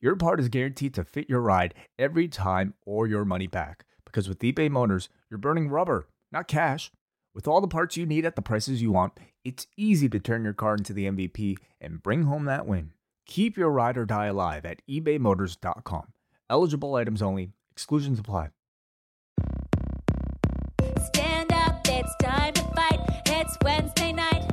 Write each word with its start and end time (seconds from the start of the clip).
your 0.00 0.16
part 0.16 0.40
is 0.40 0.48
guaranteed 0.48 0.94
to 0.94 1.04
fit 1.04 1.28
your 1.28 1.40
ride 1.40 1.74
every 1.98 2.28
time 2.28 2.74
or 2.84 3.06
your 3.06 3.24
money 3.24 3.46
back. 3.46 3.84
Because 4.04 4.28
with 4.28 4.38
eBay 4.40 4.70
Motors, 4.70 5.08
you're 5.30 5.38
burning 5.38 5.68
rubber, 5.68 6.06
not 6.30 6.48
cash. 6.48 6.90
With 7.34 7.48
all 7.48 7.60
the 7.60 7.68
parts 7.68 7.96
you 7.96 8.06
need 8.06 8.24
at 8.24 8.36
the 8.36 8.42
prices 8.42 8.80
you 8.80 8.92
want, 8.92 9.12
it's 9.44 9.66
easy 9.76 10.08
to 10.08 10.20
turn 10.20 10.44
your 10.44 10.52
car 10.52 10.74
into 10.74 10.92
the 10.92 11.06
MVP 11.06 11.56
and 11.80 12.02
bring 12.02 12.24
home 12.24 12.44
that 12.44 12.66
win. 12.66 12.92
Keep 13.26 13.56
your 13.56 13.70
ride 13.70 13.96
or 13.96 14.04
die 14.04 14.26
alive 14.26 14.64
at 14.64 14.82
ebaymotors.com. 14.88 16.12
Eligible 16.48 16.94
items 16.94 17.22
only, 17.22 17.50
exclusions 17.72 18.18
apply. 18.18 18.50
Stand 21.06 21.52
up, 21.52 21.80
it's 21.88 22.14
time 22.22 22.52
to 22.54 22.62
fight. 22.76 23.00
It's 23.26 23.56
Wednesday 23.64 24.12
night. 24.12 24.44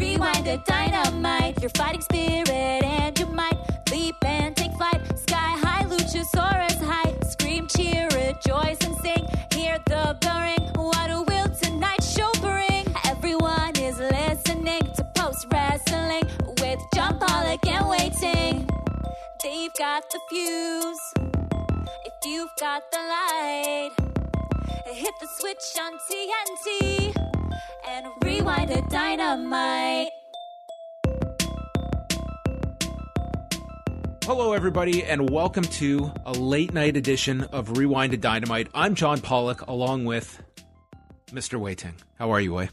Rewind 0.00 0.44
to 0.44 0.62
dynamite. 0.66 1.60
Your 1.60 1.70
fighting 1.70 2.02
spirit 2.02 2.48
and 2.48 3.18
your 3.18 3.28
might. 3.28 3.69
Leap 3.90 4.24
and 4.24 4.56
take 4.56 4.72
flight. 4.74 5.00
Sky 5.18 5.56
high, 5.64 5.84
Luchasaurus 5.84 6.80
high. 6.80 7.12
Scream, 7.28 7.66
cheer, 7.66 8.06
rejoice, 8.14 8.78
and 8.84 8.96
sing. 8.98 9.26
Hear 9.52 9.78
the 9.86 10.16
bell 10.20 10.40
ring. 10.40 10.64
What 10.76 11.10
will 11.28 11.48
tonight's 11.60 12.14
show 12.14 12.30
bring? 12.40 12.86
Everyone 13.06 13.74
is 13.76 13.98
listening 13.98 14.82
to 14.96 15.04
post 15.16 15.46
wrestling 15.52 16.22
with 16.60 16.78
John 16.94 17.18
Pollock 17.18 17.66
and 17.66 17.86
Wai 17.88 18.10
Ting. 18.20 18.68
They've 19.42 19.74
got 19.76 20.04
the 20.10 20.20
fuse. 20.28 21.14
If 22.04 22.14
you've 22.24 22.54
got 22.60 22.82
the 22.92 22.98
light. 22.98 23.90
Hit 24.86 25.14
the 25.20 25.28
switch 25.38 25.76
on 25.80 25.92
TNT 26.08 27.14
and 27.88 28.06
rewind 28.24 28.70
the 28.70 28.82
dynamite. 28.90 30.19
Hello, 34.24 34.52
everybody, 34.52 35.02
and 35.02 35.30
welcome 35.30 35.64
to 35.64 36.12
a 36.26 36.32
late 36.32 36.72
night 36.72 36.96
edition 36.96 37.42
of 37.44 37.78
Rewind 37.78 38.12
to 38.12 38.18
Dynamite. 38.18 38.68
I'm 38.74 38.94
John 38.94 39.20
Pollock, 39.20 39.62
along 39.66 40.04
with 40.04 40.42
Mr. 41.32 41.58
Wai 41.58 41.74
Ting. 41.74 41.94
How 42.18 42.30
are 42.30 42.40
you, 42.40 42.52
Wai? 42.52 42.68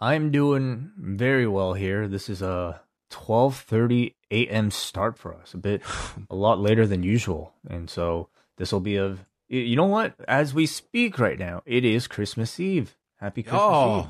I'm 0.00 0.30
doing 0.30 0.92
very 0.96 1.48
well 1.48 1.72
here. 1.72 2.06
This 2.06 2.28
is 2.28 2.42
a 2.42 2.82
12:30 3.10 4.14
a.m. 4.30 4.70
start 4.70 5.18
for 5.18 5.34
us, 5.34 5.54
a 5.54 5.58
bit 5.58 5.82
a 6.30 6.36
lot 6.36 6.60
later 6.60 6.86
than 6.86 7.02
usual. 7.02 7.54
And 7.68 7.88
so 7.88 8.28
this 8.56 8.72
will 8.72 8.80
be 8.80 8.96
of. 8.96 9.24
you 9.48 9.74
know 9.74 9.86
what? 9.86 10.14
As 10.28 10.52
we 10.52 10.66
speak 10.66 11.18
right 11.18 11.38
now, 11.38 11.62
it 11.64 11.84
is 11.84 12.06
Christmas 12.06 12.60
Eve. 12.60 12.96
Happy 13.16 13.42
Christmas 13.42 13.62
oh, 13.64 14.00
Eve. 14.00 14.06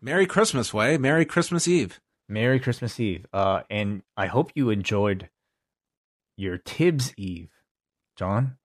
Merry 0.00 0.26
Christmas, 0.26 0.74
Wai. 0.74 0.98
Merry 0.98 1.24
Christmas 1.24 1.66
Eve. 1.66 2.00
Merry 2.32 2.58
Christmas 2.58 2.98
Eve. 2.98 3.26
Uh, 3.32 3.62
and 3.70 4.02
I 4.16 4.26
hope 4.26 4.50
you 4.54 4.70
enjoyed 4.70 5.28
your 6.36 6.58
Tibbs 6.58 7.12
Eve, 7.16 7.50
John. 8.16 8.56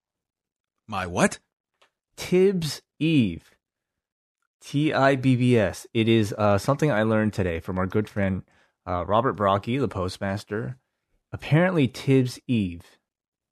My 0.88 1.06
what? 1.06 1.40
Tibbs 2.16 2.82
Eve. 3.00 3.52
T 4.62 4.92
I 4.94 5.16
B 5.16 5.36
B 5.36 5.58
S. 5.58 5.86
It 5.94 6.08
is 6.08 6.34
uh, 6.38 6.58
something 6.58 6.92
I 6.92 7.04
learned 7.04 7.34
today 7.34 7.60
from 7.60 7.77
our 7.77 7.86
good 7.86 8.10
friend 8.10 8.44
uh, 8.86 9.06
Robert 9.06 9.33
Brocky, 9.33 9.77
the 9.77 9.88
postmaster. 9.88 10.77
Apparently, 11.32 11.88
Tibbs 11.88 12.39
Eve 12.48 12.83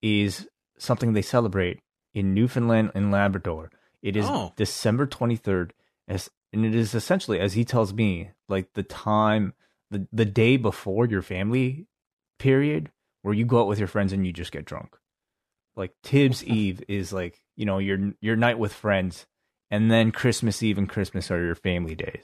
is 0.01 0.47
something 0.77 1.13
they 1.13 1.21
celebrate 1.21 1.81
in 2.13 2.33
Newfoundland 2.33 2.91
and 2.95 3.11
Labrador. 3.11 3.69
It 4.01 4.15
is 4.15 4.25
Oh. 4.27 4.53
December 4.55 5.05
23rd, 5.07 5.71
as, 6.07 6.29
and 6.53 6.65
it 6.65 6.73
is 6.73 6.93
essentially, 6.95 7.39
as 7.39 7.53
he 7.53 7.65
tells 7.65 7.93
me, 7.93 8.31
like 8.47 8.73
the 8.73 8.83
time, 8.83 9.53
the, 9.97 10.07
the 10.11 10.25
day 10.25 10.57
before 10.57 11.05
your 11.07 11.21
family 11.21 11.87
period, 12.39 12.91
where 13.21 13.33
you 13.33 13.45
go 13.45 13.61
out 13.61 13.67
with 13.67 13.79
your 13.79 13.87
friends 13.87 14.13
and 14.13 14.25
you 14.25 14.33
just 14.33 14.51
get 14.51 14.65
drunk. 14.65 14.95
Like 15.75 15.93
Tibbs 16.03 16.43
Eve 16.45 16.83
is 16.87 17.11
like, 17.13 17.39
you 17.55 17.65
know, 17.65 17.77
your 17.79 18.13
your 18.21 18.35
night 18.35 18.59
with 18.59 18.73
friends, 18.73 19.25
and 19.71 19.89
then 19.91 20.11
Christmas 20.11 20.61
Eve 20.63 20.77
and 20.77 20.89
Christmas 20.89 21.31
are 21.31 21.43
your 21.43 21.55
family 21.55 21.95
days. 21.95 22.23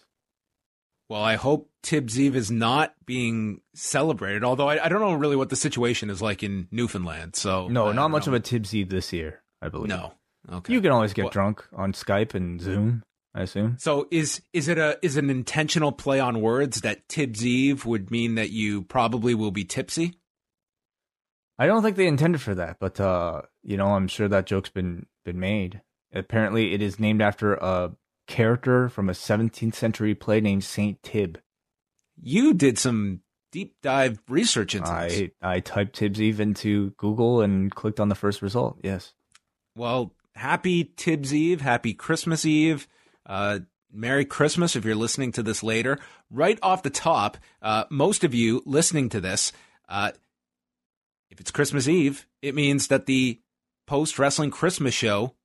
Well, 1.09 1.21
I 1.23 1.35
hope 1.35 1.69
Tibbs 1.83 2.17
Eve 2.17 2.37
is 2.37 2.49
not 2.49 2.93
being 3.05 3.59
celebrated, 3.75 4.45
although 4.45 4.69
I, 4.69 4.85
I 4.85 4.87
don't 4.87 5.01
know 5.01 5.13
really 5.13 5.35
what 5.35 5.49
the 5.49 5.57
situation 5.57 6.09
is 6.09 6.21
like 6.21 6.41
in 6.41 6.69
Newfoundland. 6.71 7.35
So 7.35 7.67
No, 7.67 7.89
I 7.89 7.93
not 7.93 8.11
much 8.11 8.27
know. 8.27 8.31
of 8.33 8.35
a 8.35 8.39
Tibbs 8.39 8.73
Eve 8.73 8.87
this 8.87 9.11
year, 9.11 9.41
I 9.61 9.67
believe. 9.67 9.89
No. 9.89 10.13
Okay. 10.49 10.71
You 10.71 10.79
can 10.79 10.91
always 10.91 11.11
get 11.13 11.23
Well- 11.25 11.31
drunk 11.31 11.67
on 11.75 11.91
Skype 11.91 12.33
and 12.33 12.61
Zoom, 12.61 13.03
I 13.33 13.43
assume. 13.43 13.77
So 13.79 14.07
is 14.11 14.41
is 14.53 14.67
it 14.67 14.77
a 14.77 14.99
is 15.01 15.17
an 15.17 15.29
intentional 15.29 15.91
play 15.91 16.19
on 16.19 16.41
words 16.41 16.81
that 16.81 17.07
Tibbs 17.07 17.45
Eve 17.45 17.85
would 17.85 18.11
mean 18.11 18.35
that 18.35 18.49
you 18.49 18.83
probably 18.83 19.33
will 19.33 19.51
be 19.51 19.63
tipsy? 19.63 20.15
I 21.57 21.67
don't 21.67 21.83
think 21.83 21.95
they 21.95 22.07
intended 22.07 22.41
for 22.41 22.55
that, 22.55 22.77
but 22.79 22.99
uh, 22.99 23.43
you 23.63 23.77
know, 23.77 23.87
I'm 23.87 24.07
sure 24.07 24.27
that 24.27 24.47
joke's 24.47 24.69
been 24.69 25.05
been 25.23 25.39
made. 25.39 25.81
Apparently, 26.13 26.73
it 26.73 26.81
is 26.81 26.99
named 26.99 27.21
after 27.21 27.53
a 27.53 27.95
character 28.27 28.89
from 28.89 29.09
a 29.09 29.13
17th 29.13 29.75
century 29.75 30.13
play 30.13 30.41
named 30.41 30.63
Saint 30.63 31.01
Tib. 31.03 31.39
You 32.21 32.53
did 32.53 32.77
some 32.77 33.21
deep 33.51 33.75
dive 33.81 34.19
research 34.27 34.75
into 34.75 34.89
this. 34.89 35.29
I 35.41 35.55
I 35.55 35.59
typed 35.61 35.95
Tibbs 35.95 36.21
Eve 36.21 36.41
into 36.41 36.91
Google 36.91 37.41
and 37.41 37.73
clicked 37.73 37.99
on 37.99 38.09
the 38.09 38.15
first 38.15 38.41
result. 38.41 38.79
Yes. 38.83 39.13
Well, 39.75 40.13
happy 40.35 40.83
Tibbs 40.97 41.33
Eve, 41.33 41.61
happy 41.61 41.93
Christmas 41.93 42.45
Eve. 42.45 42.87
Uh, 43.25 43.59
Merry 43.91 44.25
Christmas 44.25 44.75
if 44.75 44.85
you're 44.85 44.95
listening 44.95 45.31
to 45.33 45.43
this 45.43 45.63
later. 45.63 45.99
Right 46.29 46.57
off 46.61 46.83
the 46.83 46.89
top, 46.89 47.37
uh, 47.61 47.85
most 47.89 48.23
of 48.23 48.33
you 48.33 48.63
listening 48.65 49.09
to 49.09 49.19
this, 49.21 49.51
uh, 49.89 50.11
if 51.29 51.39
it's 51.39 51.51
Christmas 51.51 51.87
Eve, 51.87 52.25
it 52.41 52.55
means 52.55 52.87
that 52.87 53.05
the 53.05 53.39
post 53.87 54.17
wrestling 54.17 54.51
Christmas 54.51 54.93
show 54.93 55.35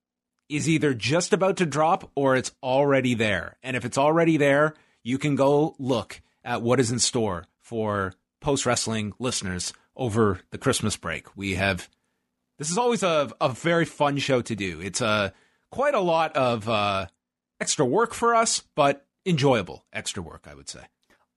is 0.49 0.69
either 0.69 0.95
just 0.95 1.33
about 1.33 1.57
to 1.57 1.67
drop 1.67 2.11
or 2.15 2.37
it's 2.37 2.53
already 2.63 3.15
there. 3.15 3.57
And 3.63 3.77
if 3.77 3.85
it's 3.85 3.99
already 3.99 4.37
there, 4.37 4.75
you 5.03 5.19
can 5.19 5.35
go 5.35 5.75
look 5.79 6.21
at 6.45 6.63
what 6.63 6.81
is 6.81 6.91
in 6.93 7.01
store 7.01 7.47
for 7.61 8.15
post 8.41 8.65
wrestling 8.67 9.13
listeners 9.19 9.73
over 9.97 10.41
the 10.51 10.59
Christmas 10.59 10.97
break. 10.97 11.37
We 11.37 11.55
have 11.55 11.89
this 12.59 12.71
is 12.71 12.79
always 12.79 13.03
a, 13.03 13.31
a 13.41 13.49
very 13.49 13.85
fun 13.85 14.19
show 14.19 14.41
to 14.43 14.55
do. 14.55 14.81
It's 14.81 15.01
a 15.01 15.33
quite 15.71 15.95
a 15.95 16.01
lot 16.01 16.37
of 16.37 16.69
uh, 16.69 17.07
extra 17.61 17.85
work 17.85 18.15
for 18.15 18.35
us, 18.35 18.63
but 18.75 19.07
enjoyable 19.25 19.85
extra 19.93 20.23
work, 20.23 20.47
I 20.51 20.55
would 20.55 20.69
say. 20.69 20.83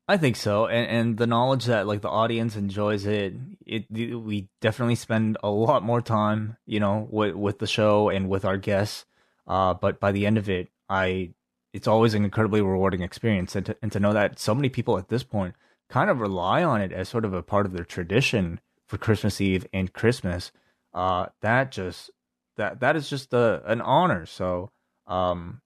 I 0.08 0.18
think 0.18 0.38
so, 0.38 0.66
and 0.66 0.90
and 0.90 1.18
the 1.18 1.28
knowledge 1.28 1.66
that 1.66 1.86
like 1.86 2.02
the 2.02 2.10
audience 2.10 2.56
enjoys 2.56 3.06
it, 3.06 3.36
it 3.66 3.86
we 3.92 4.50
definitely 4.60 4.96
spend 4.96 5.38
a 5.44 5.52
lot 5.52 5.84
more 5.84 6.02
time, 6.02 6.58
you 6.66 6.80
know, 6.80 7.08
with 7.12 7.36
with 7.36 7.60
the 7.60 7.68
show 7.68 8.10
and 8.10 8.28
with 8.28 8.44
our 8.44 8.58
guests. 8.58 9.06
Uh, 9.48 9.76
but 9.76 10.00
by 10.00 10.12
the 10.12 10.26
end 10.26 10.40
of 10.40 10.50
it, 10.50 10.70
I 10.90 11.34
it's 11.74 11.88
always 11.88 12.16
an 12.16 12.24
incredibly 12.26 12.62
rewarding 12.62 13.04
experience, 13.04 13.56
and 13.56 13.68
to 13.68 13.78
and 13.84 13.92
to 13.92 14.00
know 14.00 14.14
that 14.14 14.40
so 14.40 14.56
many 14.56 14.70
people 14.70 14.98
at 14.98 15.10
this 15.10 15.22
point 15.22 15.54
kind 15.90 16.10
of 16.10 16.20
rely 16.20 16.64
on 16.64 16.82
it 16.82 16.92
as 16.92 17.08
sort 17.08 17.26
of 17.26 17.34
a 17.34 17.44
part 17.44 17.68
of 17.68 17.74
their 17.74 17.86
tradition 17.86 18.60
for 18.88 18.98
Christmas 18.98 19.40
Eve 19.40 19.68
and 19.72 19.94
Christmas. 19.94 20.52
Uh, 20.92 21.28
that 21.42 21.72
just 21.72 22.10
that 22.58 22.80
that 22.80 22.96
is 22.96 23.10
just 23.10 23.32
a, 23.34 23.62
an 23.66 23.80
honor. 23.82 24.26
So, 24.26 24.72
um, 25.06 25.62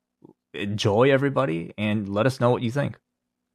enjoy 0.53 1.11
everybody, 1.11 1.73
and 1.77 2.09
let 2.09 2.25
us 2.25 2.39
know 2.39 2.49
what 2.51 2.61
you 2.61 2.71
think. 2.71 2.97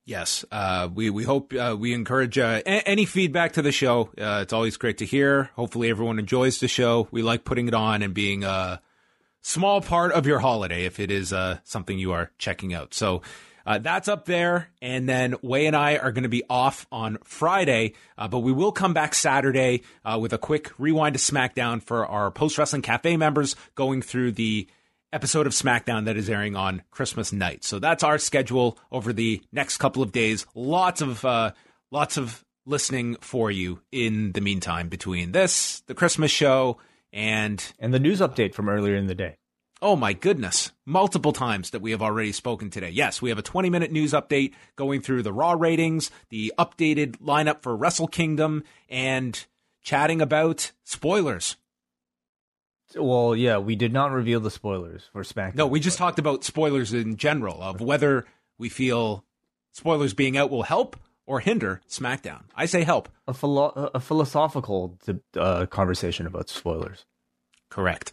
Yes, 0.05 0.43
uh, 0.51 0.89
we 0.95 1.11
we 1.11 1.25
hope 1.25 1.53
uh, 1.53 1.77
we 1.79 1.93
encourage 1.93 2.39
uh, 2.39 2.63
a- 2.65 2.89
any 2.89 3.05
feedback 3.05 3.53
to 3.53 3.63
the 3.63 3.73
show. 3.73 4.09
Uh, 4.19 4.41
it's 4.43 4.55
always 4.55 4.79
great 4.79 4.97
to 4.99 5.05
hear. 5.05 5.51
Hopefully, 5.55 5.91
everyone 5.91 6.19
enjoys 6.19 6.61
the 6.61 6.69
show. 6.69 7.09
We 7.11 7.21
like 7.21 7.45
putting 7.45 7.69
it 7.69 7.75
on 7.75 8.01
and 8.01 8.15
being 8.15 8.43
a 8.43 8.81
small 9.43 9.83
part 9.83 10.13
of 10.13 10.27
your 10.27 10.39
holiday 10.39 10.87
if 10.87 10.99
it 10.99 11.11
is 11.11 11.31
uh, 11.35 11.59
something 11.65 11.99
you 11.99 12.13
are 12.13 12.31
checking 12.39 12.73
out. 12.73 12.95
So. 12.95 13.21
Uh, 13.67 13.77
that's 13.77 14.09
up 14.09 14.25
there. 14.25 14.71
And 14.81 15.07
then 15.07 15.35
Wai 15.43 15.59
and 15.67 15.77
I 15.77 15.99
are 15.99 16.11
going 16.11 16.23
to 16.23 16.31
be 16.31 16.43
off 16.49 16.87
on 16.91 17.19
Friday, 17.23 17.93
but 18.17 18.39
we 18.39 18.51
will 18.51 18.73
come 18.73 18.95
back 18.95 19.15
Saturday 19.15 19.83
with 20.19 20.33
a 20.33 20.39
quick 20.39 20.71
rewind 20.79 21.19
to 21.19 21.21
SmackDown 21.21 21.83
for 21.83 22.07
our 22.07 22.31
Post 22.31 22.57
Wrestling 22.57 22.81
Cafe 22.81 23.19
members 23.19 23.57
going 23.75 24.01
through 24.01 24.33
the 24.33 24.69
episode 25.13 25.47
of 25.47 25.53
SmackDown 25.53 26.05
that 26.05 26.17
is 26.17 26.29
airing 26.29 26.57
on 26.57 26.83
Christmas 26.91 27.33
night. 27.33 27.65
So 27.65 27.79
that's 27.79 28.03
our 28.03 28.19
schedule 28.19 28.79
over 28.93 29.13
the 29.13 29.43
next 29.53 29.79
couple 29.79 30.03
of 30.03 30.13
days. 30.13 30.47
Lots 30.55 31.01
of 31.01 31.25
uh, 31.25 31.53
lots 31.91 32.17
of 32.17 32.45
listening 32.67 33.17
for 33.21 33.51
you 33.51 33.81
in 33.91 34.33
the 34.33 34.41
meantime 34.41 34.89
between 34.89 35.33
this, 35.33 35.81
the 35.87 35.95
Christmas 35.95 36.31
show, 36.31 36.79
And 37.13 37.65
And 37.79 37.95
the 37.95 37.99
news 37.99 38.21
update 38.21 38.55
from 38.55 38.69
earlier 38.69 38.95
in 38.97 39.07
the 39.07 39.15
day. 39.15 39.37
oh 39.81 39.97
my 39.97 40.13
goodness, 40.13 40.73
multiple 40.85 41.33
times 41.33 41.71
that 41.71 41.81
we 41.81 41.93
have 41.93 42.03
already 42.03 42.33
spoken 42.33 42.69
today. 42.69 42.91
Yes, 42.91 43.23
we 43.23 43.31
have 43.31 43.39
a 43.39 43.43
20 43.43 43.71
minute 43.71 43.93
news 43.93 44.13
update 44.13 44.53
going 44.77 45.01
through 45.01 45.23
the 45.23 45.33
Raw 45.33 45.53
ratings, 45.53 46.11
the 46.31 46.53
updated 46.59 47.17
lineup 47.19 47.63
for 47.63 47.77
Wrestle 47.77 48.09
Kingdom, 48.09 48.65
and 48.91 49.47
chatting 49.83 50.21
about 50.21 50.73
spoilers. 50.85 51.57
Well, 52.97 53.37
yeah, 53.37 53.59
we 53.59 53.77
did 53.77 53.93
not 53.93 54.13
reveal 54.13 54.41
the 54.41 54.51
spoilers 54.51 55.09
for 55.13 55.23
SmackDown. 55.23 55.57
No, 55.57 55.67
we 55.67 55.81
just 55.81 55.99
talked 55.99 56.19
about 56.19 56.45
spoilers 56.45 56.93
in 56.93 57.17
general 57.17 57.63
of 57.63 57.81
whether 57.81 58.25
we 58.59 58.69
feel 58.69 59.25
spoilers 59.73 60.15
being 60.15 60.37
out 60.37 60.51
will 60.51 60.63
help 60.63 60.97
or 61.27 61.41
hinder 61.41 61.83
SmackDown. 61.89 62.45
I 62.57 62.67
say 62.67 62.85
help. 62.85 63.09
a, 63.27 63.35
philo- 63.35 63.91
a 63.95 64.01
philosophical 64.01 64.99
uh, 65.37 65.67
conversation 65.67 66.27
about 66.27 66.49
spoilers. 66.49 67.05
Correct. 67.69 68.13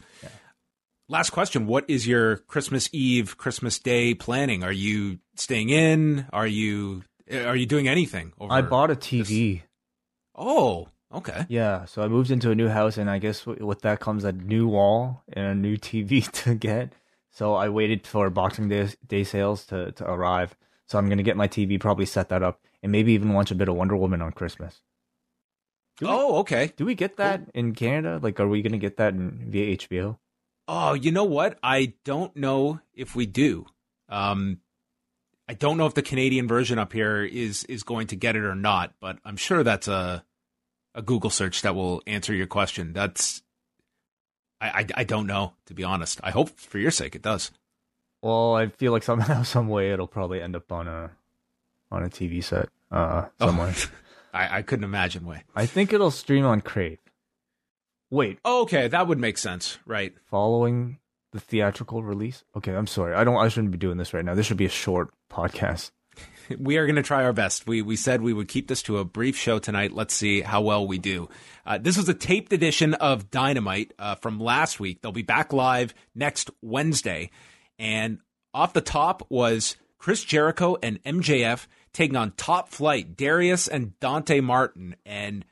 Last 1.08 1.30
question. 1.30 1.68
What 1.68 1.86
is 1.88 2.08
your 2.08 2.38
Christmas 2.38 2.90
Eve, 2.92 3.38
Christmas 3.38 3.80
Day 3.80 4.14
planning? 4.14 4.64
Are 4.64 4.72
you 4.72 5.20
staying 5.36 5.70
in? 5.70 6.26
Are 6.34 6.48
you 6.48 7.04
are 7.32 7.56
you 7.56 7.66
doing 7.66 7.88
anything? 7.88 8.34
Over 8.40 8.52
I 8.54 8.62
bought 8.62 8.92
a 8.92 8.96
TV. 8.96 9.62
Oh, 10.36 10.90
okay. 11.14 11.46
Yeah, 11.50 11.86
so 11.86 12.02
I 12.02 12.08
moved 12.08 12.32
into 12.32 12.52
a 12.52 12.56
new 12.56 12.68
house, 12.70 12.98
and 12.98 13.10
I 13.10 13.20
guess 13.20 13.46
with 13.46 13.82
that 13.82 14.00
comes 14.00 14.24
a 14.24 14.32
new 14.32 14.68
wall 14.68 15.24
and 15.32 15.46
a 15.46 15.56
new 15.56 15.78
TV 15.78 16.30
to 16.44 16.56
get. 16.56 16.94
So 17.32 17.54
I 17.56 17.70
waited 17.70 18.08
for 18.08 18.30
Boxing 18.30 18.70
Day, 18.70 18.90
day 19.06 19.24
sales 19.24 19.66
to, 19.66 19.92
to 19.94 20.06
arrive. 20.10 20.56
So 20.88 20.98
I'm 20.98 21.10
gonna 21.10 21.24
get 21.24 21.36
my 21.38 21.48
TV, 21.48 21.80
probably 21.80 22.06
set 22.06 22.30
that 22.30 22.44
up, 22.44 22.62
and 22.84 22.92
maybe 22.92 23.14
even 23.14 23.34
watch 23.34 23.52
a 23.52 23.56
bit 23.56 23.68
of 23.68 23.76
Wonder 23.76 23.96
Woman 23.98 24.22
on 24.22 24.32
Christmas. 24.32 24.82
Do 25.98 26.06
we- 26.06 26.12
Oh, 26.12 26.38
okay. 26.40 26.72
Do 26.78 26.86
we 26.86 26.96
get 26.96 27.18
that 27.18 27.42
in 27.54 27.74
Canada? 27.74 28.20
Like, 28.22 28.40
are 28.40 28.48
we 28.48 28.62
gonna 28.62 28.78
get 28.78 28.98
that 28.98 29.14
in, 29.14 29.48
via 29.50 29.76
HBO? 29.78 30.18
Oh, 30.68 30.94
you 30.94 31.12
know 31.12 31.24
what? 31.26 31.60
I 31.62 31.94
don't 32.04 32.36
know 32.36 32.80
if 32.94 33.16
we 33.16 33.26
do. 33.26 33.66
Um, 34.10 34.60
I 35.48 35.54
don't 35.54 35.78
know 35.78 35.86
if 35.86 35.94
the 35.94 36.02
Canadian 36.02 36.48
version 36.48 36.80
up 36.80 36.92
here 36.94 37.24
is 37.24 37.64
is 37.66 37.84
going 37.84 38.08
to 38.08 38.16
get 38.16 38.36
it 38.36 38.44
or 38.44 38.56
not, 38.56 38.94
but 39.00 39.20
I'm 39.26 39.38
sure 39.38 39.64
that's 39.64 39.88
a 39.88 40.24
a 40.96 41.02
Google 41.02 41.30
search 41.30 41.62
that 41.62 41.76
will 41.76 42.02
answer 42.08 42.34
your 42.34 42.48
question. 42.48 42.94
That's 42.94 43.44
I 44.60 44.68
I, 44.70 44.88
I 44.98 45.04
don't 45.04 45.28
know 45.28 45.54
to 45.68 45.74
be 45.74 45.84
honest. 45.84 46.20
I 46.24 46.32
hope 46.32 46.50
for 46.58 46.80
your 46.80 46.92
sake 46.92 47.16
it 47.16 47.22
does. 47.22 47.52
Well, 48.22 48.56
I 48.56 48.68
feel 48.70 48.92
like 48.92 49.04
somehow, 49.04 49.44
some 49.44 49.68
way, 49.68 49.92
it'll 49.92 50.08
probably 50.08 50.42
end 50.42 50.56
up 50.56 50.72
on 50.72 50.88
a 50.88 51.12
on 51.92 52.04
a 52.04 52.10
TV 52.10 52.44
set 52.44 52.70
uh, 52.92 53.26
somewhere. 53.40 53.74
I, 54.34 54.58
I 54.58 54.62
couldn't 54.64 54.84
imagine 54.86 55.26
way. 55.26 55.44
I 55.56 55.66
think 55.66 55.94
it'll 55.94 56.12
stream 56.12 56.46
on 56.46 56.62
Crave. 56.62 56.98
Wait, 58.10 58.40
Okay, 58.46 58.88
that 58.88 59.08
would 59.08 59.20
make 59.20 59.38
sense, 59.38 59.78
right? 59.86 60.14
following 60.30 61.00
the 61.32 61.40
theatrical 61.40 62.02
release? 62.04 62.44
Okay, 62.56 62.74
I'm 62.74 62.88
sorry. 62.88 63.14
I 63.14 63.24
don't. 63.24 63.36
I 63.38 63.48
shouldn't 63.50 63.72
be 63.72 63.78
doing 63.78 63.98
this 63.98 64.14
right 64.14 64.24
now. 64.26 64.34
This 64.36 64.46
should 64.46 64.58
be 64.58 64.66
a 64.66 64.70
short 64.70 65.10
podcast. 65.30 65.92
we 66.60 66.78
are 66.78 66.86
going 66.86 66.96
to 66.96 67.04
try 67.04 67.24
our 67.24 67.34
best. 67.34 67.68
We 67.68 67.82
we 67.82 67.96
said 67.96 68.22
we 68.22 68.34
would 68.34 68.48
keep 68.48 68.68
this 68.68 68.82
to 68.84 68.98
a 68.98 69.06
brief 69.06 69.38
show 69.38 69.60
tonight. 69.60 69.92
Let's 69.92 70.14
see 70.14 70.42
how 70.42 70.62
well 70.62 70.88
we 70.88 70.98
do. 70.98 71.30
Uh, 71.66 71.78
this 71.78 71.98
was 71.98 72.10
a 72.10 72.14
taped 72.14 72.54
edition 72.54 72.94
of 72.96 73.32
Dynamite 73.32 73.94
uh, 73.98 74.16
from 74.16 74.40
last 74.40 74.80
week. 74.80 75.02
They'll 75.02 75.12
be 75.12 75.24
back 75.24 75.54
live 75.54 75.94
next 76.14 76.52
Wednesday, 76.62 77.32
and 77.80 78.20
off 78.54 78.74
the 78.74 78.82
top 78.82 79.26
was 79.30 79.76
Chris 79.98 80.24
Jericho 80.24 80.78
and 80.82 81.02
MJF 81.04 81.68
taking 81.94 82.16
on 82.16 82.32
Top 82.32 82.70
Flight, 82.70 83.18
Darius 83.18 83.68
and 83.68 83.98
Dante 84.00 84.42
Martin, 84.42 84.96
and 85.06 85.46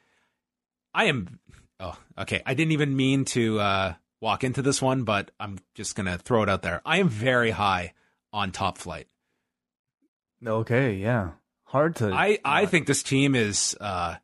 I 0.93 1.05
am. 1.05 1.39
Oh, 1.79 1.97
okay. 2.17 2.41
I 2.45 2.53
didn't 2.53 2.73
even 2.73 2.95
mean 2.95 3.25
to 3.25 3.59
uh, 3.59 3.93
walk 4.21 4.43
into 4.43 4.61
this 4.61 4.81
one, 4.81 5.03
but 5.03 5.31
I'm 5.39 5.57
just 5.73 5.95
going 5.95 6.05
to 6.05 6.17
throw 6.17 6.43
it 6.43 6.49
out 6.49 6.61
there. 6.61 6.81
I 6.85 6.99
am 6.99 7.09
very 7.09 7.51
high 7.51 7.93
on 8.31 8.51
Top 8.51 8.77
Flight. 8.77 9.07
Okay, 10.45 10.95
yeah. 10.95 11.31
Hard 11.65 11.95
to. 11.97 12.13
I, 12.13 12.39
I 12.45 12.65
think 12.65 12.87
this 12.87 13.03
team 13.03 13.35
is 13.35 13.75
uh 13.81 14.15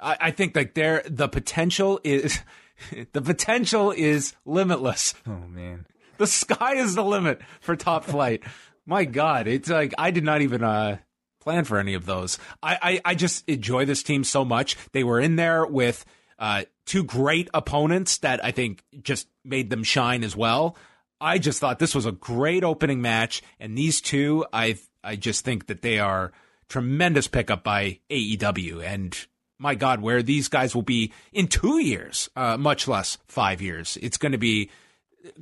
I 0.00 0.32
think 0.32 0.56
like 0.56 0.74
there 0.74 1.02
the 1.08 1.28
potential 1.28 2.00
is 2.02 2.40
the 3.12 3.22
potential 3.22 3.92
is 3.92 4.34
limitless. 4.44 5.14
Oh 5.26 5.46
man. 5.48 5.86
The 6.18 6.26
sky 6.26 6.76
is 6.76 6.94
the 6.94 7.04
limit 7.04 7.40
for 7.60 7.76
top 7.76 8.04
flight. 8.06 8.42
My 8.86 9.04
God, 9.04 9.46
it's 9.46 9.68
like 9.68 9.94
I 9.98 10.10
did 10.10 10.24
not 10.24 10.42
even 10.42 10.64
uh 10.64 10.98
plan 11.40 11.64
for 11.64 11.78
any 11.78 11.94
of 11.94 12.06
those. 12.06 12.38
I, 12.60 12.78
I, 12.82 13.12
I 13.12 13.14
just 13.14 13.48
enjoy 13.48 13.84
this 13.84 14.02
team 14.02 14.24
so 14.24 14.44
much. 14.44 14.76
They 14.92 15.04
were 15.04 15.20
in 15.20 15.36
there 15.36 15.64
with 15.64 16.04
uh 16.40 16.64
two 16.86 17.04
great 17.04 17.48
opponents 17.54 18.18
that 18.18 18.44
I 18.44 18.50
think 18.50 18.82
just 19.00 19.28
made 19.44 19.70
them 19.70 19.84
shine 19.84 20.24
as 20.24 20.34
well. 20.34 20.76
I 21.20 21.38
just 21.38 21.60
thought 21.60 21.78
this 21.78 21.94
was 21.94 22.06
a 22.06 22.12
great 22.12 22.64
opening 22.64 23.00
match, 23.00 23.42
and 23.58 23.76
these 23.76 24.00
two, 24.00 24.44
I 24.52 24.78
I 25.02 25.16
just 25.16 25.44
think 25.44 25.66
that 25.66 25.82
they 25.82 25.98
are 25.98 26.32
tremendous 26.68 27.28
pickup 27.28 27.64
by 27.64 28.00
AEW, 28.10 28.84
and 28.84 29.26
my 29.58 29.74
God, 29.74 30.02
where 30.02 30.22
these 30.22 30.48
guys 30.48 30.74
will 30.74 30.82
be 30.82 31.12
in 31.32 31.48
two 31.48 31.78
years, 31.80 32.28
uh, 32.36 32.56
much 32.56 32.86
less 32.86 33.18
five 33.26 33.62
years. 33.62 33.96
It's 34.02 34.18
going 34.18 34.32
to 34.32 34.38
be 34.38 34.70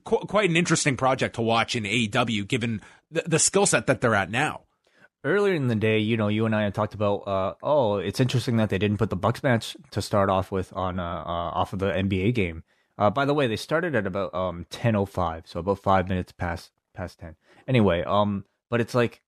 qu- 0.05 0.27
quite 0.27 0.51
an 0.51 0.57
interesting 0.57 0.97
project 0.97 1.35
to 1.37 1.43
watch 1.43 1.75
in 1.75 1.85
AEW, 1.85 2.47
given 2.47 2.81
the, 3.11 3.25
the 3.27 3.39
skill 3.39 3.67
set 3.67 3.87
that 3.87 4.01
they're 4.01 4.15
at 4.15 4.31
now. 4.31 4.63
Earlier 5.25 5.55
in 5.55 5.69
the 5.69 5.75
day, 5.75 5.99
you 5.99 6.17
know, 6.19 6.29
you 6.29 6.45
and 6.45 6.55
I 6.55 6.65
had 6.65 6.75
talked 6.75 6.93
about. 6.93 7.27
Uh, 7.27 7.55
oh, 7.63 7.97
it's 7.97 8.21
interesting 8.21 8.59
that 8.59 8.69
they 8.69 8.79
didn't 8.79 8.99
put 8.99 9.09
the 9.09 9.17
Bucks 9.17 9.43
match 9.43 9.75
to 9.93 10.03
start 10.03 10.29
off 10.29 10.53
with 10.53 10.71
on 10.75 11.01
uh, 11.01 11.03
uh 11.03 11.51
off 11.59 11.73
of 11.73 11.79
the 11.79 11.87
NBA 11.87 12.35
game. 12.35 12.63
Uh, 12.97 13.11
by 13.11 13.25
the 13.25 13.35
way, 13.35 13.47
they 13.47 13.57
started 13.57 13.95
at 13.95 14.07
about 14.07 14.35
um 14.35 14.67
ten 14.71 14.97
oh 14.97 15.07
five, 15.07 15.45
so 15.47 15.61
about 15.61 15.81
five 15.81 16.09
minutes 16.09 16.33
past 16.33 16.71
past 16.95 17.19
ten. 17.19 17.37
Anyway, 17.67 18.03
um, 18.03 18.45
but 18.71 18.81
it's 18.81 18.95
like 18.95 19.23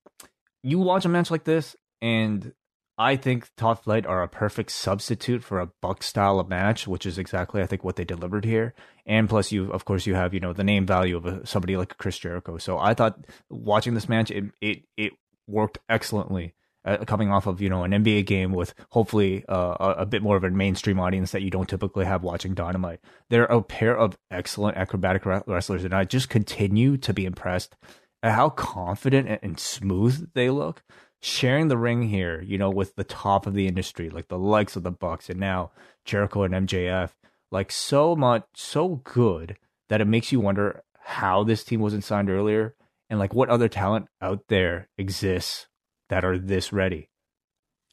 you 0.63 0.79
watch 0.79 1.05
a 1.05 1.09
match 1.09 1.31
like 1.31 1.45
this, 1.45 1.77
and 2.01 2.53
I 2.99 3.17
think 3.17 3.51
Top 3.57 3.85
Flight 3.85 4.07
are 4.07 4.23
a 4.23 4.29
perfect 4.29 4.71
substitute 4.71 5.45
for 5.45 5.61
a 5.61 5.71
Buck 5.83 6.03
style 6.03 6.41
of 6.41 6.49
match, 6.49 6.87
which 6.89 7.05
is 7.05 7.19
exactly 7.19 7.61
I 7.61 7.67
think 7.67 7.85
what 7.85 7.97
they 7.97 8.05
delivered 8.05 8.45
here. 8.45 8.75
And 9.05 9.29
plus, 9.29 9.53
you 9.53 9.71
of 9.73 9.85
course 9.85 10.07
you 10.07 10.15
have 10.15 10.33
you 10.33 10.41
know 10.41 10.53
the 10.53 10.65
name 10.65 10.87
value 10.87 11.17
of 11.17 11.27
a, 11.27 11.47
somebody 11.47 11.77
like 11.77 11.99
Chris 11.99 12.19
Jericho. 12.19 12.59
So 12.59 12.79
I 12.79 12.95
thought 12.95 13.27
watching 13.51 13.95
this 13.95 14.09
match, 14.09 14.31
it 14.31 14.45
it 14.61 14.85
it 14.97 15.13
worked 15.47 15.79
excellently. 15.89 16.55
Uh, 16.87 17.05
coming 17.05 17.33
off 17.33 17.49
of 17.49 17.61
you 17.61 17.69
know 17.69 17.83
an 17.83 17.91
NBA 17.91 18.27
game 18.27 18.53
with 18.53 18.73
hopefully 18.91 19.45
uh, 19.49 19.95
a, 19.99 20.07
bit 20.07 20.23
more 20.23 20.37
of 20.37 20.45
a 20.45 20.51
mainstream 20.51 21.01
audience 21.01 21.33
that 21.33 21.43
you 21.43 21.51
don't 21.51 21.69
typically 21.69 22.05
have 22.05 22.23
watching 22.23 22.55
Dynamite, 22.55 23.01
they're 23.29 23.45
a 23.47 23.61
pair 23.61 23.97
of 23.97 24.17
excellent 24.31 24.77
acrobatic 24.77 25.27
wrestlers, 25.27 25.83
and 25.83 25.93
I 25.93 26.05
just 26.05 26.29
continue 26.29 26.97
to 26.99 27.13
be 27.13 27.25
impressed 27.25 27.75
at 28.23 28.35
how 28.35 28.51
confident 28.51 29.29
and, 29.29 29.41
and 29.43 29.59
smooth 29.59 30.31
they 30.35 30.49
look. 30.49 30.85
Sharing 31.21 31.67
the 31.67 31.79
ring 31.79 32.03
here, 32.03 32.41
you 32.41 32.57
know, 32.57 32.71
with 32.71 32.95
the 32.95 33.03
top 33.03 33.47
of 33.47 33.55
the 33.55 33.67
industry, 33.67 34.09
like 34.09 34.29
the 34.29 34.39
likes 34.39 34.77
of 34.77 34.85
the 34.85 34.93
Bucks, 34.93 35.29
and 35.29 35.41
now 35.41 35.73
Jericho 36.05 36.45
and 36.45 36.69
MJF, 36.69 37.11
like 37.51 37.73
so 37.73 38.15
much, 38.15 38.45
so 38.55 39.01
good 39.03 39.57
that 39.89 40.01
it 40.01 40.07
makes 40.07 40.31
you 40.31 40.39
wonder 40.39 40.85
how 41.01 41.43
this 41.43 41.65
team 41.65 41.81
wasn't 41.81 42.05
signed 42.05 42.31
earlier, 42.31 42.77
and 43.11 43.19
like 43.19 43.35
what 43.35 43.49
other 43.49 43.69
talent 43.69 44.07
out 44.21 44.45
there 44.47 44.89
exists 44.97 45.67
that 46.09 46.25
are 46.25 46.39
this 46.39 46.73
ready. 46.73 47.09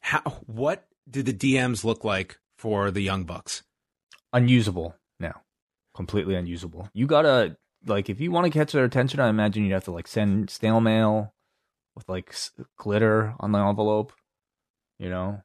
How 0.00 0.20
what 0.46 0.86
do 1.08 1.22
the 1.22 1.32
DMs 1.32 1.84
look 1.84 2.04
like 2.04 2.38
for 2.56 2.90
the 2.90 3.00
Young 3.02 3.24
Bucks? 3.24 3.62
Unusable 4.32 4.94
now, 5.20 5.42
completely 5.94 6.34
unusable. 6.34 6.88
You 6.92 7.06
gotta 7.06 7.56
like 7.86 8.08
if 8.10 8.20
you 8.20 8.30
want 8.30 8.44
to 8.44 8.50
catch 8.50 8.72
their 8.72 8.84
attention, 8.84 9.20
I 9.20 9.28
imagine 9.28 9.64
you'd 9.64 9.72
have 9.72 9.84
to 9.84 9.92
like 9.92 10.08
send 10.08 10.50
snail 10.50 10.80
mail 10.80 11.34
with 11.94 12.08
like 12.08 12.30
s- 12.30 12.50
glitter 12.76 13.34
on 13.40 13.52
the 13.52 13.58
envelope. 13.58 14.12
You 14.98 15.10
know, 15.10 15.42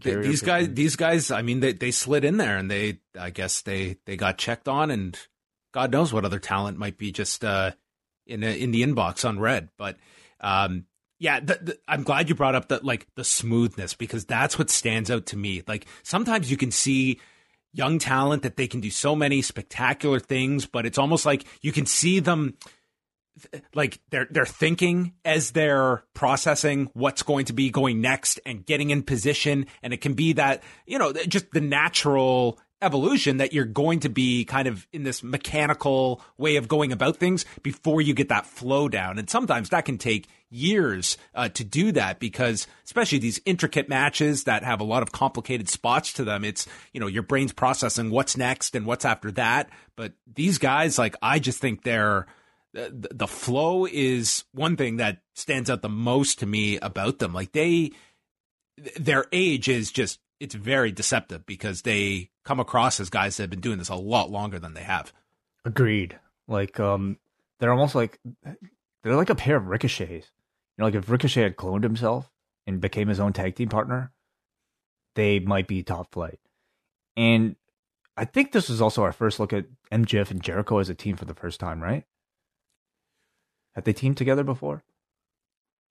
Carrier 0.00 0.22
these 0.22 0.42
guys, 0.42 0.68
these 0.72 0.96
guys. 0.96 1.30
I 1.30 1.42
mean, 1.42 1.60
they 1.60 1.72
they 1.72 1.90
slid 1.90 2.24
in 2.24 2.36
there, 2.36 2.56
and 2.56 2.70
they, 2.70 3.00
I 3.18 3.30
guess 3.30 3.62
they 3.62 3.96
they 4.06 4.16
got 4.16 4.38
checked 4.38 4.68
on, 4.68 4.90
and 4.90 5.18
God 5.72 5.92
knows 5.92 6.12
what 6.12 6.24
other 6.24 6.38
talent 6.38 6.78
might 6.78 6.98
be 6.98 7.12
just 7.12 7.44
uh, 7.44 7.72
in 8.26 8.42
a, 8.42 8.58
in 8.58 8.70
the 8.70 8.82
inbox 8.82 9.28
on 9.28 9.38
red. 9.38 9.68
But 9.76 9.96
um, 10.40 10.86
yeah, 11.22 11.38
the, 11.38 11.54
the, 11.62 11.78
I'm 11.86 12.02
glad 12.02 12.28
you 12.28 12.34
brought 12.34 12.56
up 12.56 12.66
the 12.66 12.80
like 12.82 13.06
the 13.14 13.22
smoothness 13.22 13.94
because 13.94 14.24
that's 14.24 14.58
what 14.58 14.70
stands 14.70 15.08
out 15.08 15.26
to 15.26 15.36
me. 15.36 15.62
Like 15.68 15.86
sometimes 16.02 16.50
you 16.50 16.56
can 16.56 16.72
see 16.72 17.20
young 17.72 18.00
talent 18.00 18.42
that 18.42 18.56
they 18.56 18.66
can 18.66 18.80
do 18.80 18.90
so 18.90 19.14
many 19.14 19.40
spectacular 19.40 20.18
things, 20.18 20.66
but 20.66 20.84
it's 20.84 20.98
almost 20.98 21.24
like 21.24 21.44
you 21.60 21.70
can 21.70 21.86
see 21.86 22.18
them 22.18 22.56
like 23.72 24.00
they're 24.10 24.26
they're 24.32 24.44
thinking 24.44 25.14
as 25.24 25.52
they're 25.52 26.02
processing 26.12 26.90
what's 26.92 27.22
going 27.22 27.44
to 27.44 27.52
be 27.52 27.70
going 27.70 28.00
next 28.00 28.40
and 28.44 28.66
getting 28.66 28.90
in 28.90 29.04
position 29.04 29.66
and 29.80 29.92
it 29.92 30.00
can 30.00 30.14
be 30.14 30.32
that 30.32 30.62
you 30.86 30.98
know 30.98 31.12
just 31.12 31.50
the 31.52 31.60
natural 31.60 32.58
evolution 32.82 33.38
that 33.38 33.52
you're 33.52 33.64
going 33.64 34.00
to 34.00 34.08
be 34.08 34.44
kind 34.44 34.66
of 34.66 34.86
in 34.92 35.04
this 35.04 35.22
mechanical 35.22 36.20
way 36.36 36.56
of 36.56 36.68
going 36.68 36.92
about 36.92 37.16
things 37.16 37.46
before 37.62 38.02
you 38.02 38.12
get 38.12 38.28
that 38.28 38.44
flow 38.44 38.88
down. 38.88 39.18
And 39.18 39.30
sometimes 39.30 39.70
that 39.70 39.84
can 39.84 39.96
take 39.96 40.28
years 40.52 41.16
uh, 41.34 41.48
to 41.50 41.64
do 41.64 41.92
that 41.92 42.20
because 42.20 42.66
especially 42.84 43.18
these 43.18 43.40
intricate 43.44 43.88
matches 43.88 44.44
that 44.44 44.62
have 44.62 44.80
a 44.80 44.84
lot 44.84 45.02
of 45.02 45.12
complicated 45.12 45.68
spots 45.68 46.12
to 46.14 46.24
them, 46.24 46.44
it's, 46.44 46.66
you 46.92 47.00
know, 47.00 47.06
your 47.06 47.22
brain's 47.22 47.52
processing 47.52 48.10
what's 48.10 48.36
next 48.36 48.74
and 48.74 48.86
what's 48.86 49.04
after 49.04 49.30
that. 49.32 49.70
But 49.96 50.12
these 50.32 50.58
guys, 50.58 50.98
like, 50.98 51.16
I 51.22 51.38
just 51.38 51.60
think 51.60 51.82
they're, 51.82 52.26
the, 52.72 53.08
the 53.12 53.26
flow 53.26 53.86
is 53.86 54.44
one 54.52 54.76
thing 54.76 54.96
that 54.96 55.22
stands 55.34 55.68
out 55.68 55.82
the 55.82 55.88
most 55.88 56.38
to 56.38 56.46
me 56.46 56.78
about 56.78 57.18
them. 57.18 57.34
Like 57.34 57.52
they, 57.52 57.92
their 58.98 59.26
age 59.32 59.68
is 59.68 59.90
just 59.90 60.18
it's 60.40 60.54
very 60.54 60.90
deceptive 60.90 61.46
because 61.46 61.82
they 61.82 62.30
come 62.44 62.58
across 62.58 62.98
as 62.98 63.10
guys 63.10 63.36
that 63.36 63.44
have 63.44 63.50
been 63.50 63.60
doing 63.60 63.78
this 63.78 63.88
a 63.88 63.94
lot 63.94 64.30
longer 64.30 64.58
than 64.58 64.74
they 64.74 64.82
have. 64.82 65.12
Agreed. 65.64 66.18
Like 66.48 66.80
um 66.80 67.18
they're 67.58 67.70
almost 67.70 67.94
like 67.94 68.18
they're 69.02 69.14
like 69.16 69.30
a 69.30 69.36
pair 69.36 69.56
of 69.56 69.68
ricochets. 69.68 70.30
Know, 70.82 70.86
like 70.86 70.94
if 70.96 71.08
Ricochet 71.08 71.42
had 71.42 71.56
cloned 71.56 71.84
himself 71.84 72.28
and 72.66 72.80
became 72.80 73.06
his 73.06 73.20
own 73.20 73.32
tag 73.32 73.54
team 73.54 73.68
partner, 73.68 74.12
they 75.14 75.38
might 75.38 75.68
be 75.68 75.82
top 75.82 76.12
flight. 76.12 76.40
And 77.16 77.54
I 78.16 78.24
think 78.24 78.50
this 78.50 78.68
was 78.68 78.82
also 78.82 79.02
our 79.02 79.12
first 79.12 79.38
look 79.38 79.52
at 79.52 79.66
MJF 79.92 80.32
and 80.32 80.42
Jericho 80.42 80.78
as 80.78 80.88
a 80.88 80.94
team 80.94 81.16
for 81.16 81.24
the 81.24 81.34
first 81.34 81.60
time, 81.60 81.80
right? 81.80 82.04
Have 83.76 83.84
they 83.84 83.92
teamed 83.92 84.16
together 84.16 84.42
before? 84.42 84.82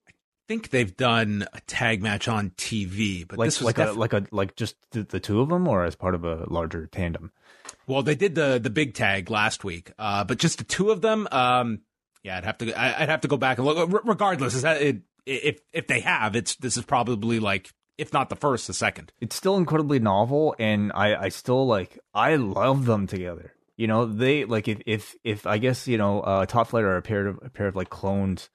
I 0.06 0.12
think 0.46 0.68
they've 0.68 0.94
done 0.94 1.46
a 1.54 1.60
tag 1.62 2.02
match 2.02 2.28
on 2.28 2.50
TV, 2.50 3.26
but 3.26 3.38
like, 3.38 3.46
this 3.46 3.60
was 3.60 3.66
like 3.66 3.76
def- 3.76 3.96
a 3.96 3.98
like 3.98 4.12
a 4.12 4.26
like 4.30 4.56
just 4.56 4.76
the, 4.90 5.04
the, 5.04 5.20
two 5.20 5.40
of 5.40 5.48
them, 5.48 5.66
or 5.66 5.84
as 5.84 5.96
part 5.96 6.14
of 6.14 6.24
a 6.24 6.44
larger 6.48 6.86
tandem. 6.86 7.32
Well, 7.86 8.02
they 8.02 8.14
did 8.14 8.34
the 8.34 8.60
the 8.62 8.70
big 8.70 8.94
tag 8.94 9.30
last 9.30 9.64
week, 9.64 9.92
uh, 9.98 10.22
but 10.24 10.38
just 10.38 10.58
the 10.58 10.64
two 10.64 10.90
of 10.90 11.00
them. 11.00 11.26
Um, 11.32 11.80
yeah, 12.22 12.38
I'd 12.38 12.44
have 12.44 12.58
to 12.58 12.80
I'd 12.80 13.08
have 13.08 13.20
to 13.22 13.28
go 13.28 13.36
back 13.36 13.58
and 13.58 13.66
look. 13.66 14.02
regardless, 14.04 14.54
is 14.54 14.62
that 14.62 14.80
it, 14.82 15.02
if 15.26 15.60
if 15.72 15.86
they 15.86 16.00
have, 16.00 16.36
it's 16.36 16.56
this 16.56 16.76
is 16.76 16.84
probably 16.84 17.38
like 17.38 17.72
if 17.98 18.12
not 18.12 18.28
the 18.28 18.36
first, 18.36 18.66
the 18.66 18.74
second. 18.74 19.12
It's 19.20 19.36
still 19.36 19.56
incredibly 19.56 19.98
novel, 19.98 20.54
and 20.58 20.92
I 20.94 21.14
I 21.14 21.28
still 21.28 21.66
like 21.66 21.98
I 22.14 22.36
love 22.36 22.86
them 22.86 23.06
together. 23.06 23.54
You 23.76 23.86
know, 23.86 24.06
they 24.06 24.44
like 24.44 24.68
if 24.68 24.80
if 24.86 25.14
if 25.24 25.46
I 25.46 25.58
guess 25.58 25.88
you 25.88 25.98
know, 25.98 26.20
uh, 26.20 26.46
Top 26.46 26.68
Flight 26.68 26.84
are 26.84 26.96
a 26.96 27.02
pair 27.02 27.26
of 27.26 27.38
a 27.42 27.50
pair 27.50 27.66
of 27.66 27.76
like 27.76 27.90
clones 27.90 28.48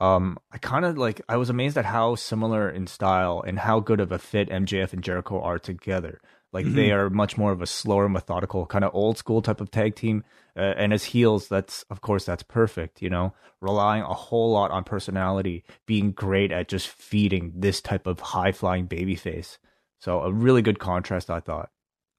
um, 0.00 0.38
I 0.50 0.58
kind 0.58 0.84
of 0.84 0.96
like 0.96 1.20
I 1.28 1.36
was 1.36 1.50
amazed 1.50 1.76
at 1.76 1.84
how 1.84 2.14
similar 2.14 2.70
in 2.70 2.86
style 2.86 3.44
and 3.46 3.58
how 3.58 3.80
good 3.80 4.00
of 4.00 4.12
a 4.12 4.18
fit 4.18 4.48
MJF 4.48 4.94
and 4.94 5.04
Jericho 5.04 5.40
are 5.40 5.58
together. 5.58 6.20
Like 6.52 6.64
mm-hmm. 6.64 6.74
they 6.74 6.90
are 6.90 7.10
much 7.10 7.36
more 7.36 7.52
of 7.52 7.60
a 7.60 7.66
slower, 7.66 8.08
methodical, 8.08 8.64
kind 8.64 8.82
of 8.82 8.94
old 8.94 9.18
school 9.18 9.42
type 9.42 9.60
of 9.60 9.70
tag 9.70 9.94
team. 9.94 10.24
Uh, 10.56 10.74
and 10.76 10.92
as 10.92 11.04
heels, 11.04 11.48
that's 11.48 11.84
of 11.90 12.00
course 12.00 12.24
that's 12.24 12.42
perfect. 12.42 13.02
You 13.02 13.10
know, 13.10 13.34
relying 13.60 14.02
a 14.02 14.14
whole 14.14 14.52
lot 14.52 14.70
on 14.70 14.84
personality, 14.84 15.64
being 15.86 16.12
great 16.12 16.52
at 16.52 16.68
just 16.68 16.88
feeding 16.88 17.52
this 17.54 17.80
type 17.80 18.06
of 18.06 18.20
high 18.20 18.52
flying 18.52 18.86
baby 18.86 19.16
face. 19.16 19.58
So 20.00 20.20
a 20.20 20.32
really 20.32 20.62
good 20.62 20.78
contrast, 20.78 21.30
I 21.30 21.40
thought. 21.40 21.70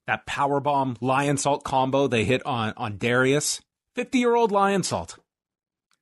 That 0.08 0.26
power 0.26 0.60
bomb 0.60 0.96
lionsault 0.98 1.64
combo 1.64 2.08
they 2.08 2.26
hit 2.26 2.46
on 2.46 2.74
on 2.78 2.98
Darius, 2.98 3.62
fifty 3.96 4.20
year 4.20 4.36
old 4.36 4.52
lionsault. 4.52 5.18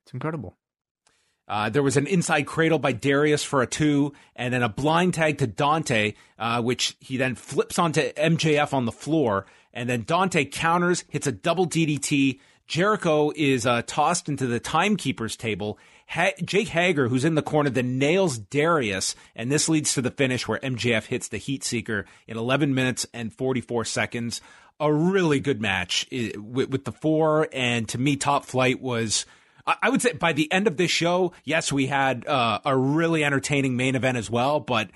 It's 0.04 0.12
incredible. 0.12 0.56
Uh, 1.50 1.68
there 1.68 1.82
was 1.82 1.96
an 1.96 2.06
inside 2.06 2.46
cradle 2.46 2.78
by 2.78 2.92
Darius 2.92 3.42
for 3.42 3.60
a 3.60 3.66
two, 3.66 4.12
and 4.36 4.54
then 4.54 4.62
a 4.62 4.68
blind 4.68 5.14
tag 5.14 5.38
to 5.38 5.48
Dante, 5.48 6.14
uh, 6.38 6.62
which 6.62 6.96
he 7.00 7.16
then 7.16 7.34
flips 7.34 7.76
onto 7.76 8.00
MJF 8.12 8.72
on 8.72 8.84
the 8.84 8.92
floor. 8.92 9.46
And 9.72 9.88
then 9.88 10.02
Dante 10.02 10.44
counters, 10.44 11.04
hits 11.08 11.26
a 11.26 11.32
double 11.32 11.66
DDT. 11.66 12.40
Jericho 12.66 13.32
is 13.34 13.66
uh, 13.66 13.82
tossed 13.86 14.28
into 14.28 14.46
the 14.46 14.60
timekeeper's 14.60 15.36
table. 15.36 15.78
Ha- 16.08 16.32
Jake 16.44 16.68
Hager, 16.68 17.08
who's 17.08 17.24
in 17.24 17.34
the 17.34 17.42
corner, 17.42 17.70
then 17.70 17.98
nails 17.98 18.38
Darius, 18.38 19.14
and 19.34 19.50
this 19.50 19.68
leads 19.68 19.94
to 19.94 20.02
the 20.02 20.10
finish 20.10 20.46
where 20.46 20.58
MJF 20.58 21.06
hits 21.06 21.28
the 21.28 21.38
Heat 21.38 21.64
Seeker 21.64 22.06
in 22.26 22.36
11 22.36 22.74
minutes 22.74 23.06
and 23.12 23.32
44 23.32 23.84
seconds. 23.84 24.40
A 24.78 24.92
really 24.92 25.40
good 25.40 25.60
match 25.60 26.06
with, 26.10 26.70
with 26.70 26.84
the 26.84 26.92
four, 26.92 27.48
and 27.52 27.88
to 27.90 27.98
me, 27.98 28.16
Top 28.16 28.44
Flight 28.44 28.80
was 28.80 29.26
I 29.66 29.90
would 29.90 30.02
say 30.02 30.12
by 30.12 30.32
the 30.32 30.50
end 30.50 30.66
of 30.66 30.76
this 30.76 30.90
show, 30.90 31.32
yes, 31.44 31.72
we 31.72 31.86
had 31.86 32.26
uh, 32.26 32.60
a 32.64 32.76
really 32.76 33.24
entertaining 33.24 33.76
main 33.76 33.94
event 33.94 34.16
as 34.16 34.30
well. 34.30 34.60
But 34.60 34.90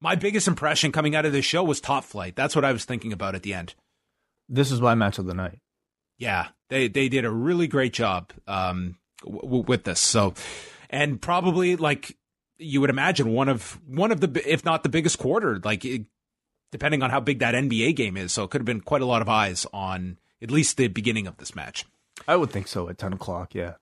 my 0.00 0.14
biggest 0.14 0.48
impression 0.48 0.92
coming 0.92 1.14
out 1.14 1.26
of 1.26 1.32
this 1.32 1.44
show 1.44 1.64
was 1.64 1.80
Top 1.80 2.04
Flight. 2.04 2.36
That's 2.36 2.54
what 2.54 2.64
I 2.64 2.72
was 2.72 2.84
thinking 2.84 3.12
about 3.12 3.34
at 3.34 3.42
the 3.42 3.54
end. 3.54 3.74
This 4.48 4.70
is 4.70 4.80
my 4.80 4.94
match 4.94 5.18
of 5.18 5.26
the 5.26 5.34
night. 5.34 5.58
Yeah, 6.18 6.48
they 6.68 6.88
they 6.88 7.08
did 7.08 7.24
a 7.24 7.30
really 7.30 7.66
great 7.66 7.92
job 7.92 8.32
um, 8.46 8.96
w- 9.24 9.64
with 9.66 9.84
this. 9.84 10.00
So, 10.00 10.34
and 10.88 11.20
probably 11.20 11.76
like 11.76 12.16
you 12.58 12.80
would 12.80 12.90
imagine, 12.90 13.32
one 13.32 13.48
of 13.48 13.78
one 13.86 14.12
of 14.12 14.20
the 14.20 14.42
if 14.50 14.64
not 14.64 14.82
the 14.82 14.88
biggest 14.88 15.18
quarter, 15.18 15.60
like 15.62 15.84
it, 15.84 16.06
depending 16.70 17.02
on 17.02 17.10
how 17.10 17.20
big 17.20 17.40
that 17.40 17.54
NBA 17.54 17.96
game 17.96 18.16
is. 18.16 18.32
So 18.32 18.44
it 18.44 18.50
could 18.50 18.60
have 18.60 18.66
been 18.66 18.80
quite 18.80 19.02
a 19.02 19.06
lot 19.06 19.22
of 19.22 19.28
eyes 19.28 19.66
on 19.72 20.18
at 20.40 20.50
least 20.50 20.76
the 20.76 20.88
beginning 20.88 21.26
of 21.26 21.36
this 21.36 21.54
match. 21.54 21.84
I 22.26 22.36
would 22.36 22.50
think 22.50 22.68
so 22.68 22.88
at 22.88 22.98
ten 22.98 23.12
o'clock. 23.12 23.54
Yeah. 23.54 23.74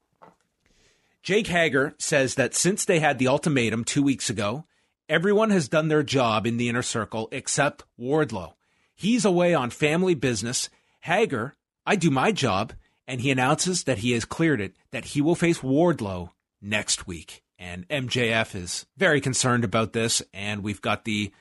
Jake 1.23 1.47
Hager 1.47 1.94
says 1.99 2.35
that 2.35 2.54
since 2.54 2.85
they 2.85 3.00
had 3.00 3.18
the 3.18 3.28
ultimatum 3.28 3.85
two 3.85 4.02
weeks 4.02 4.28
ago, 4.28 4.66
everyone 5.09 5.50
has 5.50 5.68
done 5.68 5.88
their 5.88 6.02
job 6.02 6.47
in 6.47 6.59
the 6.59 6.68
inner 6.68 6.83
circle 6.83 7.28
except 7.33 7.85
Wardlow. 7.99 8.54
He's 8.94 9.24
away 9.24 9.54
on 9.54 9.70
family 9.70 10.14
business. 10.14 10.68
Hager, 11.00 11.54
I 11.84 11.96
do 11.96 12.10
my 12.10 12.32
job, 12.32 12.72
and 13.06 13.20
he 13.20 13.30
announces 13.30 13.84
that 13.84 13.98
he 13.98 14.12
has 14.12 14.24
cleared 14.24 14.60
it, 14.60 14.74
that 14.90 15.06
he 15.06 15.20
will 15.20 15.34
face 15.34 15.58
Wardlow 15.60 16.30
next 16.62 17.06
week. 17.06 17.42
And 17.58 17.88
MJF 17.88 18.54
is 18.54 18.86
very 18.96 19.20
concerned 19.20 19.64
about 19.64 19.92
this, 19.92 20.22
and 20.32 20.62
we've 20.62 20.82
got 20.82 21.04
the 21.04 21.32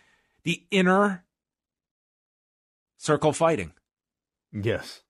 the 0.43 0.63
inner 0.71 1.23
circle 2.97 3.33
fighting. 3.33 3.73
Yes. 4.51 5.01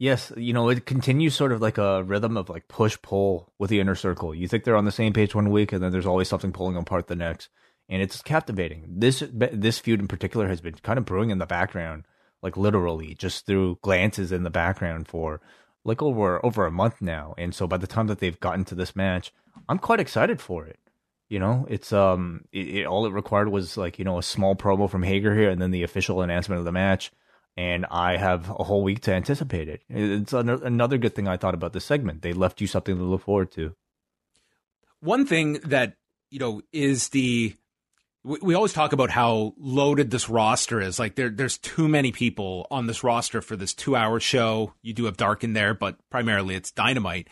Yes, 0.00 0.32
you 0.36 0.52
know, 0.52 0.68
it 0.68 0.86
continues 0.86 1.34
sort 1.34 1.50
of 1.50 1.60
like 1.60 1.76
a 1.76 2.04
rhythm 2.04 2.36
of 2.36 2.48
like 2.48 2.68
push 2.68 2.96
pull 3.02 3.52
with 3.58 3.68
the 3.68 3.80
inner 3.80 3.96
circle. 3.96 4.32
You 4.32 4.46
think 4.46 4.62
they're 4.62 4.76
on 4.76 4.84
the 4.84 4.92
same 4.92 5.12
page 5.12 5.34
one 5.34 5.50
week, 5.50 5.72
and 5.72 5.82
then 5.82 5.90
there's 5.90 6.06
always 6.06 6.28
something 6.28 6.52
pulling 6.52 6.74
them 6.74 6.82
apart 6.82 7.08
the 7.08 7.16
next, 7.16 7.48
and 7.88 8.02
it's 8.02 8.22
captivating. 8.22 8.84
This 8.88 9.22
this 9.32 9.78
feud 9.78 10.00
in 10.00 10.08
particular 10.08 10.48
has 10.48 10.60
been 10.60 10.74
kind 10.74 10.98
of 10.98 11.04
brewing 11.04 11.30
in 11.30 11.38
the 11.38 11.46
background, 11.46 12.04
like 12.42 12.56
literally 12.56 13.14
just 13.14 13.46
through 13.46 13.78
glances 13.82 14.32
in 14.32 14.42
the 14.42 14.50
background 14.50 15.08
for 15.08 15.40
like 15.84 16.02
over 16.02 16.44
over 16.44 16.66
a 16.66 16.70
month 16.70 17.00
now. 17.00 17.34
And 17.38 17.54
so 17.54 17.66
by 17.66 17.76
the 17.76 17.86
time 17.86 18.06
that 18.08 18.18
they've 18.20 18.40
gotten 18.40 18.64
to 18.66 18.74
this 18.74 18.94
match, 18.94 19.32
I'm 19.68 19.78
quite 19.78 20.00
excited 20.00 20.40
for 20.40 20.66
it. 20.66 20.78
You 21.28 21.38
know, 21.38 21.66
it's 21.68 21.92
um, 21.92 22.44
it, 22.52 22.68
it 22.68 22.86
all 22.86 23.06
it 23.06 23.12
required 23.12 23.48
was 23.48 23.76
like 23.76 23.98
you 23.98 24.04
know 24.04 24.18
a 24.18 24.22
small 24.22 24.54
promo 24.54 24.88
from 24.88 25.02
Hager 25.02 25.34
here, 25.34 25.50
and 25.50 25.60
then 25.60 25.70
the 25.70 25.82
official 25.82 26.22
announcement 26.22 26.58
of 26.58 26.64
the 26.64 26.72
match 26.72 27.10
and 27.58 27.86
I 27.90 28.18
have 28.18 28.48
a 28.50 28.62
whole 28.62 28.84
week 28.84 29.00
to 29.00 29.12
anticipate 29.12 29.68
it. 29.68 29.82
It's 29.88 30.32
another 30.32 30.96
good 30.96 31.16
thing 31.16 31.26
I 31.26 31.36
thought 31.36 31.54
about 31.54 31.72
this 31.72 31.84
segment. 31.84 32.22
They 32.22 32.32
left 32.32 32.60
you 32.60 32.68
something 32.68 32.96
to 32.96 33.02
look 33.02 33.22
forward 33.22 33.50
to. 33.52 33.74
One 35.00 35.26
thing 35.26 35.54
that 35.64 35.96
you 36.30 36.38
know 36.38 36.62
is 36.72 37.08
the 37.08 37.56
we, 38.24 38.38
we 38.42 38.54
always 38.54 38.72
talk 38.72 38.92
about 38.92 39.10
how 39.10 39.54
loaded 39.58 40.10
this 40.10 40.28
roster 40.28 40.80
is. 40.80 40.98
Like 40.98 41.14
there, 41.14 41.30
there's 41.30 41.58
too 41.58 41.88
many 41.88 42.12
people 42.12 42.66
on 42.70 42.86
this 42.86 43.04
roster 43.04 43.40
for 43.40 43.56
this 43.56 43.74
two-hour 43.74 44.20
show. 44.20 44.74
You 44.82 44.92
do 44.92 45.04
have 45.04 45.16
Dark 45.16 45.44
in 45.44 45.52
there, 45.52 45.74
but 45.74 45.96
primarily 46.10 46.54
it's 46.54 46.70
Dynamite. 46.70 47.28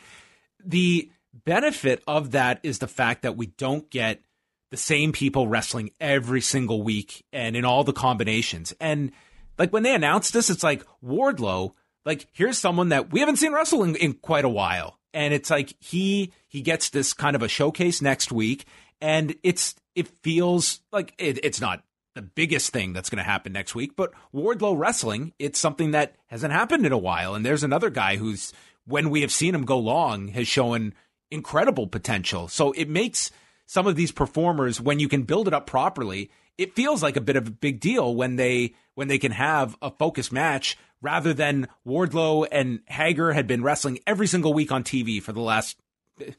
The 0.65 1.11
benefit 1.45 2.03
of 2.07 2.33
that 2.33 2.61
is 2.63 2.79
the 2.79 2.89
fact 2.89 3.23
that 3.23 3.37
we 3.37 3.47
don't 3.47 3.89
get 3.91 4.23
the 4.71 4.77
same 4.77 5.13
people 5.13 5.47
wrestling 5.47 5.91
every 6.01 6.41
single 6.41 6.83
week 6.83 7.25
and 7.33 7.57
in 7.57 7.65
all 7.65 7.85
the 7.85 7.93
combinations. 7.93 8.75
And 8.81 9.13
like 9.59 9.73
when 9.73 9.83
they 9.83 9.95
announced 9.95 10.33
this, 10.33 10.51
it's 10.51 10.65
like 10.65 10.85
Wardlow, 11.05 11.73
like 12.05 12.27
here's 12.33 12.59
someone 12.59 12.89
that 12.89 13.13
we 13.13 13.21
haven't 13.21 13.37
seen 13.37 13.53
wrestle 13.53 13.85
in, 13.85 13.97
in 13.97 14.15
quite 14.15 14.45
a 14.45 14.51
while. 14.51 14.99
And 15.15 15.33
it's 15.33 15.51
like 15.51 15.75
he 15.81 16.33
he 16.49 16.61
gets 16.61 16.91
this 16.91 17.15
kind 17.15 17.37
of 17.37 17.43
a 17.43 17.49
showcase 17.49 18.03
next 18.03 18.33
week, 18.33 18.67
and 19.01 19.35
it's 19.43 19.75
it 19.95 20.09
feels 20.23 20.81
like 20.93 21.15
it, 21.19 21.45
it's 21.45 21.61
not 21.61 21.83
the 22.15 22.23
biggest 22.23 22.73
thing 22.73 22.93
that's 22.93 23.11
going 23.11 23.23
to 23.23 23.31
happen 23.31 23.53
next 23.53 23.75
week, 23.75 23.95
but 23.95 24.13
Wardlow 24.35 24.77
wrestling, 24.77 25.35
it's 25.39 25.59
something 25.59 25.91
that 25.91 26.17
hasn't 26.29 26.53
happened 26.53 26.87
in 26.87 26.93
a 26.93 26.99
while. 26.99 27.35
And 27.35 27.45
there's 27.45 27.63
another 27.63 27.91
guy 27.91 28.17
who's, 28.17 28.53
when 28.87 29.11
we 29.11 29.21
have 29.21 29.31
seen 29.31 29.55
him 29.55 29.67
go 29.67 29.79
long, 29.79 30.29
has 30.29 30.49
shown 30.49 30.95
incredible 31.31 31.87
potential. 31.87 32.49
So 32.49 32.73
it 32.73 32.89
makes 32.89 33.31
some 33.67 33.87
of 33.87 33.97
these 33.97 34.13
performers, 34.13 34.81
when 34.81 34.99
you 34.99 35.09
can 35.09 35.25
build 35.25 35.47
it 35.47 35.55
up 35.55 35.67
properly, 35.67 36.31
it 36.57 36.75
feels 36.75 37.03
like 37.03 37.17
a 37.17 37.21
bit 37.21 37.37
of 37.37 37.49
a 37.49 37.51
big 37.51 37.81
deal 37.81 38.15
when 38.15 38.37
they 38.37 38.75
when 38.95 39.09
they 39.09 39.19
can 39.19 39.33
have 39.33 39.77
a 39.83 39.91
focused 39.91 40.33
match 40.33 40.79
rather 41.03 41.35
than 41.35 41.69
Wardlow 41.87 42.47
and 42.51 42.81
Hager 42.87 43.33
had 43.33 43.47
been 43.47 43.63
wrestling 43.63 43.99
every 44.07 44.27
single 44.27 44.55
week 44.55 44.73
on 44.73 44.83
TV 44.83 45.23
for 45.23 45.33
the 45.33 45.41
last 45.41 45.77
eh, 46.21 46.31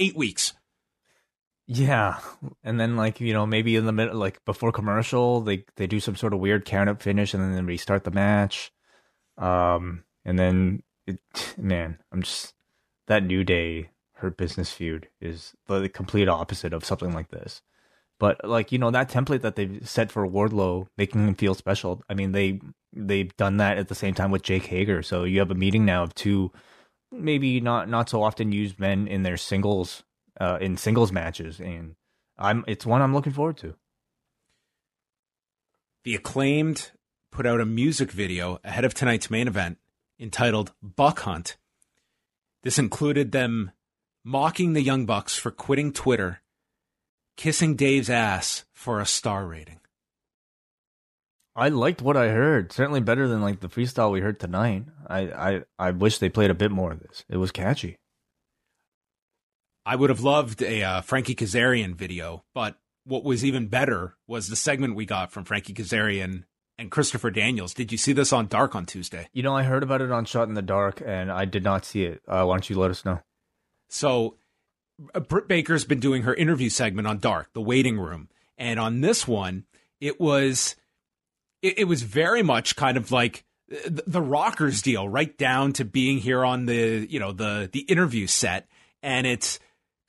eight 0.00 0.16
weeks. 0.16 0.52
Yeah, 1.66 2.18
and 2.64 2.78
then 2.80 2.96
like 2.96 3.20
you 3.20 3.32
know 3.32 3.46
maybe 3.46 3.76
in 3.76 3.86
the 3.86 3.92
middle, 3.92 4.16
like 4.16 4.44
before 4.44 4.72
commercial, 4.72 5.40
they 5.40 5.64
they 5.76 5.86
do 5.86 6.00
some 6.00 6.16
sort 6.16 6.34
of 6.34 6.40
weird 6.40 6.64
count 6.64 6.88
up 6.90 7.00
finish, 7.02 7.34
and 7.34 7.54
then 7.54 7.66
restart 7.66 8.04
the 8.04 8.10
match. 8.10 8.72
Um, 9.38 10.04
and 10.24 10.38
then 10.38 10.82
it, 11.06 11.20
man, 11.58 11.98
I'm 12.12 12.22
just 12.22 12.54
that 13.06 13.24
New 13.24 13.44
Day 13.44 13.90
Hurt 14.14 14.36
Business 14.36 14.72
feud 14.72 15.08
is 15.20 15.54
the 15.68 15.88
complete 15.88 16.28
opposite 16.28 16.72
of 16.72 16.84
something 16.84 17.12
like 17.12 17.28
this. 17.30 17.62
But 18.18 18.44
like 18.44 18.72
you 18.72 18.78
know 18.78 18.90
that 18.90 19.10
template 19.10 19.42
that 19.42 19.56
they've 19.56 19.88
set 19.88 20.12
for 20.12 20.26
Wardlow, 20.26 20.88
making 20.98 21.26
him 21.26 21.34
feel 21.34 21.54
special. 21.54 22.02
I 22.08 22.14
mean 22.14 22.32
they 22.32 22.60
they've 22.92 23.34
done 23.36 23.58
that 23.58 23.78
at 23.78 23.88
the 23.88 23.94
same 23.94 24.14
time 24.14 24.30
with 24.32 24.42
Jake 24.42 24.66
Hager. 24.66 25.02
So 25.02 25.24
you 25.24 25.38
have 25.38 25.50
a 25.50 25.54
meeting 25.56 25.84
now 25.84 26.02
of 26.02 26.14
two 26.14 26.50
maybe 27.12 27.60
not 27.60 27.88
not 27.88 28.08
so 28.08 28.22
often 28.22 28.52
used 28.52 28.80
men 28.80 29.06
in 29.06 29.22
their 29.22 29.36
singles 29.36 30.02
uh, 30.40 30.58
in 30.60 30.76
singles 30.76 31.12
matches, 31.12 31.60
and 31.60 31.94
I'm 32.38 32.64
it's 32.66 32.86
one 32.86 33.02
I'm 33.02 33.14
looking 33.14 33.32
forward 33.32 33.56
to. 33.58 33.74
The 36.04 36.14
acclaimed 36.14 36.90
put 37.30 37.46
out 37.46 37.60
a 37.60 37.66
music 37.66 38.10
video 38.10 38.58
ahead 38.64 38.84
of 38.84 38.94
tonight's 38.94 39.30
main 39.30 39.48
event 39.48 39.78
entitled 40.18 40.72
Buck 40.82 41.20
Hunt. 41.20 41.56
This 42.62 42.78
included 42.78 43.32
them 43.32 43.72
mocking 44.24 44.72
the 44.72 44.82
Young 44.82 45.06
Bucks 45.06 45.36
for 45.36 45.50
quitting 45.50 45.92
Twitter, 45.92 46.42
kissing 47.36 47.76
Dave's 47.76 48.10
ass 48.10 48.64
for 48.72 49.00
a 49.00 49.06
star 49.06 49.46
rating. 49.46 49.80
I 51.54 51.68
liked 51.68 52.00
what 52.00 52.16
I 52.16 52.28
heard. 52.28 52.72
Certainly 52.72 53.00
better 53.00 53.28
than 53.28 53.42
like 53.42 53.60
the 53.60 53.68
freestyle 53.68 54.10
we 54.10 54.20
heard 54.20 54.40
tonight. 54.40 54.84
I 55.06 55.20
I, 55.20 55.62
I 55.78 55.90
wish 55.90 56.18
they 56.18 56.28
played 56.28 56.50
a 56.50 56.54
bit 56.54 56.70
more 56.70 56.92
of 56.92 57.00
this. 57.00 57.24
It 57.28 57.36
was 57.36 57.52
catchy. 57.52 57.98
I 59.84 59.96
would 59.96 60.10
have 60.10 60.20
loved 60.20 60.62
a 60.62 60.82
uh, 60.82 61.00
Frankie 61.00 61.34
Kazarian 61.34 61.94
video, 61.94 62.44
but 62.54 62.76
what 63.04 63.24
was 63.24 63.44
even 63.44 63.66
better 63.66 64.16
was 64.26 64.48
the 64.48 64.56
segment 64.56 64.94
we 64.94 65.06
got 65.06 65.32
from 65.32 65.44
Frankie 65.44 65.74
Kazarian 65.74 66.44
and 66.78 66.90
Christopher 66.90 67.30
Daniels. 67.30 67.74
Did 67.74 67.92
you 67.92 67.98
see 67.98 68.12
this 68.12 68.32
on 68.32 68.46
Dark 68.46 68.74
on 68.74 68.86
Tuesday? 68.86 69.28
You 69.32 69.42
know, 69.42 69.56
I 69.56 69.64
heard 69.64 69.82
about 69.82 70.00
it 70.00 70.12
on 70.12 70.24
Shot 70.24 70.48
in 70.48 70.54
the 70.54 70.62
Dark, 70.62 71.02
and 71.04 71.30
I 71.30 71.44
did 71.44 71.64
not 71.64 71.84
see 71.84 72.04
it. 72.04 72.22
Uh, 72.26 72.44
why 72.44 72.54
don't 72.54 72.70
you 72.70 72.78
let 72.78 72.90
us 72.90 73.04
know? 73.04 73.20
So, 73.88 74.36
uh, 75.14 75.20
Britt 75.20 75.48
Baker's 75.48 75.84
been 75.84 76.00
doing 76.00 76.22
her 76.22 76.34
interview 76.34 76.68
segment 76.68 77.08
on 77.08 77.18
Dark, 77.18 77.52
the 77.52 77.60
waiting 77.60 77.98
room, 77.98 78.28
and 78.56 78.78
on 78.78 79.00
this 79.00 79.26
one, 79.26 79.64
it 80.00 80.20
was 80.20 80.76
it, 81.60 81.80
it 81.80 81.84
was 81.84 82.02
very 82.02 82.42
much 82.42 82.76
kind 82.76 82.96
of 82.96 83.10
like 83.10 83.44
the, 83.68 84.04
the 84.06 84.22
Rockers 84.22 84.82
deal, 84.82 85.08
right 85.08 85.36
down 85.36 85.72
to 85.74 85.84
being 85.84 86.18
here 86.18 86.44
on 86.44 86.66
the 86.66 87.06
you 87.08 87.18
know 87.18 87.32
the 87.32 87.68
the 87.72 87.80
interview 87.80 88.26
set, 88.26 88.68
and 89.02 89.26
it's 89.26 89.58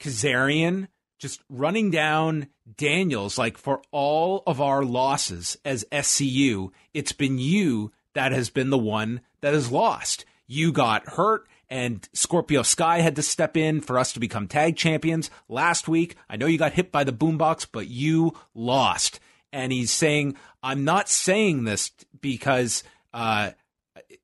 Kazarian 0.03 0.87
just 1.17 1.41
running 1.49 1.89
down 1.89 2.47
Daniels 2.75 3.37
like 3.37 3.57
for 3.57 3.81
all 3.91 4.43
of 4.45 4.59
our 4.59 4.83
losses 4.83 5.57
as 5.63 5.85
SCU, 5.91 6.71
it's 6.93 7.13
been 7.13 7.39
you 7.39 7.93
that 8.13 8.33
has 8.33 8.49
been 8.49 8.69
the 8.69 8.77
one 8.77 9.21
that 9.39 9.53
has 9.53 9.71
lost. 9.71 10.25
You 10.45 10.73
got 10.73 11.07
hurt 11.07 11.47
and 11.69 12.07
Scorpio 12.13 12.61
Sky 12.61 12.99
had 12.99 13.15
to 13.15 13.23
step 13.23 13.55
in 13.55 13.79
for 13.79 13.97
us 13.97 14.13
to 14.13 14.19
become 14.19 14.47
tag 14.47 14.75
champions 14.75 15.31
last 15.47 15.87
week. 15.87 16.17
I 16.29 16.35
know 16.35 16.45
you 16.45 16.57
got 16.57 16.73
hit 16.73 16.91
by 16.91 17.05
the 17.05 17.13
boombox, 17.13 17.67
but 17.71 17.87
you 17.87 18.33
lost. 18.53 19.21
And 19.53 19.71
he's 19.71 19.91
saying, 19.91 20.35
I'm 20.61 20.83
not 20.83 21.07
saying 21.07 21.63
this 21.63 21.91
because, 22.19 22.83
uh, 23.13 23.51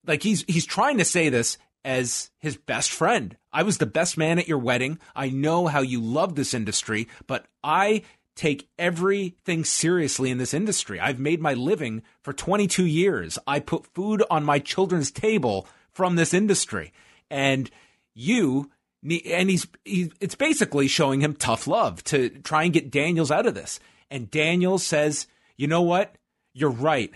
like 0.06 0.22
he's, 0.22 0.44
he's 0.48 0.66
trying 0.66 0.98
to 0.98 1.06
say 1.06 1.30
this 1.30 1.58
as 1.84 2.30
his 2.40 2.58
best 2.58 2.92
friend. 2.92 3.38
I 3.52 3.64
was 3.64 3.78
the 3.78 3.86
best 3.86 4.18
man 4.18 4.40
at 4.40 4.48
your 4.48 4.58
wedding. 4.58 5.00
I 5.16 5.30
know 5.30 5.68
how 5.68 5.82
you 5.82 6.02
love 6.02 6.36
this 6.36 6.54
industry, 6.54 7.08
but 7.28 7.46
I 7.64 8.04
take 8.36 8.70
everything 8.78 9.66
seriously 9.66 10.32
in 10.32 10.38
this 10.38 10.54
industry. 10.54 11.00
I've 11.00 11.20
made 11.20 11.42
my 11.42 11.54
living 11.54 12.04
for 12.22 12.32
22 12.32 12.86
years. 12.86 13.38
I 13.46 13.60
put 13.60 13.88
food 13.88 14.24
on 14.30 14.46
my 14.46 14.60
children's 14.60 15.12
table 15.12 15.68
from 15.92 16.16
this 16.16 16.34
industry. 16.34 16.94
And 17.30 17.70
you 18.14 18.72
and 19.04 19.50
he's, 19.50 19.66
he, 19.86 20.12
it's 20.20 20.36
basically 20.36 20.88
showing 20.88 21.22
him 21.22 21.34
tough 21.34 21.68
love 21.68 22.04
to 22.06 22.30
try 22.30 22.64
and 22.64 22.74
get 22.74 22.92
Daniels 22.92 23.32
out 23.32 23.46
of 23.46 23.56
this. 23.56 23.80
And 24.12 24.30
Daniels 24.30 24.86
says, 24.86 25.28
"You 25.56 25.68
know 25.68 25.82
what? 25.82 26.16
You're 26.54 26.70
right 26.70 27.12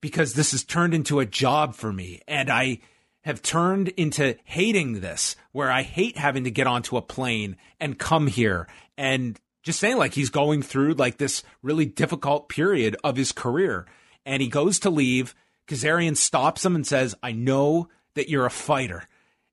because 0.00 0.34
this 0.34 0.52
has 0.52 0.64
turned 0.64 0.92
into 0.92 1.20
a 1.20 1.26
job 1.26 1.74
for 1.74 1.92
me 1.92 2.20
and 2.28 2.50
I 2.50 2.80
have 3.24 3.40
turned 3.40 3.88
into 3.88 4.36
hating 4.44 5.00
this, 5.00 5.34
where 5.52 5.70
I 5.70 5.82
hate 5.82 6.18
having 6.18 6.44
to 6.44 6.50
get 6.50 6.66
onto 6.66 6.96
a 6.96 7.02
plane 7.02 7.56
and 7.80 7.98
come 7.98 8.26
here 8.26 8.68
and 8.98 9.40
just 9.62 9.80
saying 9.80 9.96
like 9.96 10.12
he's 10.12 10.30
going 10.30 10.60
through 10.62 10.92
like 10.94 11.16
this 11.16 11.42
really 11.62 11.86
difficult 11.86 12.48
period 12.48 12.96
of 13.02 13.16
his 13.16 13.32
career. 13.32 13.86
And 14.26 14.42
he 14.42 14.48
goes 14.48 14.78
to 14.80 14.90
leave. 14.90 15.34
Kazarian 15.66 16.16
stops 16.16 16.64
him 16.64 16.74
and 16.74 16.86
says, 16.86 17.14
I 17.22 17.32
know 17.32 17.88
that 18.14 18.28
you're 18.28 18.46
a 18.46 18.50
fighter. 18.50 19.08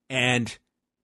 And 0.09 0.55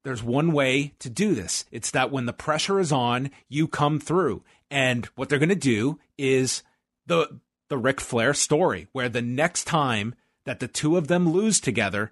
there's 0.04 0.22
one 0.22 0.52
way 0.52 0.94
to 1.00 1.10
do 1.10 1.34
this. 1.34 1.66
It's 1.72 1.92
that 1.92 2.12
when 2.12 2.26
the 2.26 2.34
pressure 2.34 2.80
is 2.80 2.92
on, 2.92 3.32
you 3.48 3.68
come 3.68 4.00
through. 4.00 4.44
And 4.70 5.06
what 5.16 5.30
they're 5.30 5.40
going 5.40 5.50
to 5.50 5.56
do 5.56 6.00
is 6.18 6.64
the 7.06 7.40
the 7.70 7.78
Ric 7.78 8.00
Flair 8.00 8.34
story, 8.34 8.88
where 8.94 9.10
the 9.10 9.22
next 9.22 9.66
time 9.66 10.16
that 10.46 10.62
the 10.62 10.70
two 10.70 10.96
of 10.96 11.08
them 11.10 11.30
lose 11.30 11.60
together, 11.60 12.12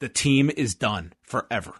the 0.00 0.08
team 0.08 0.50
is 0.56 0.74
done 0.74 1.12
forever. 1.22 1.74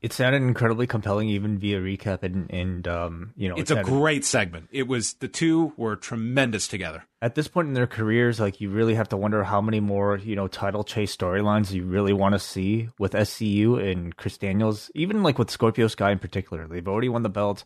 It 0.00 0.12
sounded 0.12 0.42
incredibly 0.42 0.88
compelling, 0.88 1.28
even 1.28 1.58
via 1.58 1.80
recap, 1.80 2.24
and, 2.24 2.50
and 2.50 2.88
um, 2.88 3.32
you 3.36 3.48
know, 3.48 3.54
it's 3.54 3.70
it 3.70 3.78
a 3.78 3.84
great 3.84 4.24
segment. 4.24 4.68
It 4.72 4.88
was 4.88 5.14
the 5.14 5.28
two 5.28 5.72
were 5.76 5.94
tremendous 5.94 6.66
together. 6.66 7.04
at 7.20 7.36
this 7.36 7.46
point 7.46 7.68
in 7.68 7.74
their 7.74 7.86
careers, 7.86 8.40
like 8.40 8.60
you 8.60 8.68
really 8.68 8.96
have 8.96 9.08
to 9.10 9.16
wonder 9.16 9.44
how 9.44 9.60
many 9.60 9.78
more, 9.78 10.16
you 10.18 10.34
know, 10.34 10.48
title 10.48 10.82
chase 10.82 11.16
storylines 11.16 11.70
you 11.70 11.84
really 11.84 12.12
want 12.12 12.34
to 12.34 12.40
see 12.40 12.88
with 12.98 13.12
SCU 13.12 13.80
and 13.80 14.16
Chris 14.16 14.38
Daniels, 14.38 14.90
even 14.96 15.22
like 15.22 15.38
with 15.38 15.52
Scorpio 15.52 15.86
Sky 15.86 16.10
in 16.10 16.18
particular. 16.18 16.66
They've 16.66 16.88
already 16.88 17.08
won 17.08 17.22
the 17.22 17.28
belt. 17.28 17.64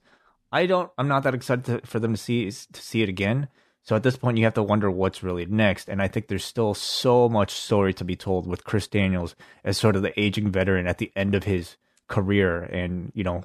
I 0.52 0.66
don't. 0.66 0.90
I'm 0.98 1.08
not 1.08 1.22
that 1.22 1.34
excited 1.34 1.64
to, 1.64 1.86
for 1.86 2.00
them 2.00 2.12
to 2.12 2.18
see 2.20 2.50
to 2.50 2.82
see 2.82 3.02
it 3.02 3.08
again. 3.08 3.48
So 3.86 3.94
at 3.94 4.02
this 4.02 4.16
point, 4.16 4.36
you 4.36 4.44
have 4.44 4.54
to 4.54 4.64
wonder 4.64 4.90
what's 4.90 5.22
really 5.22 5.46
next. 5.46 5.88
And 5.88 6.02
I 6.02 6.08
think 6.08 6.26
there's 6.26 6.44
still 6.44 6.74
so 6.74 7.28
much 7.28 7.52
story 7.52 7.94
to 7.94 8.04
be 8.04 8.16
told 8.16 8.44
with 8.44 8.64
Chris 8.64 8.88
Daniels 8.88 9.36
as 9.62 9.78
sort 9.78 9.94
of 9.94 10.02
the 10.02 10.18
aging 10.20 10.50
veteran 10.50 10.88
at 10.88 10.98
the 10.98 11.12
end 11.14 11.36
of 11.36 11.44
his 11.44 11.76
career, 12.08 12.62
and 12.62 13.12
you 13.14 13.22
know, 13.22 13.44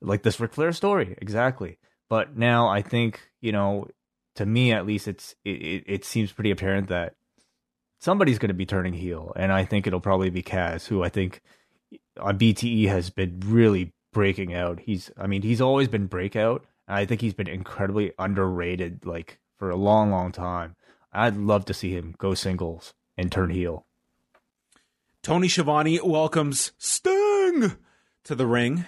like 0.00 0.22
this 0.22 0.38
Ric 0.38 0.52
Flair 0.52 0.72
story 0.72 1.16
exactly. 1.18 1.78
But 2.08 2.36
now 2.36 2.68
I 2.68 2.82
think 2.82 3.20
you 3.40 3.50
know 3.50 3.88
to 4.36 4.46
me 4.46 4.72
at 4.72 4.86
least 4.86 5.08
it's 5.08 5.34
it, 5.44 5.84
it, 5.86 6.04
seems 6.04 6.32
pretty 6.32 6.50
apparent 6.50 6.88
that 6.88 7.14
somebody's 7.98 8.38
going 8.38 8.48
to 8.48 8.54
be 8.54 8.66
turning 8.66 8.94
heel 8.94 9.32
and 9.36 9.52
i 9.52 9.64
think 9.64 9.86
it'll 9.86 10.00
probably 10.00 10.30
be 10.30 10.42
kaz 10.42 10.86
who 10.86 11.02
i 11.02 11.08
think 11.08 11.42
uh, 11.92 12.22
on 12.22 12.38
bte 12.38 12.86
has 12.86 13.10
been 13.10 13.40
really 13.44 13.92
breaking 14.12 14.54
out 14.54 14.80
he's 14.80 15.10
i 15.18 15.26
mean 15.26 15.42
he's 15.42 15.60
always 15.60 15.88
been 15.88 16.06
breakout 16.06 16.64
i 16.88 17.04
think 17.04 17.20
he's 17.20 17.34
been 17.34 17.48
incredibly 17.48 18.12
underrated 18.18 19.04
like 19.04 19.39
for 19.60 19.70
a 19.70 19.76
long 19.76 20.10
long 20.10 20.32
time 20.32 20.74
i'd 21.12 21.36
love 21.36 21.64
to 21.64 21.72
see 21.72 21.92
him 21.92 22.16
go 22.18 22.34
singles 22.34 22.92
and 23.16 23.30
turn 23.30 23.50
heel 23.50 23.86
Tony 25.22 25.48
Schiavone 25.48 26.00
welcomes 26.02 26.72
Sting 26.78 27.76
to 28.24 28.34
the 28.34 28.46
ring. 28.46 28.86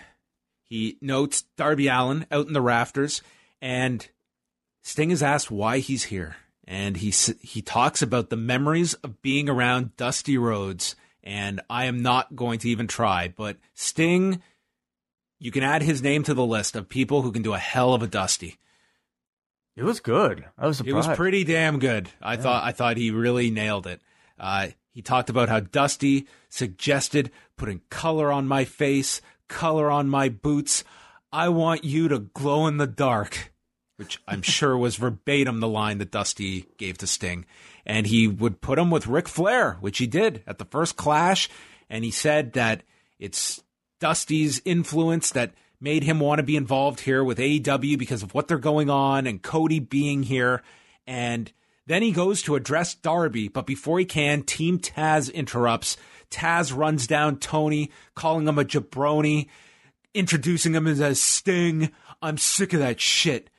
He 0.62 0.96
notes 1.02 1.44
Darby 1.58 1.88
Allin 1.88 2.26
out 2.30 2.46
in 2.46 2.54
the 2.54 2.62
rafters, 2.62 3.20
and 3.60 4.08
Sting 4.80 5.10
is 5.10 5.22
asked 5.22 5.50
why 5.50 5.78
he's 5.78 6.04
here. 6.04 6.36
And 6.66 6.96
he 6.96 7.10
he 7.42 7.60
talks 7.60 8.00
about 8.00 8.30
the 8.30 8.36
memories 8.36 8.94
of 8.94 9.20
being 9.20 9.48
around 9.48 9.96
Dusty 9.96 10.38
Rhodes. 10.38 10.96
And 11.22 11.60
I 11.68 11.84
am 11.84 12.02
not 12.02 12.34
going 12.34 12.58
to 12.60 12.68
even 12.70 12.86
try, 12.86 13.28
but 13.28 13.58
Sting, 13.74 14.42
you 15.38 15.50
can 15.50 15.62
add 15.62 15.82
his 15.82 16.02
name 16.02 16.22
to 16.22 16.34
the 16.34 16.46
list 16.46 16.76
of 16.76 16.88
people 16.88 17.22
who 17.22 17.32
can 17.32 17.42
do 17.42 17.52
a 17.52 17.58
hell 17.58 17.92
of 17.92 18.02
a 18.02 18.06
Dusty. 18.06 18.56
It 19.76 19.84
was 19.84 20.00
good 20.00 20.44
i 20.58 20.66
was 20.66 20.80
It 20.80 20.92
was 20.92 21.08
pretty 21.08 21.44
damn 21.44 21.78
good. 21.78 22.08
I 22.20 22.36
thought 22.36 22.64
I 22.64 22.72
thought 22.72 22.96
he 22.96 23.10
really 23.10 23.50
nailed 23.50 23.86
it. 23.86 24.00
Uh, 24.38 24.68
he 24.92 25.02
talked 25.02 25.30
about 25.30 25.48
how 25.48 25.60
Dusty 25.60 26.26
suggested 26.48 27.30
putting 27.56 27.80
color 27.88 28.30
on 28.30 28.46
my 28.46 28.64
face, 28.64 29.22
color 29.48 29.90
on 29.90 30.08
my 30.08 30.28
boots. 30.28 30.84
I 31.32 31.48
want 31.48 31.84
you 31.84 32.08
to 32.08 32.18
glow 32.18 32.66
in 32.66 32.76
the 32.76 32.86
dark, 32.86 33.52
which 33.96 34.20
I'm 34.28 34.42
sure 34.42 34.76
was 34.76 34.96
verbatim 34.96 35.60
the 35.60 35.68
line 35.68 35.98
that 35.98 36.10
Dusty 36.10 36.66
gave 36.76 36.98
to 36.98 37.06
Sting. 37.06 37.46
And 37.86 38.06
he 38.06 38.28
would 38.28 38.60
put 38.60 38.78
him 38.78 38.90
with 38.90 39.06
Ric 39.06 39.28
Flair, 39.28 39.78
which 39.80 39.98
he 39.98 40.06
did 40.06 40.42
at 40.46 40.58
the 40.58 40.66
first 40.66 40.96
clash. 40.96 41.48
And 41.88 42.04
he 42.04 42.10
said 42.10 42.52
that 42.52 42.82
it's 43.18 43.62
Dusty's 43.98 44.60
influence 44.64 45.30
that 45.30 45.54
made 45.82 46.04
him 46.04 46.20
want 46.20 46.38
to 46.38 46.44
be 46.44 46.56
involved 46.56 47.00
here 47.00 47.24
with 47.24 47.38
AEW 47.38 47.98
because 47.98 48.22
of 48.22 48.32
what 48.34 48.46
they're 48.46 48.56
going 48.56 48.88
on 48.88 49.26
and 49.26 49.42
Cody 49.42 49.80
being 49.80 50.22
here. 50.22 50.62
And 51.08 51.52
then 51.88 52.02
he 52.02 52.12
goes 52.12 52.40
to 52.42 52.54
address 52.54 52.94
Darby, 52.94 53.48
but 53.48 53.66
before 53.66 53.98
he 53.98 54.04
can, 54.04 54.44
Team 54.44 54.78
Taz 54.78 55.32
interrupts. 55.34 55.96
Taz 56.30 56.74
runs 56.74 57.08
down 57.08 57.38
Tony, 57.38 57.90
calling 58.14 58.46
him 58.46 58.58
a 58.58 58.64
jabroni. 58.64 59.48
introducing 60.14 60.74
him 60.74 60.86
as 60.86 61.00
a 61.00 61.14
Sting. 61.14 61.90
I'm 62.20 62.38
sick 62.38 62.72
of 62.72 62.80
that 62.80 63.00
shit. 63.00 63.50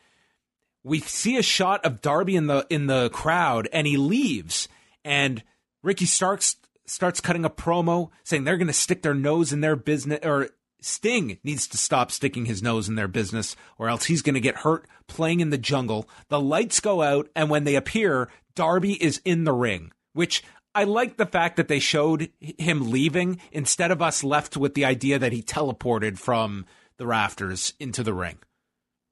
We 0.84 1.00
see 1.02 1.38
a 1.38 1.44
shot 1.44 1.84
of 1.86 2.02
Darby 2.02 2.36
in 2.36 2.48
the 2.48 2.66
in 2.70 2.88
the 2.88 3.10
crowd, 3.10 3.68
and 3.74 3.88
he 3.88 3.98
leaves. 3.98 4.68
And 5.04 5.44
Ricky 5.82 6.06
Starks 6.06 6.58
starts 6.86 7.22
cutting 7.22 7.46
a 7.46 7.50
promo 7.50 8.10
saying 8.24 8.44
they're 8.44 8.58
going 8.58 8.68
to 8.68 8.74
stick 8.74 9.02
their 9.02 9.14
nose 9.14 9.54
in 9.54 9.62
their 9.62 9.76
business, 9.76 10.20
or 10.24 10.50
Sting 10.84 11.40
needs 11.44 11.68
to 11.68 11.78
stop 11.78 12.12
sticking 12.12 12.46
his 12.46 12.62
nose 12.62 12.90
in 12.90 12.96
their 12.96 13.08
business, 13.08 13.56
or 13.78 13.90
else 13.90 14.06
he's 14.06 14.22
going 14.22 14.36
to 14.36 14.42
get 14.42 14.58
hurt 14.58 14.88
playing 15.08 15.40
in 15.40 15.50
the 15.50 15.58
jungle. 15.58 16.08
The 16.30 16.40
lights 16.40 16.80
go 16.80 17.02
out, 17.02 17.30
and 17.36 17.50
when 17.50 17.64
they 17.64 17.76
appear, 17.76 18.30
Darby 18.56 19.02
is 19.04 19.22
in 19.26 19.44
the 19.44 19.54
ring, 19.54 19.92
which 20.14 20.44
I 20.76 20.86
like 20.86 21.18
the 21.18 21.26
fact 21.26 21.58
that 21.58 21.68
they 21.68 21.80
showed 21.80 22.30
him 22.40 22.90
leaving 22.90 23.40
instead 23.52 23.92
of 23.92 24.02
us 24.02 24.24
left 24.24 24.58
with 24.58 24.74
the 24.74 24.86
idea 24.86 25.20
that 25.20 25.32
he 25.32 25.44
teleported 25.44 26.18
from 26.18 26.66
the 26.98 27.06
rafters 27.06 27.74
into 27.80 28.04
the 28.04 28.14
ring. 28.14 28.40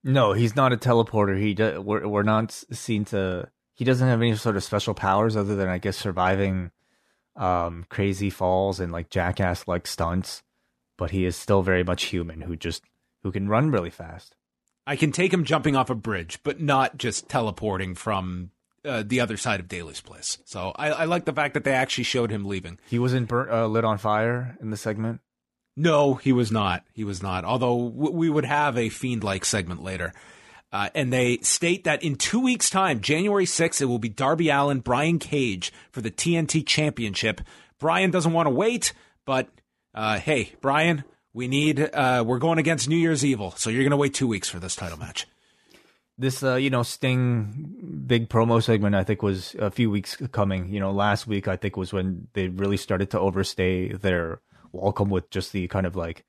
No, 0.03 0.33
he's 0.33 0.55
not 0.55 0.73
a 0.73 0.77
teleporter. 0.77 1.39
He 1.39 1.53
do, 1.53 1.81
we're 1.81 2.07
we're 2.07 2.23
not 2.23 2.51
seen 2.51 3.05
to. 3.05 3.49
He 3.75 3.85
doesn't 3.85 4.07
have 4.07 4.21
any 4.21 4.35
sort 4.35 4.55
of 4.55 4.63
special 4.63 4.93
powers 4.93 5.35
other 5.35 5.55
than 5.55 5.67
I 5.67 5.77
guess 5.77 5.97
surviving 5.97 6.71
um, 7.35 7.85
crazy 7.89 8.29
falls 8.29 8.79
and 8.79 8.91
like 8.91 9.09
jackass 9.09 9.67
like 9.67 9.85
stunts. 9.85 10.41
But 11.01 11.09
he 11.09 11.25
is 11.25 11.35
still 11.35 11.63
very 11.63 11.83
much 11.83 12.03
human 12.03 12.41
who 12.41 12.55
just 12.55 12.83
who 13.23 13.31
can 13.31 13.49
run 13.49 13.71
really 13.71 13.89
fast. 13.89 14.35
I 14.85 14.95
can 14.95 15.11
take 15.11 15.33
him 15.33 15.45
jumping 15.45 15.75
off 15.75 15.89
a 15.89 15.95
bridge, 15.95 16.37
but 16.43 16.61
not 16.61 16.99
just 16.99 17.27
teleporting 17.27 17.95
from 17.95 18.51
uh, 18.85 19.01
the 19.03 19.19
other 19.19 19.35
side 19.35 19.59
of 19.59 19.67
Daily's 19.67 19.99
Place. 19.99 20.37
So 20.45 20.73
I, 20.75 20.91
I, 20.91 21.05
like 21.05 21.25
the 21.25 21.33
fact 21.33 21.55
that 21.55 21.63
they 21.63 21.73
actually 21.73 22.03
showed 22.03 22.29
him 22.29 22.45
leaving. 22.45 22.77
He 22.87 22.99
wasn't 22.99 23.29
burnt, 23.29 23.49
uh, 23.49 23.65
lit 23.65 23.83
on 23.83 23.97
fire 23.97 24.55
in 24.61 24.69
the 24.69 24.77
segment. 24.77 25.21
No, 25.75 26.13
he 26.13 26.31
was 26.31 26.51
not. 26.51 26.83
He 26.93 27.03
was 27.03 27.23
not. 27.23 27.45
Although 27.45 27.89
w- 27.89 28.15
we 28.15 28.29
would 28.29 28.45
have 28.45 28.77
a 28.77 28.89
fiend-like 28.89 29.43
segment 29.43 29.81
later. 29.81 30.13
Uh, 30.71 30.89
and 30.93 31.11
they 31.11 31.39
state 31.39 31.83
that 31.85 32.03
in 32.03 32.15
two 32.15 32.41
weeks' 32.41 32.69
time, 32.69 33.01
January 33.01 33.45
6th, 33.45 33.81
it 33.81 33.85
will 33.85 33.97
be 33.97 34.07
Darby 34.07 34.49
Allin, 34.49 34.81
Brian 34.81 35.17
Cage 35.17 35.73
for 35.91 36.01
the 36.01 36.11
TNT 36.11 36.63
Championship. 36.63 37.41
Brian 37.79 38.11
doesn't 38.11 38.33
want 38.33 38.45
to 38.45 38.51
wait, 38.51 38.93
but 39.25 39.49
uh, 39.93 40.19
hey, 40.19 40.53
Brian, 40.61 41.03
we 41.33 41.47
need. 41.47 41.79
Uh, 41.79 42.23
we're 42.25 42.39
going 42.39 42.59
against 42.59 42.89
New 42.89 42.97
Year's 42.97 43.23
Evil, 43.25 43.51
so 43.57 43.69
you're 43.69 43.83
going 43.83 43.91
to 43.91 43.97
wait 43.97 44.13
two 44.13 44.27
weeks 44.27 44.49
for 44.49 44.59
this 44.59 44.75
title 44.75 44.97
match 44.97 45.27
this 46.21 46.43
uh, 46.43 46.55
you 46.55 46.69
know 46.69 46.83
Sting 46.83 48.03
big 48.05 48.29
promo 48.29 48.63
segment 48.63 48.95
I 48.95 49.03
think 49.03 49.21
was 49.21 49.55
a 49.59 49.71
few 49.71 49.89
weeks 49.89 50.15
coming. 50.31 50.69
You 50.69 50.79
know, 50.79 50.91
last 50.91 51.27
week 51.27 51.47
I 51.47 51.57
think 51.57 51.75
was 51.75 51.91
when 51.91 52.27
they 52.33 52.47
really 52.47 52.77
started 52.77 53.09
to 53.11 53.19
overstay 53.19 53.93
their 53.93 54.39
welcome 54.71 55.09
with 55.09 55.29
just 55.29 55.51
the 55.51 55.67
kind 55.67 55.85
of 55.85 55.95
like 55.95 56.25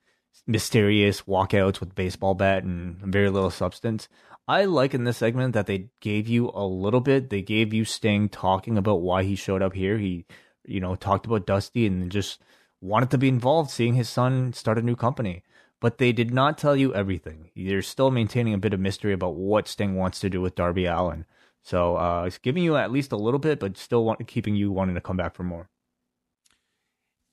mysterious 0.46 1.22
walkouts 1.22 1.78
with 1.78 1.94
baseball 1.94 2.34
bat 2.34 2.64
and 2.64 2.96
very 3.12 3.30
little 3.30 3.50
substance. 3.50 4.08
I 4.48 4.64
like 4.64 4.92
in 4.92 5.04
this 5.04 5.18
segment 5.18 5.54
that 5.54 5.66
they 5.66 5.90
gave 6.00 6.26
you 6.26 6.50
a 6.52 6.66
little 6.66 7.00
bit. 7.00 7.30
They 7.30 7.42
gave 7.42 7.72
you 7.72 7.84
Sting 7.84 8.28
talking 8.28 8.76
about 8.76 9.02
why 9.02 9.22
he 9.22 9.36
showed 9.36 9.62
up 9.62 9.72
here. 9.72 9.98
He, 9.98 10.26
you 10.64 10.80
know, 10.80 10.96
talked 10.96 11.26
about 11.26 11.46
Dusty 11.46 11.86
and 11.86 12.10
just 12.10 12.42
wanted 12.82 13.10
to 13.12 13.18
be 13.18 13.28
involved, 13.28 13.70
seeing 13.70 13.94
his 13.94 14.10
son 14.10 14.52
start 14.52 14.76
a 14.76 14.82
new 14.82 14.96
company 14.96 15.42
but 15.82 15.98
they 15.98 16.12
did 16.12 16.32
not 16.32 16.56
tell 16.56 16.76
you 16.76 16.94
everything. 16.94 17.50
They're 17.56 17.82
still 17.82 18.12
maintaining 18.12 18.54
a 18.54 18.58
bit 18.58 18.72
of 18.72 18.78
mystery 18.78 19.12
about 19.12 19.34
what 19.34 19.66
Sting 19.66 19.96
wants 19.96 20.20
to 20.20 20.30
do 20.30 20.40
with 20.40 20.54
Darby 20.54 20.86
Allin. 20.86 21.26
So 21.64 21.96
uh, 21.96 22.22
it's 22.24 22.38
giving 22.38 22.62
you 22.62 22.76
at 22.76 22.92
least 22.92 23.10
a 23.10 23.16
little 23.16 23.40
bit, 23.40 23.58
but 23.58 23.76
still 23.76 24.04
want, 24.04 24.24
keeping 24.28 24.54
you 24.54 24.70
wanting 24.70 24.94
to 24.94 25.00
come 25.00 25.16
back 25.16 25.34
for 25.34 25.42
more. 25.42 25.68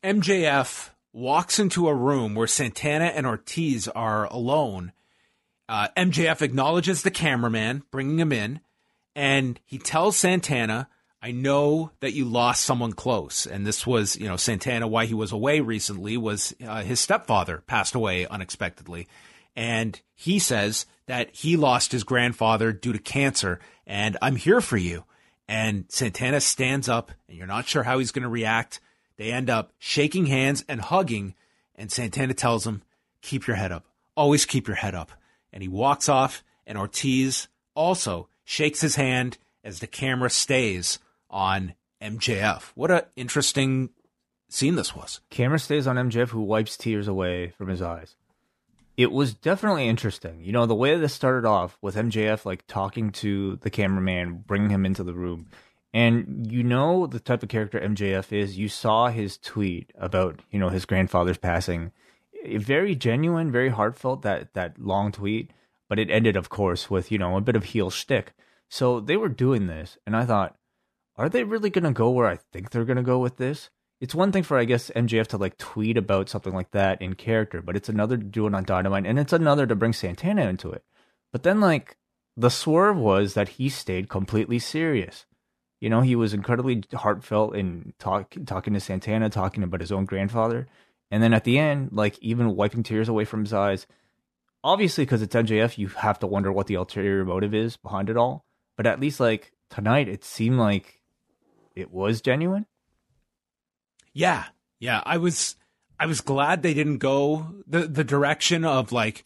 MJF 0.04 0.90
walks 1.14 1.60
into 1.60 1.88
a 1.88 1.94
room 1.94 2.34
where 2.34 2.48
Santana 2.48 3.06
and 3.06 3.28
Ortiz 3.28 3.88
are 3.88 4.26
alone. 4.26 4.94
Uh, 5.68 5.90
MJF 5.96 6.42
acknowledges 6.42 7.04
the 7.04 7.12
cameraman, 7.12 7.84
bringing 7.92 8.18
him 8.18 8.32
in, 8.32 8.62
and 9.16 9.60
he 9.64 9.78
tells 9.78 10.18
Santana 10.18 10.90
I 11.22 11.32
know 11.32 11.92
that 12.00 12.14
you 12.14 12.24
lost 12.24 12.64
someone 12.64 12.94
close, 12.94 13.46
and 13.46 13.68
this 13.68 13.86
was, 13.86 14.16
you 14.16 14.28
know, 14.28 14.38
Santana. 14.38 14.88
Why 14.88 15.06
he 15.06 15.14
was 15.14 15.34
away 15.34 15.60
recently 15.60 16.16
was 16.16 16.56
uh, 16.66 16.82
his 16.82 17.02
stepfather 17.02 17.62
passed 17.68 17.94
away 17.94 18.26
unexpectedly, 18.26 19.08
and 19.54 20.00
he 20.16 20.40
says 20.40 20.86
that 21.08 21.36
he 21.36 21.58
lost 21.58 21.92
his 21.92 22.06
grandfather 22.06 22.72
due 22.72 22.94
to 22.94 23.00
cancer, 23.00 23.60
and 23.86 24.18
I'm 24.22 24.38
here 24.38 24.62
for 24.62 24.78
you. 24.78 25.04
And 25.46 25.86
Santana 25.90 26.40
stands 26.40 26.88
up, 26.88 27.12
and 27.28 27.38
you're 27.38 27.48
not 27.48 27.68
sure 27.68 27.84
how 27.84 28.00
he's 28.00 28.12
going 28.12 28.24
to 28.24 28.30
react. 28.30 28.80
They 29.18 29.32
end 29.32 29.50
up 29.50 29.74
shaking 29.78 30.28
hands 30.28 30.64
and 30.70 30.80
hugging, 30.80 31.36
and 31.76 31.92
Santana 31.92 32.34
tells 32.34 32.66
him, 32.66 32.82
"Keep 33.22 33.46
your 33.46 33.58
head 33.58 33.74
up. 33.74 33.86
Always 34.16 34.46
keep 34.46 34.68
your 34.68 34.78
head 34.78 34.96
up." 34.96 35.12
And 35.52 35.62
he 35.62 35.68
walks 35.68 36.08
off, 36.08 36.46
and 36.66 36.78
Ortiz 36.78 37.50
also 37.76 38.30
shakes 38.46 38.80
his 38.80 38.96
hand 38.96 39.38
as 39.66 39.80
the 39.80 39.88
camera 39.88 40.30
stays 40.30 41.00
on 41.30 41.74
MJF. 42.02 42.72
What 42.76 42.92
an 42.92 43.02
interesting 43.16 43.90
scene 44.50 44.76
this 44.76 44.96
was. 44.96 45.22
Camera 45.30 45.60
stays 45.60 45.88
on 45.88 45.96
MJF, 45.96 46.30
who 46.30 46.42
wipes 46.42 46.78
tears 46.78 47.08
away 47.08 47.50
from 47.58 47.68
his 47.68 47.82
eyes. 47.82 48.16
It 48.98 49.12
was 49.12 49.34
definitely 49.34 49.88
interesting. 49.88 50.44
You 50.44 50.52
know, 50.52 50.66
the 50.66 50.76
way 50.76 50.98
this 50.98 51.14
started 51.14 51.48
off 51.48 51.78
with 51.82 51.96
MJF 51.96 52.46
like 52.46 52.68
talking 52.68 53.12
to 53.14 53.56
the 53.58 53.70
cameraman, 53.70 54.44
bringing 54.46 54.70
him 54.70 54.86
into 54.86 55.04
the 55.04 55.14
room. 55.14 55.48
And 55.94 56.52
you 56.52 56.64
know 56.64 57.08
the 57.08 57.20
type 57.20 57.42
of 57.42 57.50
character 57.50 57.80
MJF 57.80 58.34
is. 58.34 58.58
You 58.58 58.68
saw 58.68 59.08
his 59.08 59.38
tweet 59.38 59.92
about, 59.98 60.42
you 60.52 60.60
know, 60.60 60.70
his 60.70 60.86
grandfather's 60.86 61.38
passing. 61.38 61.92
Very 62.46 62.96
genuine, 62.96 63.52
very 63.52 63.70
heartfelt 63.70 64.22
that 64.24 64.54
that 64.54 64.80
long 64.80 65.12
tweet, 65.12 65.52
but 65.88 66.00
it 66.00 66.12
ended 66.12 66.36
of 66.36 66.50
course 66.50 66.90
with, 66.90 67.12
you 67.12 67.18
know, 67.18 67.38
a 67.38 67.42
bit 67.42 67.56
of 67.56 67.66
heel 67.66 67.90
shtick. 67.90 68.34
So 68.70 69.00
they 69.00 69.18
were 69.18 69.30
doing 69.30 69.68
this, 69.68 69.98
and 70.06 70.16
I 70.16 70.26
thought, 70.26 70.56
are 71.20 71.30
they 71.30 71.44
really 71.44 71.70
going 71.70 71.84
to 71.84 71.92
go 71.92 72.10
where 72.10 72.28
I 72.28 72.40
think 72.54 72.72
they're 72.72 72.86
going 72.86 72.98
to 72.98 73.04
go 73.04 73.20
with 73.20 73.36
this? 73.36 73.70
It's 74.00 74.16
one 74.16 74.32
thing 74.32 74.44
for, 74.44 74.58
I 74.58 74.64
guess, 74.64 74.90
MJF 74.96 75.28
to 75.28 75.38
like 75.38 75.58
tweet 75.58 75.98
about 75.98 76.30
something 76.30 76.54
like 76.54 76.72
that 76.72 77.02
in 77.02 77.16
character, 77.16 77.62
but 77.62 77.76
it's 77.76 77.90
another 77.90 78.16
to 78.16 78.24
do 78.24 78.48
it 78.48 78.56
on 78.56 78.64
Dynamite, 78.64 79.06
and 79.06 79.20
it's 79.20 79.34
another 79.34 79.68
to 79.68 79.76
bring 79.76 79.92
Santana 79.92 80.48
into 80.48 80.72
it. 80.72 80.84
But 81.34 81.44
then, 81.44 81.60
like, 81.60 81.98
the 82.38 82.50
swerve 82.50 82.96
was 82.96 83.34
that 83.34 83.50
he 83.50 83.68
stayed 83.68 84.08
completely 84.08 84.60
serious. 84.60 85.26
You 85.82 85.90
know, 85.90 86.00
he 86.00 86.16
was 86.16 86.34
incredibly 86.34 86.84
heartfelt 86.94 87.54
in 87.54 87.94
talk, 88.00 88.34
talking 88.46 88.74
to 88.74 88.80
Santana, 88.80 89.30
talking 89.30 89.62
about 89.62 89.82
his 89.82 89.92
own 89.92 90.06
grandfather. 90.06 90.68
And 91.12 91.22
then 91.22 91.34
at 91.34 91.44
the 91.44 91.60
end, 91.60 91.90
like, 91.92 92.18
even 92.20 92.56
wiping 92.56 92.84
tears 92.84 93.10
away 93.10 93.26
from 93.26 93.42
his 93.42 93.54
eyes. 93.54 93.86
Obviously, 94.64 95.04
because 95.04 95.22
it's 95.22 95.36
MJF, 95.36 95.78
you 95.78 95.88
have 95.90 96.20
to 96.20 96.28
wonder 96.28 96.52
what 96.52 96.68
the 96.68 96.76
ulterior 96.76 97.26
motive 97.26 97.54
is 97.54 97.76
behind 97.76 98.10
it 98.10 98.18
all. 98.18 98.46
But 98.78 98.88
at 98.88 99.02
least, 99.02 99.20
like, 99.20 99.52
tonight, 99.70 100.08
it 100.08 100.24
seemed 100.24 100.58
like 100.58 100.99
it 101.80 101.92
was 101.92 102.22
genuine. 102.22 102.66
Yeah, 104.14 104.46
yeah. 104.80 105.02
I 105.06 105.18
was 105.18 105.56
I 106.00 106.06
was 106.06 106.22
glad 106.22 106.62
they 106.62 106.74
didn't 106.74 106.98
go 106.98 107.48
the 107.68 107.88
the 107.88 108.04
direction 108.04 108.66
of 108.66 108.92
like 108.92 109.26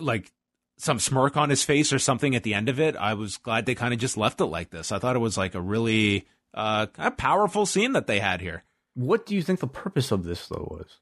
like 0.00 0.32
some 0.78 0.98
smirk 0.98 1.36
on 1.36 1.50
his 1.50 1.62
face 1.62 1.92
or 1.92 1.98
something 1.98 2.34
at 2.34 2.42
the 2.42 2.54
end 2.54 2.68
of 2.68 2.78
it. 2.78 2.96
I 2.96 3.14
was 3.14 3.36
glad 3.38 3.66
they 3.66 3.74
kind 3.74 3.94
of 3.94 4.00
just 4.00 4.16
left 4.16 4.40
it 4.40 4.46
like 4.46 4.70
this. 4.70 4.92
I 4.92 4.98
thought 4.98 5.16
it 5.16 5.20
was 5.20 5.38
like 5.38 5.54
a 5.54 5.60
really 5.60 6.26
uh, 6.54 6.86
a 6.98 7.10
powerful 7.10 7.66
scene 7.66 7.92
that 7.92 8.06
they 8.06 8.20
had 8.20 8.40
here. 8.40 8.64
What 8.94 9.26
do 9.26 9.34
you 9.34 9.42
think 9.42 9.60
the 9.60 9.66
purpose 9.66 10.10
of 10.10 10.24
this 10.24 10.48
though 10.48 10.68
was? 10.70 10.98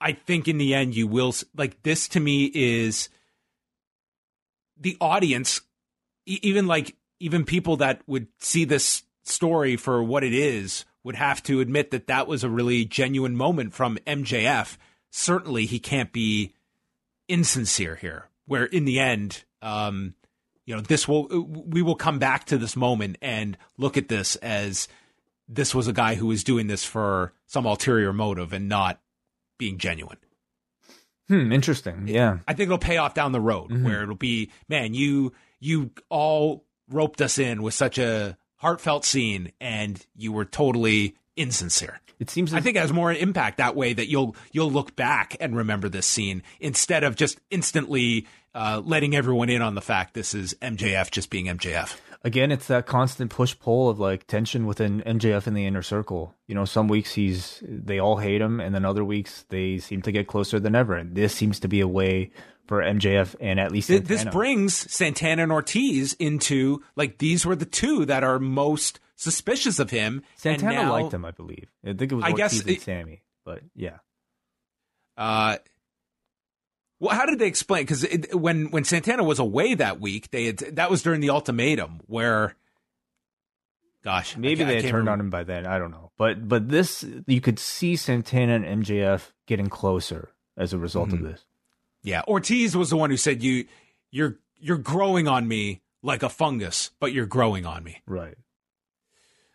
I 0.00 0.12
think 0.12 0.46
in 0.46 0.58
the 0.58 0.74
end 0.74 0.94
you 0.94 1.06
will 1.06 1.34
like 1.56 1.82
this 1.82 2.08
to 2.08 2.20
me 2.20 2.50
is 2.54 3.08
the 4.78 4.96
audience 5.00 5.62
even 6.26 6.66
like 6.66 6.96
even 7.18 7.44
people 7.44 7.78
that 7.78 8.02
would 8.06 8.26
see 8.38 8.64
this 8.64 9.02
story 9.28 9.76
for 9.76 10.02
what 10.02 10.24
it 10.24 10.34
is 10.34 10.84
would 11.02 11.16
have 11.16 11.42
to 11.44 11.60
admit 11.60 11.90
that 11.90 12.08
that 12.08 12.26
was 12.26 12.42
a 12.42 12.50
really 12.50 12.84
genuine 12.84 13.36
moment 13.36 13.74
from 13.74 13.98
MJF. 14.06 14.76
Certainly, 15.10 15.66
he 15.66 15.78
can't 15.78 16.12
be 16.12 16.54
insincere 17.28 17.96
here. 17.96 18.28
Where 18.46 18.64
in 18.64 18.84
the 18.84 19.00
end, 19.00 19.44
um, 19.62 20.14
you 20.64 20.74
know, 20.74 20.80
this 20.80 21.08
will 21.08 21.26
we 21.28 21.82
will 21.82 21.94
come 21.96 22.18
back 22.18 22.44
to 22.46 22.58
this 22.58 22.76
moment 22.76 23.18
and 23.22 23.56
look 23.76 23.96
at 23.96 24.08
this 24.08 24.36
as 24.36 24.88
this 25.48 25.74
was 25.74 25.88
a 25.88 25.92
guy 25.92 26.16
who 26.16 26.26
was 26.26 26.44
doing 26.44 26.66
this 26.66 26.84
for 26.84 27.32
some 27.46 27.66
ulterior 27.66 28.12
motive 28.12 28.52
and 28.52 28.68
not 28.68 29.00
being 29.58 29.78
genuine. 29.78 30.18
Hmm, 31.28 31.52
interesting. 31.52 32.06
Yeah. 32.06 32.38
I 32.46 32.52
think 32.52 32.68
it'll 32.68 32.78
pay 32.78 32.98
off 32.98 33.14
down 33.14 33.32
the 33.32 33.40
road 33.40 33.70
mm-hmm. 33.70 33.84
where 33.84 34.02
it'll 34.02 34.14
be, 34.14 34.50
man, 34.68 34.94
you 34.94 35.32
you 35.60 35.90
all 36.08 36.64
roped 36.88 37.20
us 37.20 37.38
in 37.38 37.62
with 37.62 37.74
such 37.74 37.98
a 37.98 38.36
heartfelt 38.66 39.04
scene 39.04 39.52
and 39.60 40.04
you 40.16 40.32
were 40.32 40.44
totally 40.44 41.14
insincere. 41.36 42.00
It 42.18 42.30
seems 42.30 42.52
I 42.52 42.60
think 42.60 42.76
it 42.76 42.80
has 42.80 42.92
more 42.92 43.12
impact 43.12 43.58
that 43.58 43.76
way 43.76 43.92
that 43.92 44.08
you'll 44.08 44.34
you'll 44.50 44.72
look 44.72 44.96
back 44.96 45.36
and 45.38 45.54
remember 45.54 45.88
this 45.88 46.04
scene 46.04 46.42
instead 46.58 47.04
of 47.04 47.14
just 47.14 47.38
instantly 47.48 48.26
uh, 48.56 48.82
letting 48.84 49.14
everyone 49.14 49.50
in 49.50 49.62
on 49.62 49.76
the 49.76 49.80
fact 49.80 50.14
this 50.14 50.34
is 50.34 50.54
MJF 50.54 51.12
just 51.12 51.30
being 51.30 51.46
MJF. 51.46 51.94
Again, 52.24 52.50
it's 52.50 52.66
that 52.66 52.86
constant 52.86 53.30
push 53.30 53.56
pull 53.56 53.88
of 53.88 54.00
like 54.00 54.26
tension 54.26 54.66
within 54.66 55.00
MJF 55.02 55.46
in 55.46 55.54
the 55.54 55.64
inner 55.64 55.82
circle. 55.82 56.34
You 56.48 56.56
know, 56.56 56.64
some 56.64 56.88
weeks 56.88 57.12
he's 57.12 57.62
they 57.62 58.00
all 58.00 58.16
hate 58.16 58.40
him, 58.40 58.58
and 58.58 58.74
then 58.74 58.84
other 58.84 59.04
weeks 59.04 59.44
they 59.50 59.78
seem 59.78 60.02
to 60.02 60.10
get 60.10 60.26
closer 60.26 60.58
than 60.58 60.74
ever. 60.74 60.96
And 60.96 61.14
this 61.14 61.32
seems 61.32 61.60
to 61.60 61.68
be 61.68 61.78
a 61.78 61.86
way 61.86 62.32
for 62.66 62.82
MJF 62.82 63.34
and 63.40 63.58
at 63.60 63.70
least 63.72 63.88
Th- 63.88 64.02
this 64.02 64.24
brings 64.24 64.74
Santana 64.92 65.42
and 65.42 65.52
Ortiz 65.52 66.14
into 66.14 66.82
like 66.96 67.18
these 67.18 67.44
were 67.46 67.56
the 67.56 67.64
two 67.66 68.04
that 68.06 68.24
are 68.24 68.38
most 68.38 69.00
suspicious 69.16 69.78
of 69.78 69.90
him. 69.90 70.16
and 70.16 70.24
Santana 70.60 70.74
now, 70.84 70.92
liked 70.92 71.14
him, 71.14 71.24
I 71.24 71.30
believe. 71.30 71.68
I 71.84 71.92
think 71.94 72.12
it 72.12 72.14
was 72.14 72.24
I 72.24 72.30
Ortiz 72.32 72.36
guess 72.38 72.60
and 72.60 72.70
it- 72.70 72.82
Sammy, 72.82 73.22
but 73.44 73.60
yeah. 73.74 73.98
Uh, 75.16 75.56
well, 77.00 77.14
how 77.14 77.26
did 77.26 77.38
they 77.38 77.46
explain? 77.46 77.82
Because 77.84 78.06
when 78.32 78.70
when 78.70 78.84
Santana 78.84 79.22
was 79.24 79.38
away 79.38 79.74
that 79.74 80.00
week, 80.00 80.30
they 80.30 80.46
had 80.46 80.58
that 80.76 80.90
was 80.90 81.02
during 81.02 81.20
the 81.20 81.30
ultimatum 81.30 82.00
where, 82.06 82.54
gosh, 84.04 84.36
Maybe 84.36 84.62
I 84.64 84.66
they 84.66 84.74
had 84.76 84.82
turned 84.84 84.94
remember. 84.94 85.10
on 85.12 85.20
him 85.20 85.30
by 85.30 85.44
then. 85.44 85.66
I 85.66 85.78
don't 85.78 85.90
know, 85.90 86.10
but 86.18 86.46
but 86.48 86.68
this 86.68 87.04
you 87.26 87.40
could 87.40 87.58
see 87.58 87.96
Santana 87.96 88.54
and 88.56 88.82
MJF 88.84 89.30
getting 89.46 89.68
closer 89.68 90.30
as 90.56 90.72
a 90.72 90.78
result 90.78 91.08
Mm-hmm. 91.10 91.24
of 91.26 91.32
this. 91.32 91.44
Yeah, 92.06 92.22
Ortiz 92.28 92.76
was 92.76 92.90
the 92.90 92.96
one 92.96 93.10
who 93.10 93.16
said 93.16 93.42
you 93.42 93.66
you're 94.12 94.38
you're 94.60 94.78
growing 94.78 95.26
on 95.26 95.48
me 95.48 95.82
like 96.04 96.22
a 96.22 96.28
fungus, 96.28 96.92
but 97.00 97.12
you're 97.12 97.26
growing 97.26 97.66
on 97.66 97.82
me. 97.82 98.00
Right. 98.06 98.36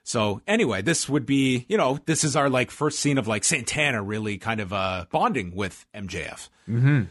So 0.03 0.41
anyway, 0.45 0.81
this 0.81 1.07
would 1.07 1.25
be, 1.25 1.65
you 1.69 1.77
know, 1.77 1.99
this 2.05 2.25
is 2.25 2.35
our 2.35 2.49
like 2.49 2.69
first 2.69 2.99
scene 2.99 3.17
of 3.17 3.25
like 3.25 3.45
Santana 3.45 4.03
really 4.03 4.37
kind 4.37 4.59
of 4.59 4.73
uh 4.73 5.05
bonding 5.09 5.55
with 5.55 5.85
MJF. 5.95 6.49
Mm-hmm. 6.67 7.03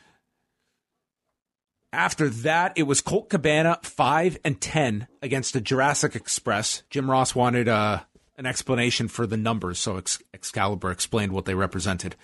After 1.91 2.29
that, 2.29 2.75
it 2.77 2.83
was 2.83 3.01
Colt 3.01 3.31
Cabana 3.31 3.79
five 3.83 4.37
and 4.45 4.61
ten 4.61 5.09
against 5.23 5.55
the 5.55 5.63
Jurassic 5.63 6.15
Express. 6.15 6.83
Jim 6.91 7.11
Ross 7.11 7.35
wanted 7.35 7.67
uh, 7.67 8.01
an 8.37 8.45
explanation 8.45 9.09
for 9.09 9.27
the 9.27 9.39
numbers, 9.39 9.79
so 9.79 9.97
Ex- 9.97 10.23
Excalibur 10.35 10.91
explained 10.91 11.33
what 11.33 11.47
they 11.47 11.55
represented. 11.55 12.15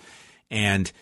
And 0.50 0.92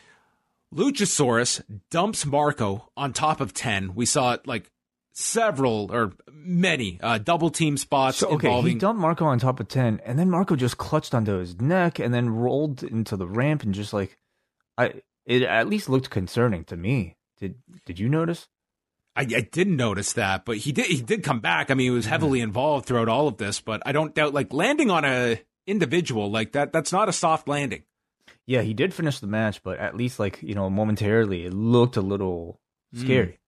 Luchasaurus 0.75 1.63
dumps 1.91 2.27
Marko 2.27 2.91
on 2.97 3.13
top 3.13 3.41
of 3.41 3.55
ten. 3.55 3.95
We 3.95 4.07
saw 4.07 4.33
it 4.33 4.47
like 4.47 4.71
several 5.13 5.91
or 5.93 6.13
many 6.33 6.99
uh, 7.01 7.19
double 7.19 7.49
team 7.51 7.77
spots 7.77 8.19
So 8.19 8.31
okay, 8.31 8.49
involving 8.49 8.73
he 8.73 8.79
dumped 8.79 9.01
Marko 9.01 9.25
on 9.27 9.39
top 9.39 9.61
of 9.61 9.69
ten, 9.69 10.01
and 10.05 10.19
then 10.19 10.31
Marko 10.31 10.57
just 10.57 10.77
clutched 10.77 11.15
onto 11.15 11.39
his 11.39 11.61
neck 11.61 11.99
and 11.99 12.13
then 12.13 12.29
rolled 12.31 12.83
into 12.83 13.17
the 13.17 13.27
ramp 13.27 13.63
and 13.63 13.73
just 13.75 13.93
like, 13.93 14.19
I 14.77 15.03
it 15.27 15.43
at 15.43 15.69
least 15.69 15.89
looked 15.89 16.11
concerning 16.11 16.65
to 16.65 16.77
me. 16.77 17.17
Did 17.39 17.57
did 17.87 17.99
you 17.99 18.09
notice? 18.09 18.49
I, 19.17 19.23
I 19.23 19.49
didn't 19.53 19.77
notice 19.77 20.13
that, 20.15 20.45
but 20.45 20.57
he 20.57 20.73
did. 20.73 20.87
He 20.87 21.01
did 21.01 21.23
come 21.23 21.39
back. 21.39 21.71
I 21.71 21.75
mean, 21.75 21.85
he 21.85 21.91
was 21.91 22.07
heavily 22.07 22.41
involved 22.41 22.87
throughout 22.87 23.09
all 23.09 23.29
of 23.29 23.37
this. 23.37 23.61
But 23.61 23.81
I 23.87 23.93
don't 23.93 24.13
doubt, 24.13 24.35
like 24.35 24.53
landing 24.53 24.91
on 24.91 25.05
a 25.05 25.41
individual 25.69 26.31
like 26.33 26.53
that. 26.53 26.73
That's 26.73 26.93
not 26.93 27.09
a 27.09 27.13
soft 27.13 27.47
landing. 27.47 27.85
Yeah, 28.47 28.63
he 28.63 28.75
did 28.75 28.93
finish 28.93 29.21
the 29.21 29.27
match, 29.27 29.63
but 29.63 29.79
at 29.79 29.97
least 29.97 30.19
like 30.19 30.43
you 30.43 30.55
know 30.55 30.69
momentarily 30.71 31.47
it 31.47 31.55
looked 31.55 31.97
a 31.97 32.03
little 32.03 32.61
scary. 32.95 33.39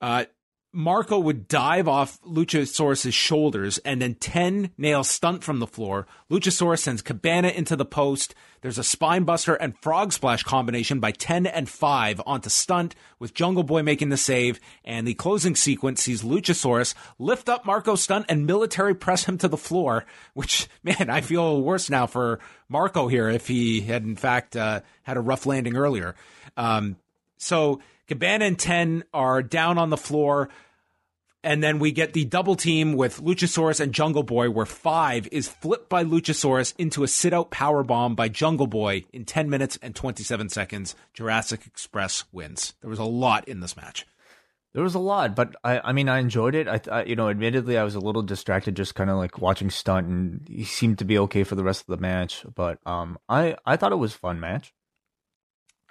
Uh, 0.00 0.24
Marko 0.72 1.18
would 1.18 1.48
dive 1.48 1.88
off 1.88 2.20
Luchasaurus's 2.22 3.14
shoulders 3.14 3.78
and 3.78 4.02
then 4.02 4.14
10 4.14 4.70
nail 4.76 5.02
Stunt 5.02 5.42
from 5.42 5.60
the 5.60 5.66
floor. 5.66 6.06
Luchasaurus 6.30 6.80
sends 6.80 7.00
Cabana 7.00 7.48
into 7.48 7.74
the 7.74 7.86
post. 7.86 8.34
There's 8.60 8.76
a 8.76 8.84
spine 8.84 9.24
buster 9.24 9.54
and 9.54 9.78
frog 9.78 10.12
splash 10.12 10.42
combination 10.42 11.00
by 11.00 11.12
10 11.12 11.46
and 11.46 11.70
5 11.70 12.20
onto 12.26 12.50
Stunt 12.50 12.94
with 13.18 13.32
Jungle 13.32 13.62
Boy 13.62 13.82
making 13.82 14.10
the 14.10 14.18
save. 14.18 14.60
And 14.84 15.08
the 15.08 15.14
closing 15.14 15.56
sequence 15.56 16.02
sees 16.02 16.22
Luchasaurus 16.22 16.94
lift 17.18 17.48
up 17.48 17.64
Marko 17.64 17.94
Stunt 17.94 18.26
and 18.28 18.46
military 18.46 18.94
press 18.94 19.24
him 19.24 19.38
to 19.38 19.48
the 19.48 19.56
floor, 19.56 20.04
which, 20.34 20.68
man, 20.82 21.08
I 21.08 21.22
feel 21.22 21.62
worse 21.62 21.88
now 21.88 22.06
for 22.06 22.40
Marko 22.68 23.08
here 23.08 23.30
if 23.30 23.48
he 23.48 23.80
had 23.80 24.02
in 24.02 24.16
fact 24.16 24.54
uh, 24.54 24.82
had 25.02 25.16
a 25.16 25.22
rough 25.22 25.46
landing 25.46 25.76
earlier. 25.76 26.14
Um, 26.58 26.96
so 27.38 27.80
Cabana 28.08 28.46
and 28.46 28.58
10 28.58 29.04
are 29.12 29.42
down 29.42 29.78
on 29.78 29.90
the 29.90 29.96
floor. 29.96 30.48
And 31.44 31.62
then 31.62 31.78
we 31.78 31.92
get 31.92 32.14
the 32.14 32.24
double 32.24 32.56
team 32.56 32.94
with 32.94 33.20
Luchasaurus 33.20 33.78
and 33.78 33.94
Jungle 33.94 34.24
Boy, 34.24 34.50
where 34.50 34.66
five 34.66 35.28
is 35.30 35.46
flipped 35.48 35.88
by 35.88 36.02
Luchasaurus 36.02 36.74
into 36.78 37.04
a 37.04 37.08
sit 37.08 37.32
out 37.32 37.52
power 37.52 37.84
bomb 37.84 38.16
by 38.16 38.28
Jungle 38.28 38.66
Boy 38.66 39.04
in 39.12 39.24
10 39.24 39.48
minutes 39.48 39.78
and 39.80 39.94
27 39.94 40.48
seconds. 40.48 40.96
Jurassic 41.14 41.64
Express 41.64 42.24
wins. 42.32 42.74
There 42.80 42.90
was 42.90 42.98
a 42.98 43.04
lot 43.04 43.46
in 43.46 43.60
this 43.60 43.76
match. 43.76 44.04
There 44.74 44.82
was 44.82 44.94
a 44.94 45.00
lot, 45.00 45.34
but 45.34 45.54
I, 45.64 45.80
I 45.80 45.92
mean, 45.92 46.08
I 46.08 46.18
enjoyed 46.18 46.54
it. 46.54 46.68
I, 46.68 46.80
I, 46.90 47.04
you 47.04 47.16
know, 47.16 47.28
admittedly, 47.28 47.78
I 47.78 47.84
was 47.84 47.94
a 47.94 48.00
little 48.00 48.22
distracted, 48.22 48.76
just 48.76 48.94
kind 48.94 49.08
of 49.08 49.16
like 49.16 49.38
watching 49.38 49.70
Stunt, 49.70 50.06
and 50.06 50.46
he 50.48 50.64
seemed 50.64 50.98
to 50.98 51.04
be 51.04 51.18
okay 51.20 51.44
for 51.44 51.54
the 51.54 51.64
rest 51.64 51.82
of 51.82 51.86
the 51.86 52.02
match. 52.02 52.44
But 52.54 52.78
um, 52.84 53.18
I, 53.28 53.56
I 53.64 53.76
thought 53.76 53.92
it 53.92 53.96
was 53.96 54.12
fun 54.12 54.40
match. 54.40 54.74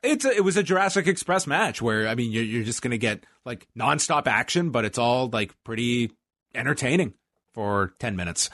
It's 0.04 0.26
a, 0.26 0.32
it 0.32 0.44
was 0.44 0.58
a 0.58 0.64
Jurassic 0.64 1.08
Express 1.08 1.48
match 1.48 1.82
where 1.82 2.08
I 2.08 2.16
mean 2.16 2.32
you're 2.32 2.44
you're 2.44 2.64
just 2.64 2.82
gonna 2.82 2.98
get 2.98 3.26
like 3.46 3.68
nonstop 3.78 4.28
action, 4.28 4.70
but 4.70 4.86
it's 4.86 4.98
all 4.98 5.30
like 5.30 5.54
pretty 5.64 6.12
entertaining 6.54 7.14
for 7.54 7.94
ten 8.00 8.16
minutes. 8.16 8.50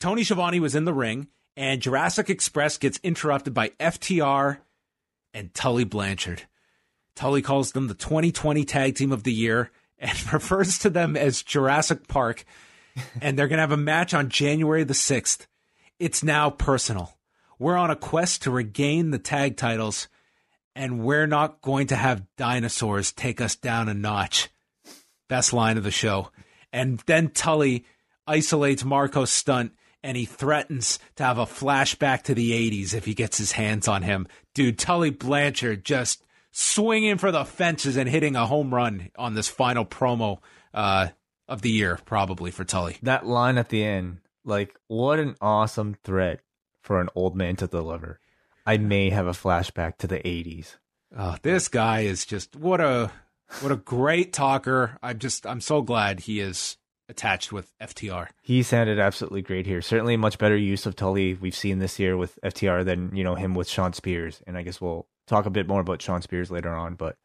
Tony 0.00 0.22
Schiavone 0.22 0.60
was 0.60 0.74
in 0.74 0.84
the 0.84 0.92
ring, 0.92 1.28
and 1.56 1.80
Jurassic 1.80 2.28
Express 2.28 2.76
gets 2.76 3.00
interrupted 3.02 3.54
by 3.54 3.70
FTR 3.80 4.58
and 5.32 5.54
Tully 5.54 5.84
Blanchard. 5.84 6.42
Tully 7.14 7.42
calls 7.42 7.72
them 7.72 7.88
the 7.88 7.94
2020 7.94 8.64
Tag 8.64 8.96
Team 8.96 9.12
of 9.12 9.22
the 9.22 9.32
Year 9.32 9.70
and 9.98 10.12
refers 10.32 10.78
to 10.80 10.90
them 10.90 11.16
as 11.16 11.42
Jurassic 11.42 12.08
Park. 12.08 12.44
and 13.20 13.38
they're 13.38 13.48
going 13.48 13.58
to 13.58 13.62
have 13.62 13.72
a 13.72 13.76
match 13.76 14.14
on 14.14 14.28
January 14.28 14.84
the 14.84 14.94
6th. 14.94 15.46
It's 15.98 16.22
now 16.22 16.50
personal. 16.50 17.16
We're 17.58 17.76
on 17.76 17.90
a 17.90 17.96
quest 17.96 18.42
to 18.42 18.50
regain 18.50 19.10
the 19.10 19.18
tag 19.18 19.56
titles, 19.56 20.08
and 20.74 21.00
we're 21.00 21.26
not 21.26 21.60
going 21.60 21.88
to 21.88 21.96
have 21.96 22.26
dinosaurs 22.36 23.12
take 23.12 23.40
us 23.40 23.56
down 23.56 23.88
a 23.88 23.94
notch. 23.94 24.50
Best 25.28 25.52
line 25.52 25.78
of 25.78 25.84
the 25.84 25.90
show. 25.90 26.30
And 26.72 26.98
then 27.06 27.30
Tully 27.30 27.84
isolates 28.26 28.84
Marco's 28.84 29.30
stunt 29.30 29.72
and 30.02 30.16
he 30.16 30.26
threatens 30.26 30.98
to 31.16 31.24
have 31.24 31.38
a 31.38 31.46
flashback 31.46 32.22
to 32.22 32.34
the 32.34 32.52
80s 32.52 32.92
if 32.92 33.06
he 33.06 33.14
gets 33.14 33.38
his 33.38 33.52
hands 33.52 33.88
on 33.88 34.02
him. 34.02 34.28
Dude, 34.54 34.78
Tully 34.78 35.10
Blanchard 35.10 35.84
just 35.84 36.22
swinging 36.52 37.16
for 37.18 37.32
the 37.32 37.44
fences 37.44 37.96
and 37.96 38.08
hitting 38.08 38.36
a 38.36 38.46
home 38.46 38.74
run 38.74 39.10
on 39.16 39.34
this 39.34 39.48
final 39.48 39.84
promo 39.84 40.38
uh, 40.74 41.08
of 41.48 41.62
the 41.62 41.70
year, 41.70 41.98
probably 42.04 42.50
for 42.50 42.64
Tully. 42.64 42.98
That 43.02 43.26
line 43.26 43.56
at 43.56 43.70
the 43.70 43.82
end, 43.82 44.18
like, 44.44 44.76
what 44.88 45.18
an 45.18 45.36
awesome 45.40 45.96
threat 46.04 46.40
for 46.82 47.00
an 47.00 47.08
old 47.14 47.34
man 47.34 47.56
to 47.56 47.66
deliver. 47.66 48.20
I 48.66 48.78
may 48.78 49.10
have 49.10 49.26
a 49.26 49.32
flashback 49.32 49.98
to 49.98 50.06
the 50.06 50.18
80s. 50.18 50.76
Oh, 51.16 51.36
this 51.42 51.68
guy 51.68 52.00
is 52.00 52.24
just 52.24 52.56
what 52.56 52.80
a 52.80 53.10
what 53.60 53.72
a 53.72 53.76
great 53.76 54.32
talker. 54.32 54.98
I'm 55.02 55.18
just 55.18 55.46
I'm 55.46 55.60
so 55.60 55.82
glad 55.82 56.20
he 56.20 56.40
is 56.40 56.76
attached 57.08 57.52
with 57.52 57.72
FTR. 57.80 58.28
He 58.42 58.62
sounded 58.62 58.98
absolutely 58.98 59.42
great 59.42 59.66
here. 59.66 59.82
Certainly 59.82 60.14
a 60.14 60.18
much 60.18 60.38
better 60.38 60.56
use 60.56 60.86
of 60.86 60.96
Tully 60.96 61.34
we've 61.34 61.54
seen 61.54 61.78
this 61.78 61.98
year 61.98 62.16
with 62.16 62.38
FTR 62.44 62.84
than, 62.84 63.14
you 63.14 63.24
know, 63.24 63.34
him 63.34 63.54
with 63.54 63.68
Shawn 63.68 63.92
Spears. 63.92 64.42
And 64.46 64.56
I 64.56 64.62
guess 64.62 64.80
we'll 64.80 65.06
talk 65.26 65.46
a 65.46 65.50
bit 65.50 65.68
more 65.68 65.80
about 65.80 66.02
Shawn 66.02 66.22
Spears 66.22 66.50
later 66.50 66.74
on. 66.74 66.94
But, 66.94 67.16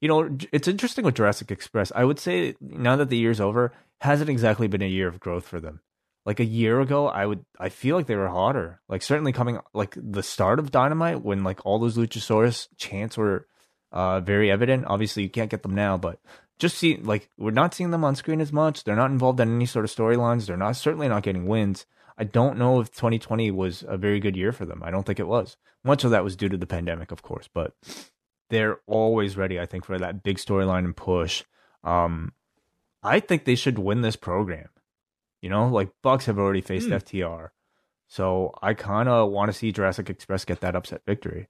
you 0.00 0.08
know, 0.08 0.36
it's 0.52 0.68
interesting 0.68 1.04
with 1.04 1.14
Jurassic 1.14 1.50
Express. 1.50 1.92
I 1.94 2.04
would 2.04 2.18
say 2.18 2.54
now 2.60 2.96
that 2.96 3.08
the 3.08 3.16
year's 3.16 3.40
over, 3.40 3.72
hasn't 4.00 4.30
exactly 4.30 4.66
been 4.66 4.82
a 4.82 4.86
year 4.86 5.08
of 5.08 5.20
growth 5.20 5.46
for 5.46 5.60
them. 5.60 5.80
Like 6.24 6.40
a 6.40 6.44
year 6.44 6.80
ago, 6.80 7.08
I 7.08 7.26
would 7.26 7.44
I 7.58 7.68
feel 7.68 7.96
like 7.96 8.06
they 8.06 8.16
were 8.16 8.28
hotter. 8.28 8.80
Like 8.88 9.02
certainly 9.02 9.32
coming 9.32 9.58
like 9.74 9.96
the 9.96 10.22
start 10.22 10.58
of 10.58 10.70
Dynamite 10.70 11.22
when 11.22 11.42
like 11.42 11.64
all 11.66 11.78
those 11.78 11.96
Luchasaurus 11.96 12.68
chants 12.76 13.16
were 13.16 13.46
uh 13.90 14.20
very 14.20 14.50
evident. 14.50 14.84
Obviously 14.86 15.24
you 15.24 15.30
can't 15.30 15.50
get 15.50 15.62
them 15.62 15.74
now, 15.74 15.96
but 15.96 16.20
just 16.58 16.78
see 16.78 16.96
like 16.96 17.28
we're 17.36 17.50
not 17.50 17.74
seeing 17.74 17.90
them 17.90 18.04
on 18.04 18.14
screen 18.14 18.40
as 18.40 18.52
much. 18.52 18.84
They're 18.84 18.94
not 18.94 19.10
involved 19.10 19.40
in 19.40 19.52
any 19.52 19.66
sort 19.66 19.84
of 19.84 19.90
storylines. 19.90 20.46
They're 20.46 20.56
not 20.56 20.76
certainly 20.76 21.08
not 21.08 21.24
getting 21.24 21.46
wins. 21.46 21.86
I 22.16 22.24
don't 22.24 22.58
know 22.58 22.80
if 22.80 22.90
2020 22.92 23.50
was 23.50 23.84
a 23.86 23.96
very 23.96 24.20
good 24.20 24.36
year 24.36 24.52
for 24.52 24.64
them. 24.64 24.82
I 24.84 24.90
don't 24.90 25.04
think 25.04 25.18
it 25.18 25.26
was. 25.26 25.56
Much 25.82 26.04
of 26.04 26.10
that 26.10 26.22
was 26.22 26.36
due 26.36 26.48
to 26.48 26.56
the 26.56 26.66
pandemic, 26.66 27.10
of 27.10 27.22
course, 27.22 27.48
but 27.52 27.74
they're 28.50 28.78
always 28.86 29.36
ready, 29.36 29.58
I 29.58 29.66
think, 29.66 29.84
for 29.84 29.98
that 29.98 30.22
big 30.22 30.36
storyline 30.36 30.84
and 30.84 30.96
push. 30.96 31.42
Um, 31.82 32.32
I 33.02 33.18
think 33.18 33.44
they 33.44 33.54
should 33.54 33.78
win 33.78 34.02
this 34.02 34.14
program. 34.14 34.68
You 35.42 35.50
know, 35.50 35.68
like 35.68 35.90
Bucks 36.02 36.26
have 36.26 36.38
already 36.38 36.62
faced 36.62 36.86
Hmm. 36.86 36.94
FTR, 36.94 37.48
so 38.08 38.54
I 38.62 38.72
kind 38.74 39.08
of 39.08 39.30
want 39.30 39.50
to 39.52 39.58
see 39.58 39.72
Jurassic 39.72 40.08
Express 40.08 40.44
get 40.46 40.60
that 40.60 40.74
upset 40.76 41.02
victory. 41.04 41.48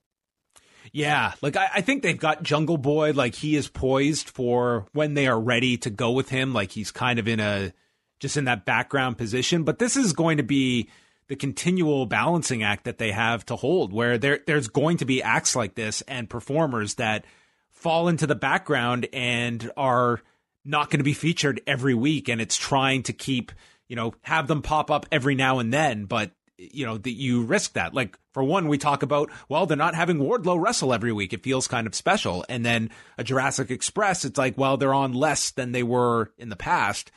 Yeah, 0.90 1.34
like 1.40 1.56
I, 1.56 1.68
I 1.76 1.80
think 1.80 2.02
they've 2.02 2.18
got 2.18 2.42
Jungle 2.42 2.78
Boy. 2.78 3.12
Like 3.12 3.36
he 3.36 3.54
is 3.54 3.68
poised 3.68 4.28
for 4.28 4.86
when 4.92 5.14
they 5.14 5.28
are 5.28 5.38
ready 5.40 5.76
to 5.78 5.90
go 5.90 6.10
with 6.10 6.28
him. 6.30 6.52
Like 6.52 6.72
he's 6.72 6.90
kind 6.90 7.18
of 7.20 7.28
in 7.28 7.38
a 7.38 7.72
just 8.18 8.36
in 8.36 8.44
that 8.46 8.64
background 8.64 9.18
position. 9.18 9.62
But 9.62 9.78
this 9.78 9.96
is 9.96 10.12
going 10.12 10.38
to 10.38 10.42
be 10.42 10.88
the 11.28 11.36
continual 11.36 12.06
balancing 12.06 12.62
act 12.62 12.84
that 12.84 12.98
they 12.98 13.12
have 13.12 13.46
to 13.46 13.56
hold, 13.56 13.92
where 13.92 14.18
there 14.18 14.40
there's 14.46 14.68
going 14.68 14.96
to 14.98 15.04
be 15.04 15.22
acts 15.22 15.54
like 15.54 15.74
this 15.76 16.02
and 16.02 16.28
performers 16.28 16.94
that 16.94 17.24
fall 17.70 18.08
into 18.08 18.26
the 18.26 18.34
background 18.34 19.06
and 19.12 19.70
are 19.76 20.20
not 20.64 20.90
going 20.90 20.98
to 20.98 21.04
be 21.04 21.14
featured 21.14 21.60
every 21.66 21.94
week 21.94 22.28
and 22.28 22.40
it's 22.40 22.56
trying 22.56 23.02
to 23.02 23.12
keep, 23.12 23.50
you 23.92 23.96
know, 23.96 24.14
have 24.22 24.46
them 24.46 24.62
pop 24.62 24.90
up 24.90 25.04
every 25.12 25.34
now 25.34 25.58
and 25.58 25.70
then, 25.70 26.06
but 26.06 26.30
you 26.56 26.86
know, 26.86 26.96
that 26.96 27.12
you 27.12 27.42
risk 27.42 27.74
that. 27.74 27.92
Like 27.92 28.18
for 28.32 28.42
one, 28.42 28.68
we 28.68 28.78
talk 28.78 29.02
about, 29.02 29.28
well, 29.50 29.66
they're 29.66 29.76
not 29.76 29.94
having 29.94 30.16
Wardlow 30.16 30.58
wrestle 30.58 30.94
every 30.94 31.12
week. 31.12 31.34
It 31.34 31.42
feels 31.42 31.68
kind 31.68 31.86
of 31.86 31.94
special. 31.94 32.42
And 32.48 32.64
then 32.64 32.88
a 33.18 33.24
Jurassic 33.24 33.70
Express, 33.70 34.24
it's 34.24 34.38
like, 34.38 34.56
well, 34.56 34.78
they're 34.78 34.94
on 34.94 35.12
less 35.12 35.50
than 35.50 35.72
they 35.72 35.82
were 35.82 36.32
in 36.38 36.48
the 36.48 36.56
past. 36.56 37.12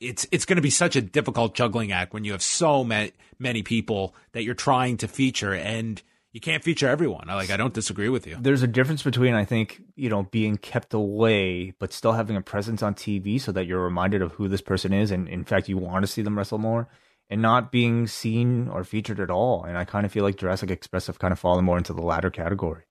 It's 0.00 0.26
it's 0.30 0.44
going 0.44 0.56
to 0.56 0.62
be 0.62 0.68
such 0.68 0.96
a 0.96 1.00
difficult 1.00 1.54
juggling 1.54 1.92
act 1.92 2.12
when 2.12 2.24
you 2.24 2.32
have 2.32 2.42
so 2.42 2.84
many 2.84 3.12
many 3.38 3.62
people 3.62 4.14
that 4.32 4.44
you're 4.44 4.54
trying 4.54 4.98
to 4.98 5.08
feature 5.08 5.54
and 5.54 6.02
you 6.32 6.40
can't 6.40 6.62
feature 6.62 6.88
everyone. 6.88 7.30
I 7.30 7.34
like 7.34 7.50
I 7.50 7.56
don't 7.56 7.74
disagree 7.74 8.08
with 8.08 8.26
you. 8.26 8.36
There's 8.40 8.62
a 8.62 8.66
difference 8.66 9.02
between 9.02 9.34
I 9.34 9.44
think, 9.44 9.82
you 9.96 10.08
know, 10.08 10.24
being 10.24 10.56
kept 10.56 10.94
away 10.94 11.72
but 11.78 11.92
still 11.92 12.12
having 12.12 12.36
a 12.36 12.42
presence 12.42 12.82
on 12.82 12.94
TV 12.94 13.40
so 13.40 13.52
that 13.52 13.66
you're 13.66 13.82
reminded 13.82 14.22
of 14.22 14.32
who 14.32 14.48
this 14.48 14.60
person 14.60 14.92
is 14.92 15.10
and 15.10 15.28
in 15.28 15.44
fact 15.44 15.68
you 15.68 15.78
want 15.78 16.02
to 16.02 16.06
see 16.06 16.22
them 16.22 16.36
wrestle 16.36 16.58
more 16.58 16.88
and 17.30 17.42
not 17.42 17.70
being 17.70 18.06
seen 18.06 18.68
or 18.68 18.84
featured 18.84 19.20
at 19.20 19.30
all. 19.30 19.64
And 19.64 19.76
I 19.76 19.84
kind 19.84 20.06
of 20.06 20.12
feel 20.12 20.24
like 20.24 20.36
Jurassic 20.36 20.70
Express 20.70 21.06
have 21.06 21.18
kind 21.18 21.32
of 21.32 21.38
fallen 21.38 21.64
more 21.64 21.78
into 21.78 21.92
the 21.92 22.02
latter 22.02 22.30
category. 22.30 22.84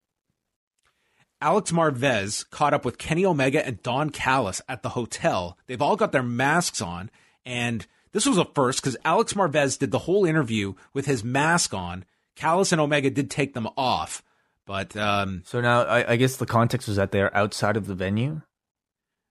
Alex 1.40 1.72
Marvez 1.72 2.50
caught 2.50 2.74
up 2.74 2.84
with 2.84 2.98
Kenny 2.98 3.24
Omega 3.24 3.66
and 3.66 3.82
Don 3.84 4.10
Callis 4.10 4.62
at 4.68 4.82
the 4.82 4.90
hotel. 4.90 5.58
They've 5.68 5.82
all 5.82 5.96
got 5.96 6.12
their 6.12 6.24
masks 6.24 6.82
on, 6.82 7.12
and 7.46 7.86
this 8.12 8.26
was 8.26 8.40
a 8.40 8.46
first 8.46 8.82
because 8.82 8.98
Alex 9.06 9.34
Marvez 9.34 9.78
did 9.78 9.92
the 9.92 10.00
whole 10.00 10.26
interview 10.26 10.74
with 10.94 11.06
his 11.06 11.24
mask 11.24 11.76
on. 11.76 12.06
Callis 12.38 12.72
and 12.72 12.80
Omega 12.80 13.10
did 13.10 13.30
take 13.30 13.54
them 13.54 13.68
off, 13.76 14.24
but 14.66 14.96
um, 14.96 15.42
so 15.46 15.60
now 15.60 15.82
I, 15.82 16.14
I, 16.14 16.16
guess 16.18 16.38
the 16.38 16.46
context 16.46 16.88
was 16.88 16.98
that 16.98 17.12
they're 17.12 17.36
outside 17.36 17.76
of 17.78 17.88
the 17.88 17.96
venue. 17.96 18.42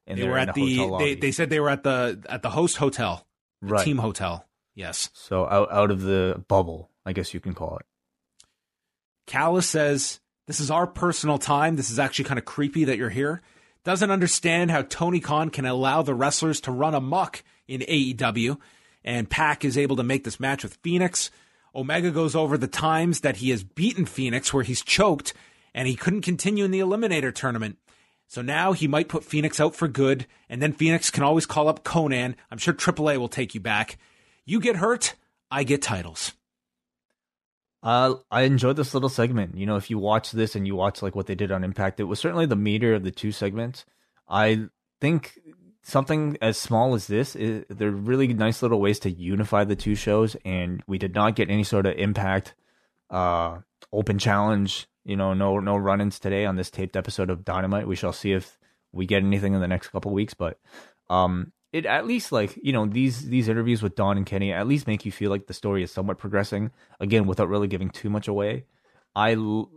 And 0.07 0.19
they 0.19 0.29
were 0.29 0.38
at 0.38 0.55
the. 0.55 0.77
the 0.77 0.97
they, 0.99 1.14
they 1.14 1.33
said 1.33 1.49
they 1.49 1.61
were 1.61 1.71
at 1.71 1.83
the 1.83 2.23
at 2.29 2.42
the 2.42 2.51
host 2.51 2.77
hotel, 2.77 3.27
the 3.62 3.69
right. 3.69 3.85
team 3.85 3.99
hotel. 3.99 4.45
Yes. 4.75 5.11
So 5.14 5.47
out 5.47 5.73
out 5.73 5.90
of 5.90 6.03
the 6.03 6.45
bubble, 6.49 6.90
I 7.05 7.12
guess 7.12 7.33
you 7.33 7.40
can 7.40 7.55
call 7.55 7.79
it. 7.79 7.87
Callis 9.27 9.69
says 9.69 10.21
this 10.47 10.61
is 10.61 10.71
our 10.71 10.87
personal 10.87 11.38
time. 11.38 11.77
This 11.77 11.90
is 11.90 11.99
actually 11.99 12.27
kind 12.27 12.38
of 12.38 12.45
creepy 12.45 12.85
that 12.85 12.99
you're 12.99 13.11
here. 13.11 13.40
Doesn't 13.85 14.11
understand 14.11 14.71
how 14.71 14.83
Tony 14.83 15.21
Khan 15.21 15.51
can 15.51 15.64
allow 15.64 16.03
the 16.03 16.14
wrestlers 16.14 16.61
to 16.62 16.73
run 16.73 16.95
amok 16.95 17.45
in 17.69 17.83
AEW. 17.83 18.59
And 19.05 19.31
Pac 19.31 19.64
is 19.64 19.79
able 19.79 19.97
to 19.97 20.03
make 20.03 20.25
this 20.25 20.40
match 20.40 20.64
with 20.64 20.79
Fenix. 20.83 21.31
Omega 21.77 22.11
goes 22.11 22.35
over 22.35 22.57
the 22.57 22.67
times 22.67 23.21
that 23.21 23.37
he 23.37 23.51
has 23.51 23.62
beaten 23.62 24.07
Fenix 24.07 24.53
where 24.53 24.65
he's 24.65 24.83
choked 24.83 25.35
and 25.75 25.87
he 25.87 25.95
couldn't 25.95 26.23
continue 26.23 26.65
in 26.65 26.71
the 26.71 26.81
Eliminator 26.81 27.33
tournament. 27.33 27.77
So 28.27 28.43
now 28.43 28.73
he 28.73 28.89
might 28.89 29.09
put 29.09 29.23
Fenix 29.23 29.61
out 29.61 29.77
for 29.77 29.87
good, 29.87 30.27
and 30.49 30.61
then 30.61 30.73
Fenix 30.73 31.11
can 31.11 31.23
always 31.23 31.47
call 31.47 31.69
up 31.69 31.85
Konnan. 31.85 32.35
I'm 32.51 32.59
sure 32.59 32.75
AAA 32.75 33.19
will 33.19 33.29
take 33.29 33.55
you 33.55 33.61
back. 33.61 33.99
You 34.45 34.59
get 34.59 34.77
hurt, 34.77 35.15
I 35.51 35.62
get 35.62 35.83
titles. 35.83 36.33
Uh, 37.83 38.15
I 38.31 38.43
enjoyed 38.43 38.77
this 38.77 38.95
little 38.95 39.11
segment. 39.11 39.57
You 39.57 39.67
know, 39.67 39.77
if 39.77 39.91
you 39.91 39.99
watch 39.99 40.33
this 40.33 40.57
and 40.57 40.67
you 40.67 40.75
watch 40.75 41.03
like 41.03 41.15
what 41.15 41.27
they 41.27 41.37
did 41.37 41.53
on 41.53 41.62
Impact, 41.62 42.01
it 42.01 42.05
was 42.05 42.19
certainly 42.19 42.47
the 42.47 42.57
meter 42.57 42.95
of 42.95 43.05
the 43.05 43.12
two 43.12 43.31
segments. 43.31 43.85
I 44.29 44.69
think 45.01 45.39
something 45.87 46.37
as 46.42 46.59
small 46.59 46.94
as 46.94 47.07
this, 47.07 47.37
is, 47.37 47.64
they're 47.68 47.90
really 47.90 48.35
nice 48.35 48.61
little 48.61 48.81
ways 48.81 48.99
to 49.01 49.11
unify 49.11 49.62
the 49.64 49.77
two 49.77 49.94
shows. 49.94 50.37
And 50.44 50.83
we 50.87 50.99
did 50.99 51.14
not 51.14 51.37
get 51.37 51.49
any 51.49 51.64
sort 51.64 51.87
of 51.87 51.94
Impact 51.96 52.55
uh, 53.09 53.59
open 53.92 54.18
challenge. 54.18 54.88
You 55.05 55.16
know, 55.16 55.35
no 55.35 55.61
no 55.61 55.77
run-ins 55.77 56.18
today 56.18 56.44
on 56.44 56.57
this 56.57 56.70
taped 56.70 56.96
episode 56.96 57.31
of 57.31 57.44
Dynamite. 57.44 57.87
We 57.87 57.94
shall 57.94 58.12
see 58.12 58.33
if 58.33 58.59
we 58.90 59.07
get 59.07 59.22
anything 59.22 59.55
in 59.55 59.61
the 59.61 59.68
next 59.68 59.88
couple 59.88 60.11
weeks, 60.11 60.35
but 60.35 60.59
um, 61.09 61.53
it 61.72 61.87
at 61.87 62.07
least 62.07 62.33
like 62.33 62.59
you 62.61 62.72
know 62.72 62.87
these 62.87 63.29
these 63.29 63.49
interviews 63.49 63.83
with 63.83 63.94
Don 63.94 64.16
and 64.16 64.27
Kenny 64.27 64.53
at 64.53 64.66
least 64.66 64.88
make 64.88 65.05
you 65.05 65.12
feel 65.12 65.31
like 65.31 65.46
the 65.46 65.55
story 65.55 65.85
is 65.85 65.92
somewhat 65.92 66.18
progressing 66.18 66.72
again 66.99 67.29
without 67.29 67.49
really 67.49 67.68
giving 67.68 67.90
too 67.90 68.11
much 68.11 68.27
away. 68.27 68.64
I 69.14 69.35
l- 69.35 69.70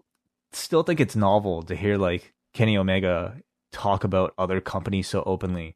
still 0.52 0.82
think 0.82 1.00
it's 1.00 1.16
novel 1.16 1.62
to 1.64 1.76
hear 1.76 1.98
like 1.98 2.34
Kenny 2.54 2.76
Omega 2.76 3.36
talk 3.72 4.04
about 4.04 4.34
other 4.36 4.60
companies 4.60 5.08
so 5.08 5.22
openly. 5.28 5.76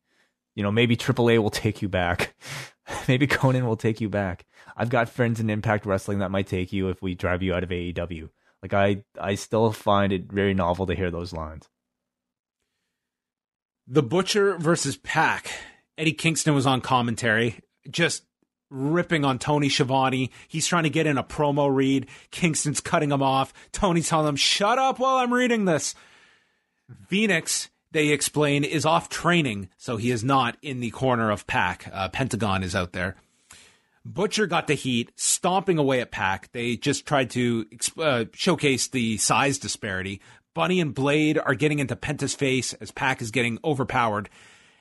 You 0.56 0.64
know, 0.64 0.72
maybe 0.72 0.96
AAA 0.96 1.40
will 1.40 1.50
take 1.50 1.82
you 1.82 1.90
back. 1.90 2.36
maybe 3.08 3.28
Konnan 3.28 3.66
will 3.66 3.78
take 3.78 4.02
you 4.02 4.10
back. 4.10 4.46
I've 4.76 4.90
got 4.90 5.10
friends 5.10 5.40
in 5.40 5.50
Impact 5.50 5.86
Wrestling 5.86 6.20
that 6.20 6.32
might 6.32 6.48
take 6.48 6.74
you 6.74 6.90
if 6.90 7.02
we 7.02 7.16
drive 7.16 7.42
you 7.42 7.54
out 7.54 7.64
of 7.64 7.70
AEW. 7.70 8.30
Like 8.62 8.74
I 8.74 9.04
I 9.20 9.36
still 9.36 9.72
find 9.72 10.14
it 10.14 10.32
very 10.32 10.54
novel 10.54 10.86
to 10.88 10.96
hear 10.96 11.12
those 11.12 11.34
lines. 11.34 11.70
The 13.88 14.04
Butcher 14.04 14.58
versus 14.58 14.96
Pac. 14.96 15.52
Eddie 15.98 16.14
Kingston 16.14 16.56
was 16.56 16.66
on 16.66 16.82
commentary, 16.82 17.60
just 17.90 18.24
ripping 18.70 19.26
on 19.26 19.38
Tony 19.40 19.70
Schiavone. 19.70 20.32
He's 20.48 20.66
trying 20.66 20.84
to 20.84 20.90
get 20.90 21.06
in 21.06 21.18
a 21.18 21.24
promo 21.24 21.74
read. 21.74 22.08
Kingston's 22.32 22.80
cutting 22.80 23.12
him 23.12 23.22
off. 23.22 23.54
Tony's 23.72 24.10
telling 24.10 24.28
him, 24.28 24.36
shut 24.36 24.80
up 24.80 25.00
while 25.00 25.18
I'm 25.18 25.34
reading 25.34 25.66
this. 25.66 25.94
Fenix, 27.08 27.70
they 27.94 28.10
explain, 28.10 28.64
is 28.64 28.86
off 28.86 29.08
training, 29.10 29.70
so 29.78 29.98
he 29.98 30.12
is 30.12 30.24
not 30.24 30.58
in 30.62 30.80
the 30.80 30.92
corner 30.92 31.32
of 31.32 31.48
Pac. 31.48 31.90
Uh, 31.92 32.10
Pentagon 32.10 32.64
is 32.64 32.76
out 32.76 32.92
there. 32.92 33.16
Butcher 34.06 34.48
got 34.48 34.68
the 34.68 34.74
heat, 34.74 35.12
stomping 35.16 35.78
away 35.78 36.02
at 36.02 36.12
Pac. 36.12 36.52
They 36.52 36.76
just 36.76 37.06
tried 37.06 37.30
to 37.32 37.66
uh, 37.98 38.26
showcase 38.34 38.88
the 38.88 39.18
size 39.18 39.58
disparity. 39.58 40.20
Bunny 40.54 40.80
and 40.82 40.94
Blade 40.94 41.38
are 41.38 41.56
getting 41.56 41.80
into 41.80 41.96
Penta's 41.96 42.36
face 42.36 42.74
as 42.74 42.92
Pac 42.92 43.22
is 43.22 43.32
getting 43.32 43.60
overpowered. 43.64 44.30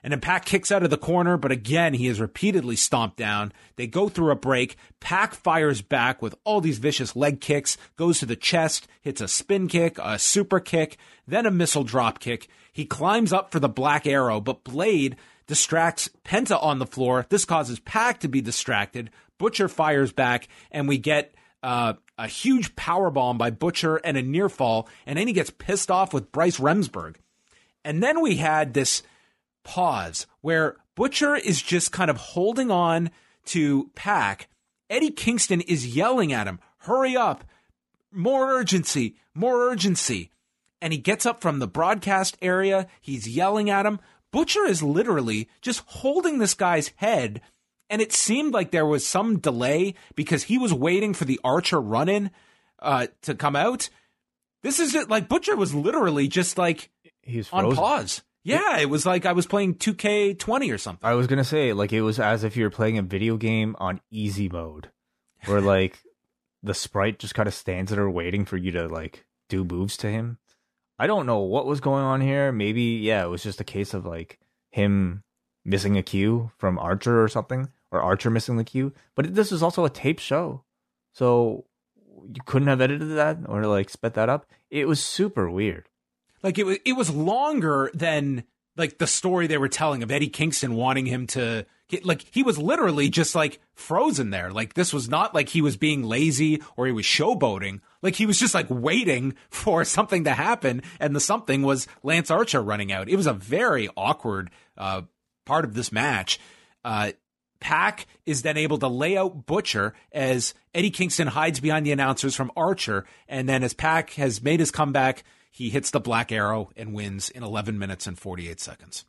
And 0.02 0.12
then 0.12 0.20
Pac 0.20 0.44
kicks 0.44 0.72
out 0.72 0.82
of 0.82 0.90
the 0.90 0.98
corner, 0.98 1.36
but 1.36 1.52
again, 1.52 1.94
he 1.94 2.08
is 2.08 2.20
repeatedly 2.20 2.74
stomped 2.74 3.16
down. 3.16 3.52
They 3.76 3.86
go 3.86 4.08
through 4.08 4.32
a 4.32 4.36
break. 4.36 4.76
Pac 4.98 5.34
fires 5.34 5.80
back 5.80 6.20
with 6.20 6.34
all 6.44 6.60
these 6.60 6.78
vicious 6.78 7.14
leg 7.14 7.40
kicks, 7.40 7.76
goes 7.96 8.18
to 8.18 8.26
the 8.26 8.34
chest, 8.34 8.88
hits 9.00 9.20
a 9.20 9.28
spin 9.28 9.68
kick, 9.68 9.98
a 10.02 10.18
super 10.18 10.58
kick, 10.58 10.96
then 11.26 11.46
a 11.46 11.50
missile 11.50 11.84
drop 11.84 12.18
kick. 12.18 12.48
He 12.72 12.84
climbs 12.84 13.32
up 13.32 13.52
for 13.52 13.60
the 13.60 13.68
black 13.68 14.06
arrow, 14.06 14.40
but 14.40 14.64
Blade 14.64 15.16
distracts 15.46 16.10
Penta 16.24 16.60
on 16.60 16.78
the 16.78 16.86
floor. 16.86 17.26
This 17.28 17.44
causes 17.44 17.78
Pac 17.80 18.20
to 18.20 18.28
be 18.28 18.40
distracted. 18.40 19.10
Butcher 19.38 19.68
fires 19.68 20.12
back, 20.12 20.48
and 20.70 20.88
we 20.88 20.98
get 20.98 21.34
uh, 21.62 21.94
a 22.18 22.26
huge 22.26 22.74
power 22.74 23.10
bomb 23.10 23.38
by 23.38 23.50
Butcher 23.50 23.96
and 23.96 24.16
a 24.16 24.22
near 24.22 24.48
fall, 24.48 24.88
and 25.06 25.18
then 25.18 25.28
he 25.28 25.32
gets 25.32 25.50
pissed 25.50 25.90
off 25.90 26.12
with 26.12 26.32
Bryce 26.32 26.58
Remsburg. 26.58 27.16
And 27.84 28.02
then 28.02 28.20
we 28.20 28.36
had 28.36 28.74
this 28.74 29.02
pause 29.64 30.26
where 30.40 30.76
Butcher 30.94 31.34
is 31.34 31.62
just 31.62 31.92
kind 31.92 32.10
of 32.10 32.16
holding 32.16 32.70
on 32.70 33.10
to 33.46 33.90
Pac. 33.94 34.48
Eddie 34.90 35.10
Kingston 35.10 35.60
is 35.62 35.96
yelling 35.96 36.32
at 36.32 36.46
him, 36.46 36.60
hurry 36.78 37.16
up, 37.16 37.44
more 38.10 38.50
urgency, 38.52 39.16
more 39.34 39.70
urgency. 39.70 40.30
And 40.80 40.92
he 40.92 40.98
gets 40.98 41.24
up 41.24 41.40
from 41.40 41.58
the 41.58 41.68
broadcast 41.68 42.36
area. 42.42 42.88
He's 43.00 43.28
yelling 43.28 43.70
at 43.70 43.86
him. 43.86 44.00
Butcher 44.32 44.64
is 44.64 44.82
literally 44.82 45.48
just 45.60 45.82
holding 45.86 46.38
this 46.38 46.54
guy's 46.54 46.88
head. 46.96 47.40
And 47.88 48.02
it 48.02 48.12
seemed 48.12 48.52
like 48.52 48.70
there 48.70 48.86
was 48.86 49.06
some 49.06 49.38
delay 49.38 49.94
because 50.14 50.44
he 50.44 50.58
was 50.58 50.72
waiting 50.72 51.14
for 51.14 51.24
the 51.24 51.38
Archer 51.44 51.80
run 51.80 52.08
in 52.08 52.30
uh, 52.80 53.06
to 53.22 53.34
come 53.34 53.54
out. 53.54 53.90
This 54.62 54.80
is 54.80 54.94
it. 54.94 55.08
Like 55.08 55.28
Butcher 55.28 55.56
was 55.56 55.74
literally 55.74 56.28
just 56.28 56.58
like 56.58 56.90
He's 57.22 57.48
on 57.52 57.74
pause. 57.74 58.22
Yeah, 58.44 58.78
it 58.78 58.90
was 58.90 59.06
like 59.06 59.24
I 59.24 59.32
was 59.32 59.46
playing 59.46 59.76
2K20 59.76 60.74
or 60.74 60.78
something. 60.78 61.08
I 61.08 61.14
was 61.14 61.26
gonna 61.26 61.44
say 61.44 61.72
like 61.72 61.92
it 61.92 62.02
was 62.02 62.18
as 62.18 62.42
if 62.44 62.56
you 62.56 62.64
were 62.64 62.70
playing 62.70 62.98
a 62.98 63.02
video 63.02 63.36
game 63.36 63.76
on 63.78 64.00
easy 64.10 64.48
mode, 64.48 64.90
where 65.46 65.60
like 65.74 66.00
the 66.62 66.74
sprite 66.74 67.18
just 67.18 67.34
kind 67.34 67.46
of 67.46 67.54
stands 67.54 67.92
there 67.92 68.08
waiting 68.10 68.44
for 68.44 68.56
you 68.56 68.72
to 68.72 68.88
like 68.88 69.24
do 69.48 69.64
moves 69.64 69.96
to 69.98 70.08
him. 70.08 70.38
I 70.98 71.06
don't 71.06 71.26
know 71.26 71.38
what 71.38 71.66
was 71.66 71.80
going 71.80 72.04
on 72.04 72.20
here. 72.20 72.52
Maybe 72.52 72.82
yeah, 72.82 73.24
it 73.24 73.28
was 73.28 73.42
just 73.42 73.60
a 73.60 73.64
case 73.64 73.94
of 73.94 74.06
like 74.06 74.38
him 74.70 75.22
missing 75.64 75.96
a 75.96 76.02
cue 76.02 76.50
from 76.58 76.78
Archer 76.78 77.22
or 77.22 77.28
something, 77.28 77.68
or 77.90 78.02
Archer 78.02 78.30
missing 78.30 78.56
the 78.56 78.64
cue. 78.64 78.92
But 79.14 79.34
this 79.34 79.52
is 79.52 79.62
also 79.62 79.84
a 79.84 79.90
tape 79.90 80.18
show, 80.18 80.64
so 81.12 81.66
you 82.26 82.42
couldn't 82.44 82.68
have 82.68 82.80
edited 82.80 83.16
that 83.16 83.38
or 83.46 83.66
like 83.66 83.88
sped 83.90 84.14
that 84.14 84.28
up. 84.28 84.46
It 84.70 84.88
was 84.88 85.02
super 85.02 85.48
weird. 85.50 85.88
Like 86.42 86.58
it 86.58 86.66
was 86.66 86.78
it 86.84 86.92
was 86.94 87.10
longer 87.10 87.90
than 87.94 88.44
like 88.76 88.98
the 88.98 89.06
story 89.06 89.46
they 89.46 89.58
were 89.58 89.68
telling 89.68 90.02
of 90.02 90.10
Eddie 90.10 90.28
Kingston 90.28 90.74
wanting 90.74 91.06
him 91.06 91.26
to 91.28 91.66
get 91.88 92.04
like 92.04 92.24
he 92.30 92.42
was 92.42 92.58
literally 92.58 93.08
just 93.08 93.34
like 93.34 93.60
frozen 93.74 94.30
there. 94.30 94.50
Like 94.50 94.74
this 94.74 94.92
was 94.92 95.08
not 95.08 95.34
like 95.34 95.50
he 95.50 95.60
was 95.60 95.76
being 95.76 96.02
lazy 96.02 96.62
or 96.76 96.86
he 96.86 96.92
was 96.92 97.04
showboating. 97.04 97.80
Like 98.00 98.14
he 98.14 98.26
was 98.26 98.38
just 98.38 98.54
like 98.54 98.66
waiting 98.68 99.34
for 99.50 99.84
something 99.84 100.24
to 100.24 100.32
happen 100.32 100.82
and 100.98 101.14
the 101.14 101.20
something 101.20 101.62
was 101.62 101.86
Lance 102.02 102.30
Archer 102.30 102.62
running 102.62 102.92
out. 102.92 103.08
It 103.08 103.16
was 103.16 103.26
a 103.26 103.34
very 103.34 103.88
awkward 103.96 104.50
uh, 104.76 105.02
part 105.44 105.64
of 105.64 105.74
this 105.74 105.92
match. 105.92 106.40
Uh, 106.84 107.12
Pac 107.60 108.06
is 108.26 108.42
then 108.42 108.56
able 108.56 108.78
to 108.78 108.88
lay 108.88 109.16
out 109.16 109.46
Butcher 109.46 109.94
as 110.10 110.52
Eddie 110.74 110.90
Kingston 110.90 111.28
hides 111.28 111.60
behind 111.60 111.86
the 111.86 111.92
announcers 111.92 112.34
from 112.34 112.50
Archer. 112.56 113.06
And 113.28 113.48
then 113.48 113.62
as 113.62 113.72
Pac 113.72 114.14
has 114.14 114.42
made 114.42 114.58
his 114.58 114.72
comeback, 114.72 115.22
he 115.52 115.68
hits 115.68 115.90
the 115.90 116.00
black 116.00 116.32
arrow 116.32 116.70
and 116.76 116.94
wins 116.94 117.28
in 117.28 117.42
11 117.42 117.78
minutes 117.78 118.06
and 118.06 118.18
48 118.18 118.58
seconds. 118.58 119.04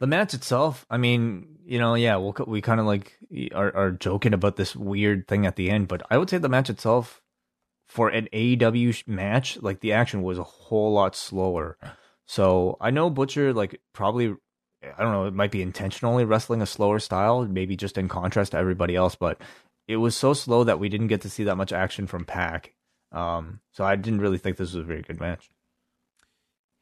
The 0.00 0.06
match 0.06 0.34
itself, 0.34 0.84
I 0.90 0.98
mean, 0.98 1.58
you 1.64 1.78
know, 1.78 1.94
yeah, 1.94 2.16
we'll, 2.16 2.34
we 2.46 2.60
kind 2.60 2.80
of 2.80 2.86
like 2.86 3.16
are, 3.54 3.74
are 3.74 3.90
joking 3.92 4.34
about 4.34 4.56
this 4.56 4.76
weird 4.76 5.26
thing 5.28 5.46
at 5.46 5.56
the 5.56 5.70
end, 5.70 5.88
but 5.88 6.02
I 6.10 6.18
would 6.18 6.28
say 6.28 6.38
the 6.38 6.50
match 6.50 6.68
itself 6.68 7.22
for 7.86 8.08
an 8.08 8.28
AEW 8.32 9.06
match, 9.06 9.62
like 9.62 9.80
the 9.80 9.92
action 9.92 10.22
was 10.22 10.38
a 10.38 10.42
whole 10.42 10.92
lot 10.92 11.14
slower. 11.14 11.78
So 12.26 12.76
I 12.80 12.90
know 12.90 13.08
Butcher, 13.08 13.54
like 13.54 13.80
probably, 13.94 14.34
I 14.82 15.02
don't 15.02 15.12
know, 15.12 15.26
it 15.26 15.34
might 15.34 15.52
be 15.52 15.62
intentionally 15.62 16.24
wrestling 16.24 16.60
a 16.60 16.66
slower 16.66 16.98
style, 16.98 17.46
maybe 17.46 17.76
just 17.76 17.96
in 17.96 18.08
contrast 18.08 18.52
to 18.52 18.58
everybody 18.58 18.96
else, 18.96 19.14
but 19.14 19.40
it 19.86 19.96
was 19.96 20.16
so 20.16 20.34
slow 20.34 20.64
that 20.64 20.80
we 20.80 20.88
didn't 20.88 21.06
get 21.06 21.20
to 21.20 21.30
see 21.30 21.44
that 21.44 21.56
much 21.56 21.72
action 21.72 22.08
from 22.08 22.24
Pac. 22.24 22.74
Um, 23.12 23.60
so 23.70 23.84
I 23.84 23.94
didn't 23.94 24.20
really 24.20 24.38
think 24.38 24.56
this 24.56 24.74
was 24.74 24.82
a 24.82 24.86
very 24.86 25.02
good 25.02 25.20
match. 25.20 25.48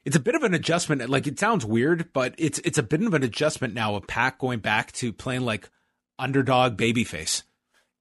It's 0.05 0.17
a 0.17 0.21
bit 0.21 0.35
of 0.35 0.43
an 0.43 0.55
adjustment. 0.55 1.09
Like 1.09 1.27
it 1.27 1.39
sounds 1.39 1.65
weird, 1.65 2.13
but 2.13 2.35
it's 2.37 2.59
it's 2.61 2.79
a 2.79 2.83
bit 2.83 3.03
of 3.03 3.15
an 3.15 3.23
adjustment 3.23 3.75
now 3.75 3.95
of 3.95 4.07
Pac 4.07 4.39
going 4.39 4.59
back 4.61 4.93
to 4.93 5.13
playing 5.13 5.43
like 5.43 5.71
underdog 6.19 6.77
babyface. 6.77 7.43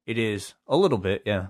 It 0.06 0.18
is 0.18 0.54
a 0.68 0.76
little 0.76 0.98
bit, 0.98 1.24
yeah. 1.26 1.48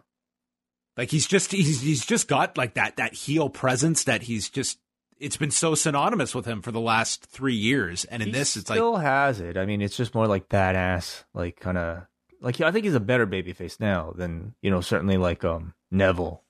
Like 0.96 1.10
he's 1.10 1.26
just 1.26 1.52
he's 1.52 1.82
he's 1.82 2.06
just 2.06 2.28
got 2.28 2.58
like 2.58 2.76
that 2.76 2.98
that 2.98 3.14
heel 3.14 3.50
presence 3.50 4.04
that 4.04 4.24
he's 4.24 4.50
just 4.50 4.78
it's 5.20 5.38
been 5.38 5.52
so 5.52 5.74
synonymous 5.74 6.36
with 6.36 6.46
him 6.46 6.62
for 6.62 6.72
the 6.72 6.80
last 6.80 7.26
three 7.26 7.56
years. 7.56 8.06
And 8.06 8.22
in 8.22 8.28
he 8.28 8.34
this, 8.34 8.56
it's 8.56 8.70
like 8.70 8.78
still 8.78 8.98
has 8.98 9.40
it. 9.40 9.58
I 9.58 9.66
mean, 9.66 9.82
it's 9.82 9.98
just 9.98 10.14
more 10.14 10.28
like 10.28 10.50
badass, 10.50 11.24
like 11.34 11.60
kind 11.60 11.78
of 11.80 12.04
like 12.42 12.62
I 12.62 12.72
think 12.72 12.86
he's 12.86 12.94
a 12.94 13.00
better 13.00 13.26
babyface 13.26 13.80
now 13.80 14.14
than 14.16 14.54
you 14.62 14.70
know 14.70 14.82
certainly 14.82 15.18
like 15.18 15.44
um 15.44 15.74
Neville. 15.90 16.44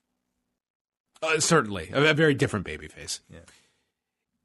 uh, 1.21 1.39
certainly 1.39 1.89
a, 1.93 2.11
a 2.11 2.13
very 2.13 2.33
different 2.33 2.65
babyface. 2.65 3.21
Yeah. 3.29 3.39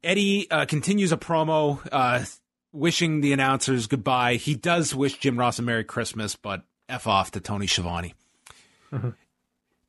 Eddie 0.03 0.49
uh, 0.49 0.65
continues 0.65 1.11
a 1.11 1.17
promo, 1.17 1.85
uh, 1.91 2.23
wishing 2.71 3.21
the 3.21 3.33
announcers 3.33 3.87
goodbye. 3.87 4.35
He 4.35 4.55
does 4.55 4.95
wish 4.95 5.17
Jim 5.19 5.37
Ross 5.37 5.59
a 5.59 5.61
Merry 5.61 5.83
Christmas, 5.83 6.35
but 6.35 6.63
f 6.87 7.07
off 7.07 7.31
to 7.31 7.39
Tony 7.39 7.67
Schiavone. 7.67 8.13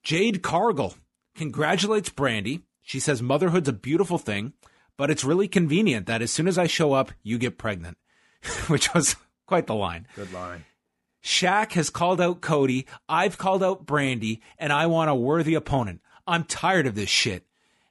Jade 0.03 0.43
Cargill 0.43 0.95
congratulates 1.35 2.11
Brandi. 2.11 2.63
She 2.83 3.01
says 3.01 3.23
motherhood's 3.23 3.69
a 3.69 3.73
beautiful 3.73 4.19
thing, 4.19 4.53
but 4.97 5.11
it's 5.11 5.25
really 5.25 5.49
convenient 5.49 6.07
that 6.07 6.23
as 6.23 6.33
soon 6.33 6.49
as 6.49 6.59
I 6.59 6.67
show 6.67 6.93
up, 6.93 7.13
you 7.23 7.39
get 7.39 7.59
pregnant, 7.59 7.97
which 8.67 8.93
was 8.93 9.17
quite 9.47 9.67
the 9.67 9.75
line. 9.75 10.07
Good 10.17 10.33
line. 10.33 10.65
Shaq 11.23 11.73
has 11.73 11.91
called 11.91 12.21
out 12.21 12.41
Cody. 12.41 12.87
I've 13.09 13.39
called 13.39 13.63
out 13.63 13.87
Brandi, 13.87 14.41
and 14.59 14.73
I 14.73 14.87
want 14.87 15.11
a 15.11 15.15
worthy 15.15 15.55
opponent. 15.55 16.01
I'm 16.27 16.45
tired 16.45 16.87
of 16.87 16.95
this 16.95 17.11
shit. 17.11 17.47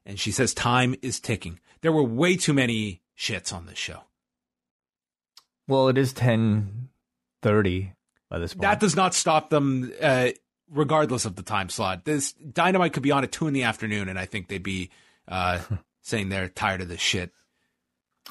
And 0.06 0.20
she 0.20 0.32
says 0.32 0.54
time 0.56 0.96
is 1.04 1.20
ticking. 1.20 1.60
There 1.82 1.92
were 1.92 2.04
way 2.04 2.36
too 2.36 2.54
many 2.54 3.02
shits 3.18 3.54
on 3.54 3.66
this 3.66 3.78
show. 3.78 4.02
Well, 5.68 5.88
it 5.88 5.98
is 5.98 6.14
ten 6.14 6.90
thirty 7.42 7.94
by 8.30 8.40
this 8.40 8.54
point. 8.54 8.62
That 8.64 8.80
does 8.80 8.96
not 8.96 9.14
stop 9.14 9.50
them, 9.50 9.92
uh, 10.02 10.30
regardless 10.70 11.26
of 11.26 11.36
the 11.36 11.44
time 11.44 11.70
slot. 11.70 12.06
This 12.06 12.34
Dynamite 12.34 12.94
could 12.94 13.04
be 13.04 13.12
on 13.12 13.24
at 13.24 13.32
two 13.32 13.48
in 13.48 13.54
the 13.54 13.64
afternoon, 13.64 14.10
and 14.10 14.18
I 14.18 14.26
think 14.26 14.48
they'd 14.48 14.64
be 14.64 14.90
uh, 15.28 15.60
saying 16.02 16.30
they're 16.30 16.50
tired 16.50 16.82
of 16.82 16.88
this 16.88 17.02
shit. 17.02 17.32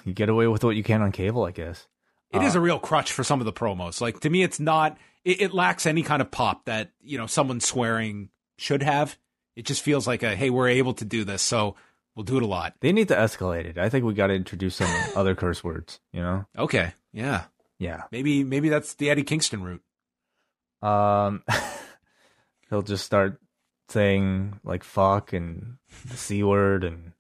you 0.04 0.12
get 0.12 0.28
away 0.28 0.46
with 0.48 0.64
what 0.64 0.76
you 0.76 0.82
can 0.82 1.02
on 1.02 1.12
cable, 1.12 1.44
I 1.44 1.52
guess. 1.52 1.86
It 2.30 2.42
is 2.42 2.54
a 2.54 2.60
real 2.60 2.78
crutch 2.78 3.12
for 3.12 3.24
some 3.24 3.40
of 3.40 3.46
the 3.46 3.52
promos. 3.54 4.00
Like 4.00 4.20
to 4.20 4.30
me, 4.30 4.42
it's 4.42 4.60
not. 4.60 4.98
It, 5.24 5.40
it 5.40 5.54
lacks 5.54 5.86
any 5.86 6.02
kind 6.02 6.20
of 6.20 6.30
pop 6.30 6.66
that 6.66 6.90
you 7.00 7.16
know 7.18 7.26
someone 7.26 7.60
swearing 7.60 8.28
should 8.58 8.82
have. 8.82 9.16
It 9.56 9.64
just 9.64 9.82
feels 9.82 10.06
like 10.06 10.22
a 10.22 10.36
hey, 10.36 10.50
we're 10.50 10.68
able 10.68 10.94
to 10.94 11.04
do 11.04 11.24
this, 11.24 11.40
so 11.40 11.76
we'll 12.18 12.24
do 12.24 12.36
it 12.36 12.42
a 12.42 12.46
lot. 12.46 12.74
They 12.80 12.90
need 12.90 13.06
to 13.08 13.14
escalate 13.14 13.64
it. 13.64 13.78
I 13.78 13.88
think 13.88 14.04
we 14.04 14.12
got 14.12 14.26
to 14.26 14.34
introduce 14.34 14.74
some 14.74 14.90
other 15.16 15.36
curse 15.36 15.62
words. 15.62 16.00
You 16.12 16.20
know? 16.20 16.46
Okay, 16.58 16.92
yeah, 17.12 17.44
Yeah. 17.78 18.02
maybe 18.10 18.42
maybe 18.42 18.68
that's 18.68 18.94
the 18.94 19.08
Eddie 19.08 19.22
Kingston 19.22 19.62
route. 19.62 19.82
Um, 20.82 21.44
he'll 22.70 22.82
just 22.82 23.04
start 23.06 23.40
saying 23.88 24.58
like 24.64 24.82
"fuck" 24.82 25.32
and 25.32 25.76
the 26.06 26.16
c 26.16 26.42
word 26.42 26.82
and 26.84 27.12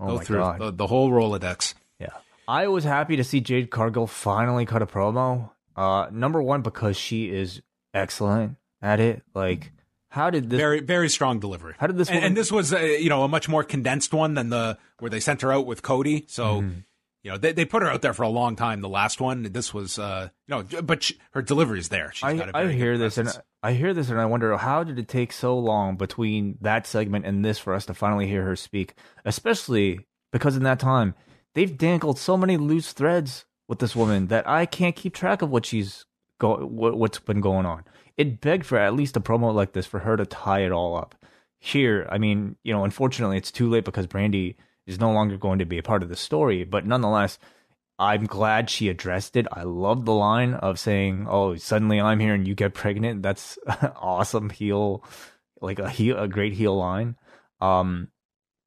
oh 0.00 0.06
Go 0.06 0.16
my 0.18 0.24
through 0.24 0.38
god. 0.38 0.60
the, 0.60 0.70
the 0.70 0.86
whole 0.86 1.10
Rolodex. 1.10 1.74
Yeah. 1.98 2.10
I 2.46 2.68
was 2.68 2.84
happy 2.84 3.16
to 3.16 3.24
see 3.24 3.40
Jade 3.40 3.70
Cargill 3.70 4.06
finally 4.06 4.64
cut 4.64 4.80
a 4.80 4.86
promo. 4.86 5.50
Uh, 5.76 6.06
number 6.12 6.40
one 6.40 6.62
because 6.62 6.96
she 6.96 7.28
is 7.30 7.60
excellent 7.92 8.56
at 8.80 9.00
it. 9.00 9.22
Like, 9.34 9.72
how 10.14 10.30
did 10.30 10.48
this? 10.50 10.56
very 10.58 10.80
very 10.80 11.08
strong 11.08 11.40
delivery. 11.40 11.74
How 11.78 11.86
did 11.86 11.96
this 11.98 12.08
And, 12.08 12.16
woman- 12.16 12.26
and 12.28 12.36
this 12.36 12.50
was 12.50 12.72
uh, 12.72 12.78
you 12.78 13.08
know 13.08 13.22
a 13.24 13.28
much 13.28 13.48
more 13.48 13.62
condensed 13.64 14.14
one 14.14 14.34
than 14.34 14.48
the 14.50 14.78
where 15.00 15.10
they 15.10 15.20
sent 15.20 15.42
her 15.42 15.52
out 15.52 15.66
with 15.66 15.82
Cody. 15.82 16.24
So 16.28 16.62
Mm-hmm. 16.62 16.78
you 17.24 17.30
know 17.32 17.38
they 17.38 17.52
they 17.52 17.64
put 17.64 17.82
her 17.82 17.88
out 17.90 18.02
there 18.02 18.12
for 18.14 18.22
a 18.22 18.28
long 18.28 18.56
time. 18.56 18.80
The 18.80 18.88
last 18.88 19.20
one, 19.20 19.42
this 19.52 19.74
was 19.74 19.98
uh 19.98 20.28
you 20.48 20.54
know, 20.54 20.82
but 20.82 21.02
she, 21.02 21.18
her 21.32 21.42
delivery 21.42 21.78
is 21.80 21.88
there. 21.88 22.10
She's 22.14 22.24
I, 22.24 22.36
got 22.36 22.48
a 22.50 22.56
I 22.56 22.72
hear 22.72 22.96
this 22.98 23.18
and. 23.18 23.28
I 23.62 23.72
hear 23.72 23.94
this 23.94 24.10
and 24.10 24.20
I 24.20 24.26
wonder 24.26 24.54
how 24.58 24.84
did 24.84 24.98
it 24.98 25.08
take 25.08 25.32
so 25.32 25.58
long 25.58 25.96
between 25.96 26.58
that 26.60 26.86
segment 26.86 27.24
and 27.24 27.42
this 27.42 27.58
for 27.58 27.72
us 27.72 27.86
to 27.86 27.94
finally 27.94 28.26
hear 28.26 28.44
her 28.44 28.56
speak, 28.56 28.92
especially 29.24 30.06
because 30.32 30.54
in 30.56 30.62
that 30.64 30.78
time 30.78 31.14
they've 31.54 31.76
dangled 31.76 32.18
so 32.18 32.36
many 32.36 32.56
loose 32.58 32.92
threads 32.92 33.46
with 33.66 33.78
this 33.78 33.96
woman 33.96 34.26
that 34.28 34.46
I 34.46 34.66
can't 34.66 34.94
keep 34.94 35.14
track 35.14 35.40
of 35.40 35.48
what 35.48 35.64
she's 35.64 36.04
go 36.38 36.56
what, 36.66 36.96
what's 36.96 37.18
been 37.18 37.40
going 37.40 37.66
on. 37.66 37.84
It 38.16 38.40
begged 38.40 38.66
for 38.66 38.78
at 38.78 38.94
least 38.94 39.16
a 39.16 39.20
promo 39.20 39.52
like 39.52 39.72
this 39.72 39.86
for 39.86 40.00
her 40.00 40.16
to 40.16 40.26
tie 40.26 40.60
it 40.60 40.72
all 40.72 40.96
up. 40.96 41.14
Here, 41.58 42.06
I 42.10 42.18
mean, 42.18 42.56
you 42.62 42.72
know, 42.72 42.84
unfortunately, 42.84 43.38
it's 43.38 43.50
too 43.50 43.70
late 43.70 43.84
because 43.84 44.06
Brandi 44.06 44.56
is 44.86 45.00
no 45.00 45.12
longer 45.12 45.36
going 45.36 45.60
to 45.60 45.64
be 45.64 45.78
a 45.78 45.82
part 45.82 46.02
of 46.02 46.08
the 46.08 46.16
story. 46.16 46.64
But 46.64 46.86
nonetheless, 46.86 47.38
I'm 47.98 48.26
glad 48.26 48.70
she 48.70 48.88
addressed 48.88 49.36
it. 49.36 49.46
I 49.50 49.62
love 49.62 50.04
the 50.04 50.12
line 50.12 50.54
of 50.54 50.78
saying, 50.78 51.26
"Oh, 51.28 51.56
suddenly 51.56 52.00
I'm 52.00 52.20
here 52.20 52.34
and 52.34 52.46
you 52.46 52.54
get 52.54 52.74
pregnant." 52.74 53.22
That's 53.22 53.58
awesome 53.96 54.50
heel, 54.50 55.04
like 55.60 55.78
a 55.78 55.88
heel, 55.88 56.18
a 56.18 56.28
great 56.28 56.52
heel 56.52 56.76
line. 56.76 57.16
Um, 57.60 58.08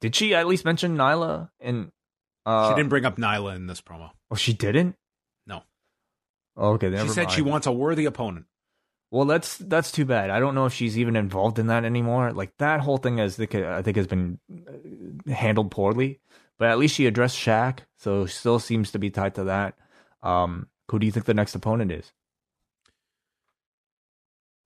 did 0.01 0.15
she 0.15 0.33
at 0.33 0.47
least 0.47 0.65
mention 0.65 0.97
Nyla? 0.97 1.49
And 1.59 1.91
uh, 2.45 2.69
she 2.69 2.75
didn't 2.75 2.89
bring 2.89 3.05
up 3.05 3.17
Nyla 3.17 3.55
in 3.55 3.67
this 3.67 3.81
promo. 3.81 4.11
Oh, 4.31 4.35
she 4.35 4.53
didn't. 4.53 4.95
Okay, 6.57 6.89
never 6.89 7.07
she 7.07 7.13
said 7.13 7.23
mind. 7.25 7.31
she 7.33 7.41
wants 7.41 7.67
a 7.67 7.71
worthy 7.71 8.05
opponent. 8.05 8.45
Well, 9.09 9.25
that's 9.25 9.57
that's 9.57 9.91
too 9.91 10.05
bad. 10.05 10.29
I 10.29 10.39
don't 10.39 10.55
know 10.55 10.65
if 10.65 10.73
she's 10.73 10.97
even 10.97 11.15
involved 11.15 11.59
in 11.59 11.67
that 11.67 11.85
anymore. 11.85 12.33
Like 12.33 12.57
that 12.57 12.81
whole 12.81 12.97
thing, 12.97 13.19
as 13.19 13.39
I 13.39 13.81
think 13.81 13.95
has 13.95 14.07
been 14.07 14.39
uh, 14.51 15.31
handled 15.31 15.71
poorly. 15.71 16.19
But 16.57 16.69
at 16.69 16.79
least 16.79 16.95
she 16.95 17.05
addressed 17.05 17.37
Shaq, 17.37 17.79
so 17.97 18.25
still 18.25 18.59
seems 18.59 18.91
to 18.91 18.99
be 18.99 19.09
tied 19.09 19.35
to 19.35 19.45
that. 19.45 19.75
Um, 20.23 20.67
who 20.89 20.99
do 20.99 21.05
you 21.05 21.11
think 21.11 21.25
the 21.25 21.33
next 21.33 21.53
opponent 21.55 21.91
is? 21.91 22.11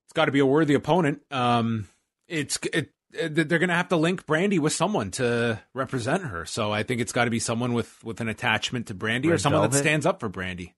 It's 0.06 0.14
got 0.14 0.24
to 0.24 0.32
be 0.32 0.38
a 0.38 0.46
worthy 0.46 0.74
opponent. 0.74 1.22
Um, 1.30 1.88
it's 2.28 2.58
it, 2.72 2.90
it, 3.12 3.34
they're 3.34 3.58
going 3.58 3.68
to 3.68 3.74
have 3.74 3.88
to 3.88 3.96
link 3.96 4.26
Brandi 4.26 4.58
with 4.58 4.72
someone 4.72 5.10
to 5.12 5.60
represent 5.74 6.24
her. 6.24 6.46
So 6.46 6.72
I 6.72 6.82
think 6.82 7.00
it's 7.00 7.12
got 7.12 7.24
to 7.24 7.30
be 7.30 7.38
someone 7.38 7.74
with 7.74 8.02
with 8.02 8.20
an 8.20 8.28
attachment 8.28 8.86
to 8.86 8.94
Brandi 8.94 9.26
or 9.26 9.32
Red 9.32 9.40
someone 9.40 9.70
that 9.70 9.76
stands 9.76 10.06
up 10.06 10.18
for 10.18 10.30
Brandi. 10.30 10.72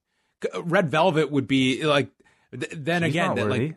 Red 0.62 0.90
Velvet 0.90 1.30
would 1.30 1.47
be 1.49 1.84
like. 1.84 2.11
th- 2.53 2.72
Then 2.72 3.03
She's 3.03 3.11
again, 3.12 3.34
that, 3.36 3.49
like 3.49 3.76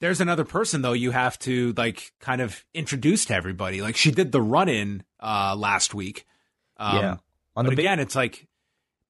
there's 0.00 0.20
another 0.20 0.44
person 0.44 0.82
though 0.82 0.94
you 0.94 1.10
have 1.10 1.38
to 1.40 1.72
like 1.76 2.12
kind 2.20 2.40
of 2.40 2.64
introduce 2.74 3.26
to 3.26 3.34
everybody. 3.34 3.82
Like 3.82 3.96
she 3.96 4.10
did 4.10 4.32
the 4.32 4.40
run 4.42 4.68
in 4.68 5.02
uh 5.20 5.54
last 5.56 5.94
week. 5.94 6.26
Um, 6.78 6.96
yeah, 6.96 7.16
on 7.54 7.64
but 7.66 7.70
the 7.70 7.76
big 7.76 7.84
again, 7.84 8.00
it's 8.00 8.16
like, 8.16 8.48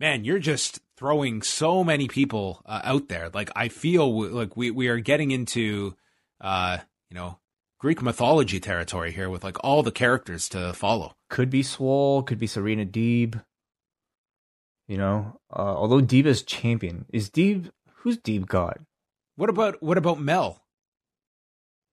man, 0.01 0.25
you're 0.25 0.41
just 0.41 0.81
throwing 0.97 1.41
so 1.43 1.83
many 1.85 2.09
people 2.09 2.61
uh, 2.67 2.81
out 2.85 3.09
there. 3.09 3.31
Like 3.33 3.51
I 3.55 3.69
feel 3.69 4.11
w- 4.11 4.35
like 4.35 4.57
we 4.57 4.71
we 4.71 4.89
are 4.89 4.99
getting 4.99 5.31
into, 5.31 5.95
uh, 6.41 6.79
you 7.09 7.15
know, 7.15 7.39
Greek 7.79 8.03
mythology 8.03 8.59
territory 8.61 9.13
here 9.13 9.31
with 9.31 9.45
like 9.45 9.57
all 9.65 9.83
the 9.83 9.93
characters 9.93 10.49
to 10.51 10.73
follow. 10.73 11.15
could 11.29 11.49
be 11.49 11.63
Swole, 11.63 12.23
could 12.25 12.39
be 12.39 12.47
Serena 12.49 12.85
Deeb. 12.85 13.43
You 14.91 14.97
know, 14.99 15.39
uh, 15.53 15.61
although 15.77 16.01
Diva's 16.01 16.43
champion, 16.43 17.07
is 17.13 17.31
Deeb 17.31 17.71
who's 18.03 18.19
Deeb 18.19 18.47
got? 18.47 18.81
What 19.37 19.49
about 19.49 19.81
what 19.81 19.97
about 19.97 20.19
Mel? 20.19 20.65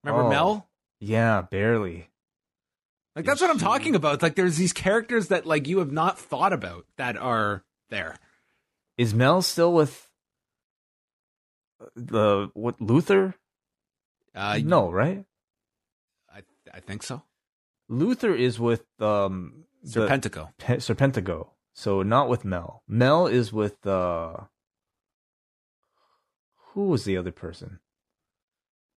Remember 0.03 0.23
Oh. 0.25 0.29
Mel? 0.31 0.69
Yeah, 0.99 1.43
barely. 1.43 2.09
Like 3.15 3.23
that's 3.25 3.39
what 3.39 3.51
I'm 3.51 3.59
talking 3.59 3.93
about. 3.93 4.15
It's 4.15 4.23
like 4.23 4.33
there's 4.33 4.57
these 4.57 4.73
characters 4.73 5.27
that 5.27 5.45
like 5.45 5.67
you 5.67 5.77
have 5.77 5.91
not 5.91 6.17
thought 6.17 6.53
about 6.53 6.87
that 6.97 7.15
are 7.17 7.63
there. 7.91 8.17
Is 8.97 9.13
Mel 9.13 9.43
still 9.43 9.73
with 9.73 10.09
the 11.95 12.49
what 12.55 12.81
Luther? 12.81 13.35
Uh, 14.33 14.59
no, 14.63 14.89
right? 14.91 15.23
I 16.33 16.41
I 16.73 16.79
think 16.79 17.03
so. 17.03 17.21
Luther 17.89 18.33
is 18.33 18.59
with 18.59 18.85
um 18.99 19.65
the- 19.83 20.07
Serpentico. 20.07 20.49
Pe- 20.57 20.77
Serpentico. 20.77 21.49
So 21.77 22.01
not 22.01 22.27
with 22.27 22.43
Mel. 22.43 22.81
Mel 22.87 23.27
is 23.27 23.53
with 23.53 23.85
uh 23.85 24.37
who 26.73 26.87
was 26.87 27.05
the 27.05 27.15
other 27.17 27.31
person? 27.31 27.79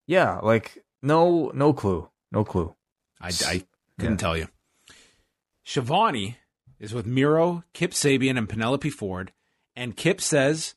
Yeah, 0.06 0.38
like 0.38 0.82
no 1.02 1.50
no 1.54 1.74
clue. 1.74 2.08
No 2.32 2.42
clue. 2.42 2.74
I, 3.20 3.28
I 3.46 3.64
couldn't 3.98 4.14
Yeah. 4.14 4.16
tell 4.16 4.36
you. 4.38 4.48
Shivani 5.66 6.36
is 6.78 6.94
with 6.94 7.04
Miro, 7.04 7.64
Kip 7.74 7.90
Sabian, 7.90 8.38
and 8.38 8.48
Penelope 8.48 8.88
Ford, 8.88 9.32
and 9.76 9.94
Kip 9.94 10.18
says 10.22 10.74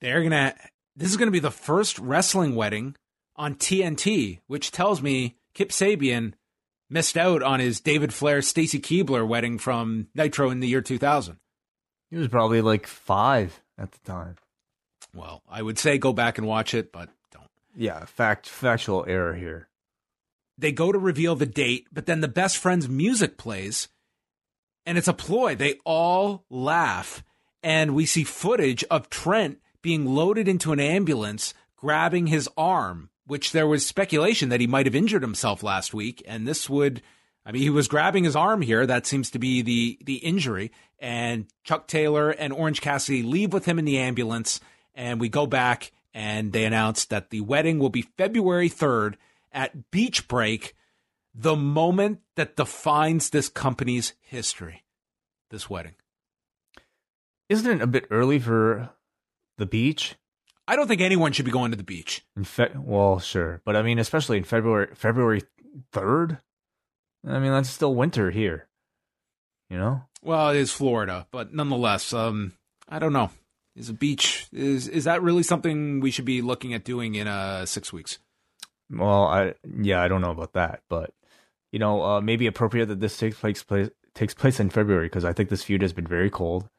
they're 0.00 0.24
gonna. 0.24 0.52
This 0.96 1.10
is 1.10 1.16
gonna 1.16 1.30
be 1.30 1.38
the 1.38 1.52
first 1.52 1.96
wrestling 2.00 2.56
wedding 2.56 2.96
on 3.36 3.54
TNT, 3.54 4.40
which 4.48 4.72
tells 4.72 5.00
me 5.00 5.36
Kip 5.54 5.68
Sabian 5.68 6.32
missed 6.88 7.16
out 7.16 7.42
on 7.42 7.60
his 7.60 7.80
David 7.80 8.12
Flair 8.12 8.42
Stacy 8.42 8.80
Keibler 8.80 9.26
wedding 9.26 9.58
from 9.58 10.08
Nitro 10.14 10.50
in 10.50 10.60
the 10.60 10.68
year 10.68 10.80
2000. 10.80 11.38
He 12.10 12.16
was 12.16 12.28
probably 12.28 12.60
like 12.60 12.86
five 12.86 13.60
at 13.78 13.92
the 13.92 13.98
time. 14.00 14.36
Well, 15.14 15.42
I 15.48 15.62
would 15.62 15.78
say 15.78 15.98
go 15.98 16.12
back 16.12 16.38
and 16.38 16.46
watch 16.46 16.74
it, 16.74 16.92
but 16.92 17.08
don't. 17.32 17.50
Yeah, 17.74 18.04
fact 18.04 18.48
factual 18.48 19.04
error 19.08 19.34
here. 19.34 19.68
They 20.58 20.72
go 20.72 20.92
to 20.92 20.98
reveal 20.98 21.34
the 21.34 21.46
date, 21.46 21.86
but 21.92 22.06
then 22.06 22.20
the 22.20 22.28
best 22.28 22.56
friend's 22.56 22.88
music 22.88 23.36
plays, 23.36 23.88
and 24.86 24.96
it's 24.96 25.08
a 25.08 25.12
ploy. 25.12 25.54
They 25.54 25.80
all 25.84 26.44
laugh, 26.48 27.22
and 27.62 27.94
we 27.94 28.06
see 28.06 28.24
footage 28.24 28.84
of 28.84 29.10
Trent 29.10 29.58
being 29.82 30.06
loaded 30.06 30.48
into 30.48 30.72
an 30.72 30.80
ambulance, 30.80 31.52
grabbing 31.76 32.28
his 32.28 32.48
arm, 32.56 33.10
which 33.26 33.52
there 33.52 33.66
was 33.66 33.86
speculation 33.86 34.48
that 34.48 34.60
he 34.60 34.66
might 34.66 34.86
have 34.86 34.94
injured 34.94 35.22
himself 35.22 35.62
last 35.62 35.92
week, 35.92 36.22
and 36.26 36.46
this 36.46 36.70
would. 36.70 37.02
I 37.44 37.52
mean, 37.52 37.62
he 37.62 37.70
was 37.70 37.86
grabbing 37.86 38.24
his 38.24 38.34
arm 38.34 38.60
here. 38.60 38.86
That 38.86 39.06
seems 39.06 39.30
to 39.30 39.38
be 39.38 39.62
the 39.62 39.98
the 40.04 40.16
injury. 40.16 40.72
And 40.98 41.46
Chuck 41.64 41.86
Taylor 41.86 42.30
and 42.30 42.52
Orange 42.52 42.80
Cassidy 42.80 43.22
leave 43.22 43.52
with 43.52 43.66
him 43.66 43.78
in 43.78 43.84
the 43.84 43.98
ambulance, 43.98 44.60
and 44.94 45.20
we 45.20 45.28
go 45.28 45.46
back 45.46 45.92
and 46.16 46.52
they 46.52 46.64
announce 46.64 47.04
that 47.04 47.28
the 47.28 47.42
wedding 47.42 47.78
will 47.78 47.90
be 47.90 48.00
February 48.00 48.70
third 48.70 49.18
at 49.52 49.90
Beach 49.90 50.26
Break, 50.28 50.74
the 51.34 51.54
moment 51.54 52.20
that 52.36 52.56
defines 52.56 53.28
this 53.28 53.50
company's 53.50 54.14
history. 54.22 54.84
This 55.50 55.68
wedding. 55.68 55.94
Isn't 57.50 57.70
it 57.70 57.82
a 57.82 57.86
bit 57.86 58.06
early 58.10 58.38
for 58.38 58.90
the 59.58 59.66
beach? 59.66 60.16
I 60.68 60.76
don't 60.76 60.88
think 60.88 61.00
anyone 61.00 61.32
should 61.32 61.44
be 61.44 61.50
going 61.50 61.70
to 61.70 61.76
the 61.76 61.84
beach. 61.84 62.24
In 62.36 62.44
fe- 62.44 62.72
well, 62.74 63.18
sure, 63.18 63.62
but 63.64 63.76
I 63.76 63.82
mean, 63.82 63.98
especially 63.98 64.36
in 64.38 64.44
February, 64.44 64.88
February 64.94 65.42
third. 65.92 66.38
I 67.26 67.38
mean, 67.38 67.52
that's 67.52 67.70
still 67.70 67.94
winter 67.94 68.30
here. 68.30 68.68
You 69.70 69.78
know. 69.78 70.02
Well, 70.22 70.50
it 70.50 70.56
is 70.56 70.72
Florida, 70.72 71.26
but 71.30 71.52
nonetheless, 71.54 72.12
um, 72.12 72.52
I 72.88 72.98
don't 72.98 73.12
know. 73.12 73.30
Is 73.76 73.90
a 73.90 73.92
beach 73.94 74.46
is 74.52 74.88
is 74.88 75.04
that 75.04 75.22
really 75.22 75.42
something 75.42 76.00
we 76.00 76.10
should 76.10 76.24
be 76.24 76.40
looking 76.40 76.72
at 76.72 76.84
doing 76.84 77.14
in 77.14 77.28
uh 77.28 77.66
six 77.66 77.92
weeks? 77.92 78.18
Well, 78.90 79.24
I 79.24 79.54
yeah, 79.80 80.02
I 80.02 80.08
don't 80.08 80.22
know 80.22 80.30
about 80.30 80.54
that, 80.54 80.80
but 80.88 81.12
you 81.72 81.78
know, 81.78 82.02
uh, 82.02 82.20
maybe 82.20 82.46
appropriate 82.46 82.86
that 82.86 83.00
this 83.00 83.18
takes 83.18 83.62
place 83.62 83.90
takes 84.14 84.32
place 84.32 84.58
in 84.58 84.70
February 84.70 85.06
because 85.06 85.24
I 85.24 85.34
think 85.34 85.50
this 85.50 85.62
feud 85.62 85.82
has 85.82 85.92
been 85.92 86.06
very 86.06 86.30
cold. 86.30 86.70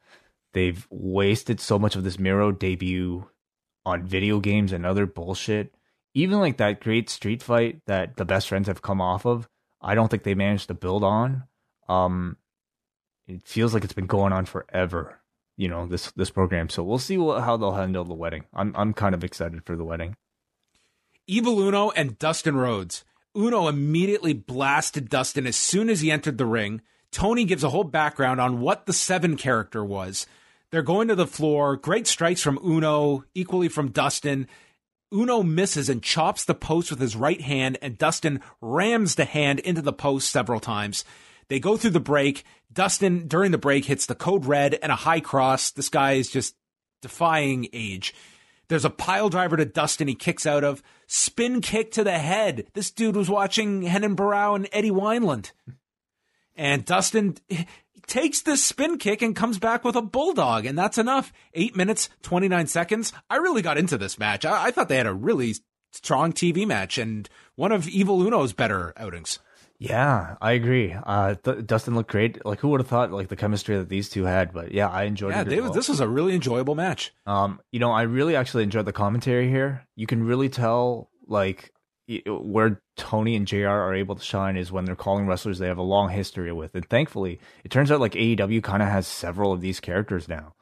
They've 0.54 0.86
wasted 0.90 1.60
so 1.60 1.78
much 1.78 1.94
of 1.94 2.02
this 2.02 2.18
Miro 2.18 2.50
debut 2.50 3.28
on 3.88 4.06
video 4.06 4.40
games 4.40 4.72
and 4.72 4.86
other 4.86 5.06
bullshit. 5.06 5.74
Even 6.14 6.38
like 6.40 6.56
that 6.56 6.80
great 6.80 7.10
street 7.10 7.42
fight 7.42 7.80
that 7.86 8.16
the 8.16 8.24
best 8.24 8.48
friends 8.48 8.68
have 8.68 8.82
come 8.82 9.00
off 9.00 9.26
of, 9.26 9.48
I 9.80 9.94
don't 9.94 10.08
think 10.08 10.22
they 10.22 10.34
managed 10.34 10.68
to 10.68 10.74
build 10.74 11.04
on. 11.04 11.44
Um, 11.88 12.36
it 13.26 13.46
feels 13.46 13.74
like 13.74 13.84
it's 13.84 13.92
been 13.92 14.06
going 14.06 14.32
on 14.32 14.46
forever. 14.46 15.20
You 15.56 15.68
know 15.68 15.86
this 15.86 16.12
this 16.12 16.30
program, 16.30 16.68
so 16.68 16.84
we'll 16.84 16.98
see 16.98 17.18
what, 17.18 17.42
how 17.42 17.56
they'll 17.56 17.72
handle 17.72 18.04
the 18.04 18.14
wedding. 18.14 18.44
I'm 18.54 18.72
I'm 18.76 18.94
kind 18.94 19.14
of 19.14 19.24
excited 19.24 19.64
for 19.64 19.76
the 19.76 19.84
wedding. 19.84 20.16
Evil 21.26 21.60
Uno 21.60 21.90
and 21.90 22.18
Dustin 22.18 22.56
Rhodes. 22.56 23.04
Uno 23.36 23.68
immediately 23.68 24.32
blasted 24.32 25.08
Dustin 25.08 25.46
as 25.46 25.56
soon 25.56 25.90
as 25.90 26.00
he 26.00 26.10
entered 26.10 26.38
the 26.38 26.46
ring. 26.46 26.80
Tony 27.10 27.44
gives 27.44 27.64
a 27.64 27.70
whole 27.70 27.84
background 27.84 28.40
on 28.40 28.60
what 28.60 28.86
the 28.86 28.92
Seven 28.92 29.36
character 29.36 29.84
was. 29.84 30.26
They're 30.70 30.82
going 30.82 31.08
to 31.08 31.14
the 31.14 31.26
floor. 31.26 31.76
Great 31.76 32.06
strikes 32.06 32.42
from 32.42 32.58
Uno, 32.64 33.24
equally 33.34 33.68
from 33.68 33.90
Dustin. 33.90 34.46
Uno 35.12 35.42
misses 35.42 35.88
and 35.88 36.02
chops 36.02 36.44
the 36.44 36.54
post 36.54 36.90
with 36.90 37.00
his 37.00 37.16
right 37.16 37.40
hand, 37.40 37.78
and 37.80 37.96
Dustin 37.96 38.40
rams 38.60 39.14
the 39.14 39.24
hand 39.24 39.60
into 39.60 39.80
the 39.80 39.92
post 39.92 40.30
several 40.30 40.60
times. 40.60 41.04
They 41.48 41.58
go 41.58 41.78
through 41.78 41.90
the 41.90 42.00
break. 42.00 42.44
Dustin, 42.70 43.26
during 43.26 43.50
the 43.50 43.58
break, 43.58 43.86
hits 43.86 44.04
the 44.04 44.14
code 44.14 44.44
red 44.44 44.78
and 44.82 44.92
a 44.92 44.96
high 44.96 45.20
cross. 45.20 45.70
This 45.70 45.88
guy 45.88 46.12
is 46.12 46.28
just 46.28 46.54
defying 47.00 47.68
age. 47.72 48.14
There's 48.68 48.84
a 48.84 48.90
pile 48.90 49.30
driver 49.30 49.56
to 49.56 49.64
Dustin 49.64 50.08
he 50.08 50.14
kicks 50.14 50.44
out 50.44 50.62
of. 50.62 50.82
Spin 51.06 51.62
kick 51.62 51.90
to 51.92 52.04
the 52.04 52.18
head. 52.18 52.66
This 52.74 52.90
dude 52.90 53.16
was 53.16 53.30
watching 53.30 53.84
Renan 53.84 54.14
Barão 54.14 54.56
and 54.56 54.68
Eddie 54.72 54.90
Wineland. 54.90 55.52
And 56.54 56.84
Dustin 56.84 57.36
takes 58.08 58.42
this 58.42 58.64
spin 58.64 58.98
kick 58.98 59.22
and 59.22 59.36
comes 59.36 59.58
back 59.58 59.84
with 59.84 59.96
a 59.96 60.02
bulldog, 60.02 60.66
and 60.66 60.76
that's 60.76 60.98
enough. 60.98 61.32
Eight 61.54 61.76
minutes, 61.76 62.08
29 62.22 62.66
seconds. 62.66 63.12
I 63.30 63.36
really 63.36 63.62
got 63.62 63.78
into 63.78 63.98
this 63.98 64.18
match. 64.18 64.44
I, 64.44 64.66
I 64.66 64.70
thought 64.70 64.88
they 64.88 64.96
had 64.96 65.06
a 65.06 65.14
really 65.14 65.54
strong 65.92 66.32
TV 66.32 66.66
match 66.66 66.98
and 66.98 67.28
one 67.54 67.72
of 67.72 67.88
Evil 67.88 68.22
Uno's 68.22 68.52
better 68.52 68.92
outings. 68.96 69.38
Yeah, 69.80 70.34
I 70.40 70.52
agree. 70.52 70.92
Uh, 70.92 71.36
th- 71.36 71.64
Dustin 71.64 71.94
looked 71.94 72.10
great. 72.10 72.44
Like, 72.44 72.58
who 72.58 72.68
would 72.68 72.80
have 72.80 72.88
thought 72.88 73.12
like 73.12 73.28
the 73.28 73.36
chemistry 73.36 73.76
that 73.76 73.88
these 73.88 74.08
two 74.08 74.24
had? 74.24 74.52
But 74.52 74.72
yeah, 74.72 74.88
I 74.88 75.04
enjoyed 75.04 75.32
yeah, 75.32 75.42
it. 75.42 75.52
Yeah, 75.52 75.60
well. 75.60 75.72
this 75.72 75.88
was 75.88 76.00
a 76.00 76.08
really 76.08 76.34
enjoyable 76.34 76.74
match. 76.74 77.14
Um, 77.26 77.60
you 77.70 77.78
know, 77.78 77.92
I 77.92 78.02
really 78.02 78.34
actually 78.34 78.64
enjoyed 78.64 78.86
the 78.86 78.92
commentary 78.92 79.48
here. 79.48 79.86
You 79.94 80.08
can 80.08 80.24
really 80.24 80.48
tell 80.48 81.10
like 81.28 81.72
where 82.26 82.80
Tony 82.96 83.36
and 83.36 83.46
JR 83.46 83.68
are 83.68 83.94
able 83.94 84.14
to 84.16 84.22
shine 84.22 84.56
is 84.56 84.72
when 84.72 84.84
they're 84.84 84.96
calling 84.96 85.26
wrestlers 85.26 85.58
they 85.58 85.66
have 85.66 85.78
a 85.78 85.82
long 85.82 86.08
history 86.08 86.50
with. 86.52 86.74
And 86.74 86.88
thankfully, 86.88 87.38
it 87.64 87.70
turns 87.70 87.90
out 87.90 88.00
like 88.00 88.12
AEW 88.12 88.62
kind 88.62 88.82
of 88.82 88.88
has 88.88 89.06
several 89.06 89.52
of 89.52 89.60
these 89.60 89.80
characters 89.80 90.28
now. 90.28 90.54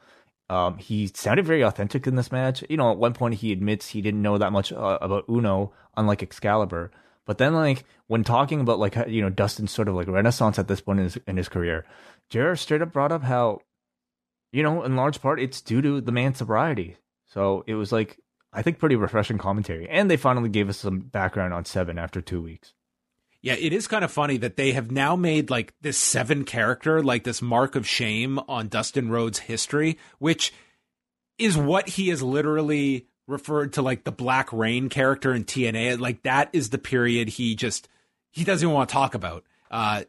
Um, 0.48 0.78
he 0.78 1.10
sounded 1.12 1.46
very 1.46 1.62
authentic 1.62 2.06
in 2.06 2.16
this 2.16 2.30
match. 2.32 2.64
You 2.68 2.76
know, 2.76 2.92
at 2.92 2.98
one 2.98 3.14
point 3.14 3.36
he 3.36 3.52
admits 3.52 3.88
he 3.88 4.02
didn't 4.02 4.22
know 4.22 4.38
that 4.38 4.52
much 4.52 4.72
uh, 4.72 4.98
about 5.00 5.24
Uno, 5.28 5.72
unlike 5.96 6.22
Excalibur. 6.22 6.90
But 7.26 7.38
then, 7.38 7.54
like 7.54 7.84
when 8.06 8.22
talking 8.22 8.60
about 8.60 8.78
like 8.78 8.96
you 9.08 9.22
know 9.22 9.30
Dustin's 9.30 9.72
sort 9.72 9.88
of 9.88 9.94
like 9.94 10.08
renaissance 10.08 10.58
at 10.58 10.68
this 10.68 10.80
point 10.80 11.00
in 11.00 11.04
his, 11.04 11.18
in 11.26 11.36
his 11.36 11.48
career, 11.48 11.84
JR 12.30 12.54
straight 12.54 12.82
up 12.82 12.92
brought 12.92 13.12
up 13.12 13.22
how, 13.22 13.60
you 14.52 14.62
know, 14.62 14.84
in 14.84 14.96
large 14.96 15.20
part 15.20 15.40
it's 15.40 15.60
due 15.60 15.82
to 15.82 16.00
the 16.00 16.12
man's 16.12 16.38
sobriety. 16.38 16.96
So 17.26 17.64
it 17.66 17.74
was 17.74 17.90
like 17.90 18.20
I 18.56 18.62
think 18.62 18.78
pretty 18.78 18.96
refreshing 18.96 19.36
commentary, 19.36 19.86
and 19.88 20.10
they 20.10 20.16
finally 20.16 20.48
gave 20.48 20.68
us 20.70 20.78
some 20.78 21.00
background 21.00 21.52
on 21.52 21.66
Seven 21.66 21.98
after 21.98 22.22
two 22.22 22.40
weeks. 22.40 22.72
Yeah, 23.42 23.54
it 23.54 23.72
is 23.72 23.86
kind 23.86 24.02
of 24.02 24.10
funny 24.10 24.38
that 24.38 24.56
they 24.56 24.72
have 24.72 24.90
now 24.90 25.14
made 25.14 25.50
like 25.50 25.74
this 25.82 25.98
Seven 25.98 26.44
character 26.44 27.02
like 27.02 27.24
this 27.24 27.42
mark 27.42 27.76
of 27.76 27.86
shame 27.86 28.40
on 28.48 28.68
Dustin 28.68 29.10
Rhodes' 29.10 29.40
history, 29.40 29.98
which 30.18 30.54
is 31.38 31.56
what 31.56 31.90
he 31.90 32.08
is 32.08 32.22
literally 32.22 33.06
referred 33.26 33.74
to 33.74 33.82
like 33.82 34.04
the 34.04 34.10
Black 34.12 34.52
Reign 34.52 34.88
character 34.88 35.34
in 35.34 35.44
TNA. 35.44 36.00
Like 36.00 36.22
that 36.22 36.48
is 36.52 36.70
the 36.70 36.78
period 36.78 37.28
he 37.28 37.54
just 37.54 37.88
he 38.32 38.42
doesn't 38.42 38.66
even 38.66 38.74
want 38.74 38.88
to 38.88 38.92
talk 38.94 39.14
about. 39.14 39.44
Uh, 39.70 40.04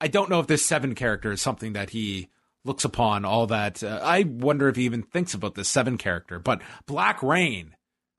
I 0.00 0.08
don't 0.08 0.30
know 0.30 0.40
if 0.40 0.46
this 0.46 0.64
seven 0.64 0.94
character 0.94 1.32
is 1.32 1.42
something 1.42 1.74
that 1.74 1.90
he 1.90 2.30
looks 2.64 2.84
upon 2.84 3.24
all 3.24 3.46
that. 3.48 3.82
Uh, 3.82 4.00
I 4.02 4.22
wonder 4.22 4.68
if 4.68 4.76
he 4.76 4.84
even 4.84 5.02
thinks 5.02 5.34
about 5.34 5.54
this 5.54 5.68
seven 5.68 5.98
character. 5.98 6.38
But 6.38 6.62
Black 6.86 7.22
Reign, 7.22 7.74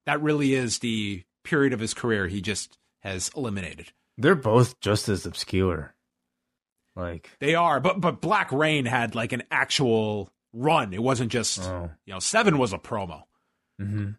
that 0.06 0.22
really 0.22 0.54
is 0.54 0.80
the 0.80 1.24
period 1.44 1.74
of 1.74 1.80
his 1.80 1.94
career 1.94 2.28
he 2.28 2.42
just 2.42 2.78
has 3.02 3.32
eliminated. 3.36 3.92
They're 4.18 4.36
both 4.36 4.80
just 4.80 5.10
as 5.10 5.26
obscure. 5.26 5.96
Like 6.96 7.30
they 7.40 7.56
are, 7.56 7.80
but 7.80 8.02
but 8.02 8.22
Black 8.22 8.52
Reign 8.52 8.86
had 8.86 9.16
like 9.16 9.32
an 9.32 9.44
actual 9.50 10.30
run. 10.54 10.94
It 10.94 11.02
wasn't 11.02 11.32
just 11.32 11.62
oh. 11.62 11.90
you 12.06 12.14
know 12.14 12.20
seven 12.20 12.58
was 12.58 12.74
a 12.74 12.78
promo. 12.78 13.24
Mm-hmm. 13.82 14.12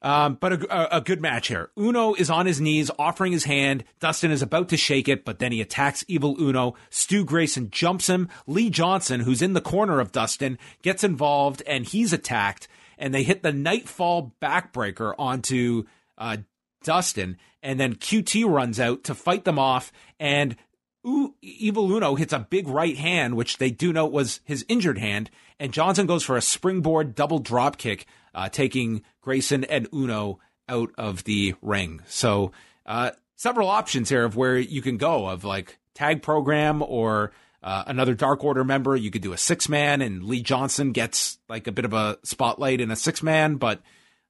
Um, 0.00 0.38
but 0.40 0.52
a, 0.52 0.96
a, 0.98 1.00
good 1.00 1.20
match 1.20 1.48
here. 1.48 1.70
Uno 1.76 2.14
is 2.14 2.30
on 2.30 2.46
his 2.46 2.60
knees, 2.60 2.88
offering 3.00 3.32
his 3.32 3.44
hand. 3.44 3.82
Dustin 3.98 4.30
is 4.30 4.42
about 4.42 4.68
to 4.68 4.76
shake 4.76 5.08
it, 5.08 5.24
but 5.24 5.40
then 5.40 5.50
he 5.50 5.60
attacks 5.60 6.04
Evil 6.06 6.40
Uno. 6.40 6.74
Stu 6.88 7.24
Grayson 7.24 7.70
jumps 7.70 8.06
him. 8.06 8.28
Lee 8.46 8.70
Johnson, 8.70 9.20
who's 9.20 9.42
in 9.42 9.54
the 9.54 9.60
corner 9.60 9.98
of 9.98 10.12
Dustin, 10.12 10.56
gets 10.82 11.02
involved 11.02 11.62
and 11.66 11.84
he's 11.84 12.12
attacked. 12.12 12.68
And 12.98 13.14
they 13.14 13.22
hit 13.22 13.42
the 13.42 13.52
Nightfall 13.52 14.34
backbreaker 14.42 15.14
onto 15.18 15.84
uh, 16.16 16.38
Dustin. 16.82 17.38
And 17.62 17.78
then 17.78 17.94
QT 17.94 18.48
runs 18.48 18.78
out 18.78 19.04
to 19.04 19.14
fight 19.14 19.44
them 19.44 19.58
off. 19.58 19.92
And 20.20 20.56
U- 21.04 21.34
Evil 21.40 21.90
Uno 21.90 22.14
hits 22.14 22.32
a 22.32 22.46
big 22.50 22.68
right 22.68 22.96
hand, 22.96 23.36
which 23.36 23.58
they 23.58 23.70
do 23.70 23.92
note 23.92 24.12
was 24.12 24.40
his 24.44 24.64
injured 24.68 24.98
hand. 24.98 25.30
And 25.58 25.72
Johnson 25.72 26.06
goes 26.06 26.24
for 26.24 26.36
a 26.36 26.42
springboard 26.42 27.14
double 27.14 27.38
drop 27.38 27.78
kick 27.78 28.06
uh, 28.34 28.48
taking 28.48 29.02
Grayson 29.20 29.64
and 29.64 29.88
Uno 29.92 30.38
out 30.68 30.90
of 30.98 31.24
the 31.24 31.54
ring. 31.62 32.02
So 32.06 32.52
uh, 32.86 33.12
several 33.36 33.68
options 33.68 34.08
here 34.08 34.24
of 34.24 34.36
where 34.36 34.58
you 34.58 34.82
can 34.82 34.96
go 34.96 35.26
of 35.26 35.44
like 35.44 35.78
tag 35.94 36.22
program 36.22 36.82
or 36.82 37.32
uh, 37.62 37.84
another 37.86 38.14
Dark 38.14 38.44
Order 38.44 38.64
member. 38.64 38.94
You 38.96 39.10
could 39.10 39.22
do 39.22 39.32
a 39.32 39.38
six 39.38 39.68
man, 39.68 40.00
and 40.00 40.24
Lee 40.24 40.42
Johnson 40.42 40.92
gets 40.92 41.38
like 41.48 41.66
a 41.66 41.72
bit 41.72 41.84
of 41.84 41.92
a 41.92 42.18
spotlight 42.22 42.80
in 42.80 42.90
a 42.90 42.96
six 42.96 43.22
man. 43.22 43.56
But 43.56 43.80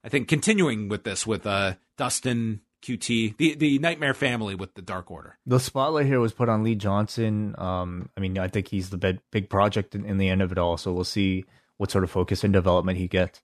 I 0.03 0.09
think 0.09 0.29
continuing 0.29 0.89
with 0.89 1.05
this 1.05 1.26
with 1.26 1.47
uh, 1.47 1.74
Dustin 1.97 2.61
QT, 2.83 3.37
the 3.37 3.55
the 3.55 3.79
Nightmare 3.79 4.14
Family 4.14 4.55
with 4.55 4.74
the 4.74 4.83
Dark 4.83 5.11
Order. 5.11 5.39
The 5.47 5.61
spotlight 5.61 6.07
here 6.07 6.20
was 6.20 6.33
put 6.33 6.49
on 6.49 6.62
Lee 6.62 6.74
Johnson. 6.74 7.55
Um, 7.59 8.09
I 8.16 8.20
mean, 8.20 8.39
I 8.39 8.49
think 8.49 8.68
he's 8.68 8.91
the 8.91 8.99
big, 8.99 9.18
big 9.31 9.51
project 9.51 9.95
in, 9.95 10.05
in 10.05 10.18
the 10.18 10.29
end 10.29 10.43
of 10.43 10.53
it 10.53 10.59
all. 10.59 10.76
So 10.76 10.93
we'll 10.93 11.05
see 11.05 11.45
what 11.76 11.91
sort 11.91 12.05
of 12.05 12.11
focus 12.11 12.45
and 12.45 12.53
development 12.53 12.99
he 12.99 13.09
gets. 13.09 13.43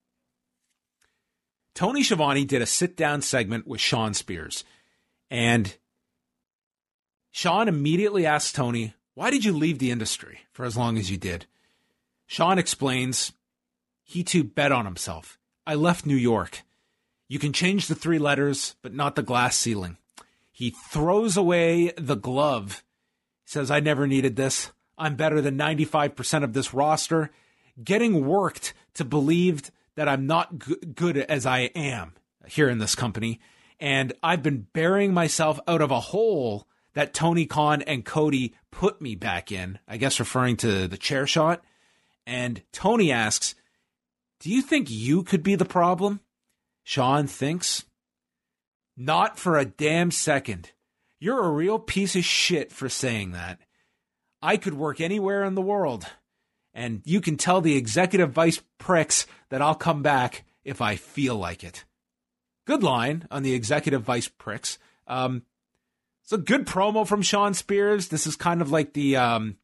Tony 1.75 2.05
Schiavone 2.05 2.45
did 2.45 2.63
a 2.63 2.67
sit 2.67 2.97
down 2.97 3.21
segment 3.21 3.67
with 3.67 3.81
Shawn 3.81 4.15
Spears, 4.15 4.63
and 5.31 5.77
Shawn 7.33 7.67
immediately 7.67 8.27
asked 8.27 8.55
Tony, 8.55 8.95
Why 9.15 9.31
did 9.31 9.45
you 9.45 9.53
leave 9.53 9.79
the 9.79 9.93
industry 9.93 10.41
for 10.53 10.65
as 10.65 10.77
long 10.77 10.99
as 10.99 11.11
you 11.11 11.17
did? 11.17 11.47
Shawn 12.27 12.59
explains, 12.59 13.33
He 14.03 14.25
too 14.25 14.43
bet 14.43 14.73
on 14.73 14.85
himself. 14.85 15.39
I 15.67 15.75
left 15.75 16.05
New 16.05 16.17
York. 16.17 16.63
You 17.29 17.39
can 17.39 17.53
change 17.53 17.87
the 17.87 17.95
three 17.95 18.19
letters, 18.19 18.75
but 18.83 18.93
not 18.93 19.15
the 19.15 19.23
glass 19.23 19.57
ceiling. 19.57 19.99
He 20.51 20.71
throws 20.71 21.37
away 21.37 21.93
the 21.97 22.17
glove. 22.17 22.85
He 23.45 23.51
says, 23.51 23.71
I 23.71 23.81
never 23.81 24.07
needed 24.07 24.37
this. 24.37 24.73
I'm 24.99 25.17
better 25.17 25.41
than 25.41 25.59
95% 25.59 26.45
of 26.45 26.53
this 26.53 26.75
roster. 26.75 27.31
Getting 27.83 28.27
worked 28.27 28.75
to 28.95 29.05
believe 29.05 29.71
that 29.97 30.09
I'm 30.09 30.27
not 30.27 30.59
g- 30.59 30.77
good 30.95 31.17
as 31.17 31.47
I 31.47 31.71
am 31.75 32.15
here 32.47 32.69
in 32.69 32.79
this 32.79 32.95
company. 32.95 33.41
And 33.81 34.13
I've 34.23 34.43
been 34.43 34.67
burying 34.73 35.15
myself 35.15 35.59
out 35.67 35.81
of 35.81 35.91
a 35.91 36.01
hole 36.01 36.69
that 36.95 37.15
Tony 37.15 37.47
Khan 37.47 37.83
and 37.83 38.05
Cody 38.05 38.55
put 38.71 39.01
me 39.01 39.15
back 39.15 39.53
in, 39.53 39.79
I 39.87 39.97
guess 39.97 40.19
referring 40.19 40.57
to 40.59 40.89
the 40.89 40.97
chair 40.97 41.27
shot. 41.27 41.63
And 42.27 42.63
Tony 42.73 43.13
asks, 43.13 43.55
Do 44.41 44.51
you 44.51 44.63
think 44.63 44.91
you 44.91 45.23
could 45.23 45.43
be 45.43 45.55
the 45.55 45.65
problem? 45.65 46.21
Shawn 46.83 47.27
thinks, 47.27 47.85
Not 48.97 49.39
for 49.39 49.59
a 49.59 49.65
damn 49.65 50.11
second. 50.11 50.71
You're 51.19 51.45
a 51.45 51.51
real 51.51 51.79
piece 51.79 52.17
of 52.17 52.25
shit 52.25 52.73
for 52.73 52.89
saying 52.89 53.33
that. 53.33 53.59
I 54.43 54.57
could 54.57 54.75
work 54.75 55.01
anywhere 55.01 55.45
in 55.45 55.55
the 55.55 55.63
world. 55.63 56.07
And 56.75 57.03
you 57.05 57.21
can 57.21 57.37
tell 57.37 57.61
the 57.61 57.77
executive 57.77 58.33
vice 58.33 58.61
pricks 58.79 59.27
that 59.49 59.63
I'll 59.63 59.77
come 59.77 60.03
back 60.03 60.45
if 60.65 60.81
I 60.81 60.97
feel 60.97 61.37
like 61.37 61.63
it. 61.63 61.85
Good 62.67 62.83
line 62.83 63.27
on 63.31 63.43
the 63.43 63.55
executive 63.55 64.03
vice 64.03 64.29
pricks. 64.29 64.79
Um, 65.07 65.43
it's 66.25 66.33
a 66.33 66.39
good 66.39 66.67
promo 66.67 67.07
from 67.07 67.21
Shawn 67.21 67.53
Spears. 67.53 68.09
This 68.09 68.27
is 68.27 68.35
kind 68.35 68.63
of 68.63 68.71
like 68.71 68.95
the 68.95 69.17
um, 69.17 69.57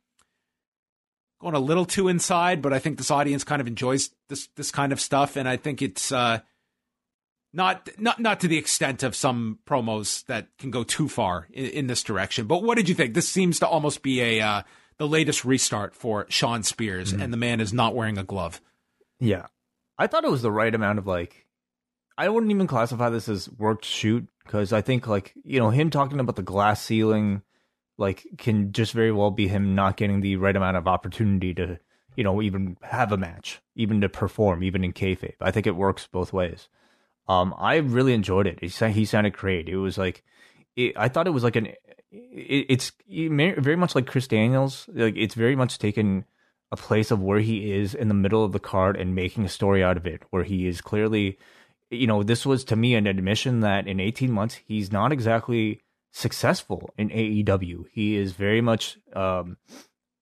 going 1.41 1.55
a 1.55 1.59
little 1.59 1.87
too 1.87 2.09
inside, 2.09 2.61
but 2.61 2.75
I 2.75 2.79
think 2.79 2.99
this 2.99 3.11
audience 3.11 3.45
kind 3.45 3.63
of 3.63 3.67
enjoys 3.67 4.11
this 4.29 4.49
this 4.57 4.71
kind 4.71 4.93
of 4.93 5.01
stuff, 5.01 5.37
and 5.37 5.49
I 5.49 5.57
think 5.57 5.81
it's 5.81 6.13
uh, 6.13 6.41
not 7.55 7.89
not 7.99 8.21
not 8.21 8.41
to 8.41 8.49
the 8.49 8.59
extent 8.59 9.03
of 9.03 9.17
some 9.17 9.59
promos 9.67 10.27
that 10.27 10.49
can 10.59 10.71
go 10.71 10.85
too 10.85 11.09
far 11.09 11.49
in, 11.51 11.67
in 11.67 11.87
this 11.87 12.03
direction. 12.03 12.47
But 12.47 12.63
what 12.63 12.77
did 12.77 12.91
you 12.91 12.95
think? 12.95 13.15
This 13.15 13.29
seems 13.29 13.59
to 13.61 13.67
almost 13.67 14.03
be 14.03 14.21
a 14.21 14.41
uh, 14.43 14.63
the 14.99 15.09
latest 15.09 15.47
restart 15.47 15.95
for 15.95 16.27
Shawn 16.29 16.63
Spears, 16.63 17.13
mm-hmm. 17.13 17.23
and 17.23 17.33
the 17.33 17.39
man 17.39 17.61
is 17.61 17.73
not 17.73 17.95
wearing 17.95 18.19
a 18.19 18.25
glove. 18.25 18.61
Yeah, 19.19 19.47
I 19.97 20.09
thought 20.09 20.25
it 20.25 20.31
was 20.31 20.43
the 20.43 20.53
right 20.53 20.75
amount 20.75 20.99
of 20.99 21.07
like. 21.07 21.47
I 22.19 22.29
wouldn't 22.29 22.53
even 22.53 22.67
classify 22.67 23.09
this 23.09 23.31
as 23.31 23.49
worked 23.49 23.87
shoot 23.87 24.29
because 24.51 24.73
I 24.73 24.81
think 24.81 25.07
like 25.07 25.33
you 25.45 25.61
know 25.61 25.71
him 25.71 25.91
talking 25.91 26.19
about 26.19 26.35
the 26.35 26.43
glass 26.43 26.83
ceiling, 26.83 27.43
like 27.99 28.27
can 28.37 28.73
just 28.73 28.93
very 28.93 29.13
well 29.13 29.31
be 29.31 29.47
him 29.47 29.77
not 29.77 29.97
getting 29.97 30.21
the 30.21 30.35
right 30.37 30.57
amount 30.57 30.77
of 30.77 30.89
opportunity 30.89 31.55
to 31.55 31.79
you 32.17 32.25
know 32.25 32.43
even 32.43 32.77
have 32.83 33.13
a 33.13 33.17
match, 33.17 33.61
even 33.77 34.01
to 34.01 34.09
perform, 34.09 34.65
even 34.65 34.83
in 34.83 34.93
kayfabe. 34.93 35.35
I 35.41 35.53
think 35.53 35.69
it 35.69 35.77
works 35.77 36.09
both 36.11 36.33
ways. 36.33 36.69
Um, 37.29 37.55
I 37.59 37.77
really 37.77 38.13
enjoyed 38.13 38.49
it. 38.49 38.59
He, 38.61 38.67
he 38.91 39.05
sounded 39.05 39.35
great. 39.35 39.69
It 39.69 39.77
was 39.77 39.97
like, 39.97 40.25
it, 40.75 40.95
I 40.97 41.09
thought 41.09 41.29
it 41.29 41.31
was 41.31 41.45
like 41.45 41.55
an, 41.55 41.67
it, 42.11 42.67
it's 42.69 42.91
very 43.09 43.77
much 43.77 43.95
like 43.95 44.09
Chris 44.09 44.27
Daniels. 44.27 44.89
Like 44.93 45.15
it's 45.17 45.35
very 45.35 45.55
much 45.55 45.79
taken 45.79 46.25
a 46.73 46.77
place 46.77 47.13
of 47.13 47.23
where 47.23 47.39
he 47.39 47.71
is 47.71 47.95
in 47.95 48.09
the 48.09 48.15
middle 48.15 48.43
of 48.43 48.51
the 48.51 48.59
card 48.59 48.97
and 48.97 49.15
making 49.15 49.45
a 49.45 49.49
story 49.49 49.85
out 49.85 49.97
of 49.97 50.09
it, 50.09 50.23
where 50.31 50.43
he 50.43 50.67
is 50.67 50.81
clearly, 50.81 51.39
you 51.91 52.07
know, 52.07 52.23
this 52.23 52.47
was 52.47 52.65
to 52.65 52.77
me 52.77 52.95
an 52.95 53.07
admission 53.07 53.61
that 53.61 53.87
in 53.87 54.01
18 54.01 54.31
months 54.31 54.61
he's 54.67 54.93
not 54.93 55.13
exactly 55.13 55.81
successful 56.13 56.91
in 56.97 57.11
AEW. 57.11 57.85
He 57.93 58.17
is 58.17 58.33
very 58.33 58.61
much. 58.61 58.99
Um, 59.15 59.57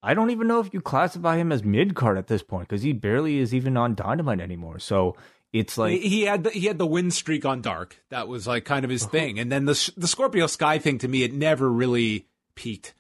I 0.03 0.15
don't 0.15 0.31
even 0.31 0.49
know 0.49 0.61
if 0.61 0.73
you 0.73 0.81
classify 0.81 1.37
him 1.37 1.53
as 1.53 1.63
mid 1.65 1.95
card 1.95 2.19
at 2.19 2.29
this 2.29 2.43
point 2.43 2.69
because 2.69 2.83
he 2.83 2.93
barely 2.93 3.39
is 3.39 3.55
even 3.55 3.77
on 3.77 3.95
Dynamite 3.95 4.41
anymore. 4.41 4.79
So 4.79 5.17
it's 5.53 5.77
like 5.77 6.01
he, 6.01 6.23
had 6.23 6.45
the, 6.45 6.51
he 6.51 6.67
had 6.67 6.79
the 6.79 6.87
win 6.87 7.11
streak 7.11 7.45
on 7.45 7.63
Dark. 7.63 8.03
That 8.11 8.29
was 8.29 8.47
like 8.47 8.65
kind 8.65 8.85
of 8.85 8.91
his 8.91 9.03
uh-huh. 9.03 9.13
thing. 9.13 9.39
And 9.39 9.51
then 9.51 9.65
the 9.65 9.93
the 9.97 10.09
Scorpio 10.09 10.47
Sky 10.47 10.79
thing 10.79 10.99
to 10.99 11.09
me, 11.09 11.23
it 11.23 11.33
never 11.33 11.71
really 11.71 12.27
peaked. 12.55 12.95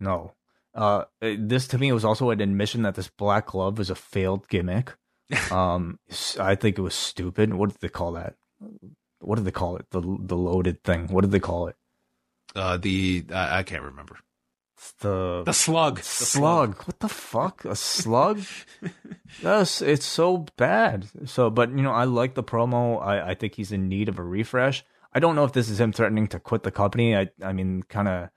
No, 0.00 0.32
uh, 0.74 1.04
this 1.20 1.66
to 1.68 1.78
me 1.78 1.90
was 1.92 2.04
also 2.04 2.30
an 2.30 2.40
admission 2.40 2.82
that 2.82 2.94
this 2.94 3.08
black 3.08 3.46
glove 3.46 3.78
was 3.78 3.90
a 3.90 3.94
failed 3.96 4.48
gimmick. 4.48 4.94
um, 5.50 5.98
I 6.38 6.54
think 6.54 6.78
it 6.78 6.82
was 6.82 6.94
stupid. 6.94 7.54
What 7.54 7.70
did 7.70 7.80
they 7.80 7.88
call 7.88 8.12
that? 8.12 8.34
What 9.20 9.36
did 9.36 9.44
they 9.44 9.50
call 9.50 9.76
it? 9.76 9.86
The 9.90 10.00
the 10.00 10.36
loaded 10.36 10.82
thing. 10.84 11.08
What 11.08 11.22
did 11.22 11.32
they 11.32 11.40
call 11.40 11.68
it? 11.68 11.76
Uh, 12.54 12.76
the 12.76 13.26
I 13.32 13.62
can't 13.62 13.82
remember 13.82 14.18
the 15.00 15.42
the 15.44 15.52
slug. 15.52 15.96
The 15.96 16.02
slug. 16.02 16.74
slug. 16.74 16.82
What 16.84 17.00
the 17.00 17.08
fuck? 17.08 17.64
A 17.64 17.76
slug? 17.76 18.42
yes, 19.42 19.82
it's 19.82 20.06
so 20.06 20.46
bad. 20.56 21.08
So, 21.26 21.50
but 21.50 21.70
you 21.70 21.82
know, 21.82 21.92
I 21.92 22.04
like 22.04 22.34
the 22.34 22.44
promo. 22.44 23.02
I, 23.02 23.30
I 23.30 23.34
think 23.34 23.54
he's 23.54 23.72
in 23.72 23.88
need 23.88 24.08
of 24.08 24.18
a 24.18 24.22
refresh. 24.22 24.84
I 25.12 25.20
don't 25.20 25.34
know 25.34 25.44
if 25.44 25.52
this 25.52 25.68
is 25.68 25.80
him 25.80 25.92
threatening 25.92 26.28
to 26.28 26.40
quit 26.40 26.62
the 26.62 26.70
company. 26.70 27.16
I 27.16 27.28
I 27.42 27.52
mean, 27.52 27.82
kind 27.84 28.08
of. 28.08 28.30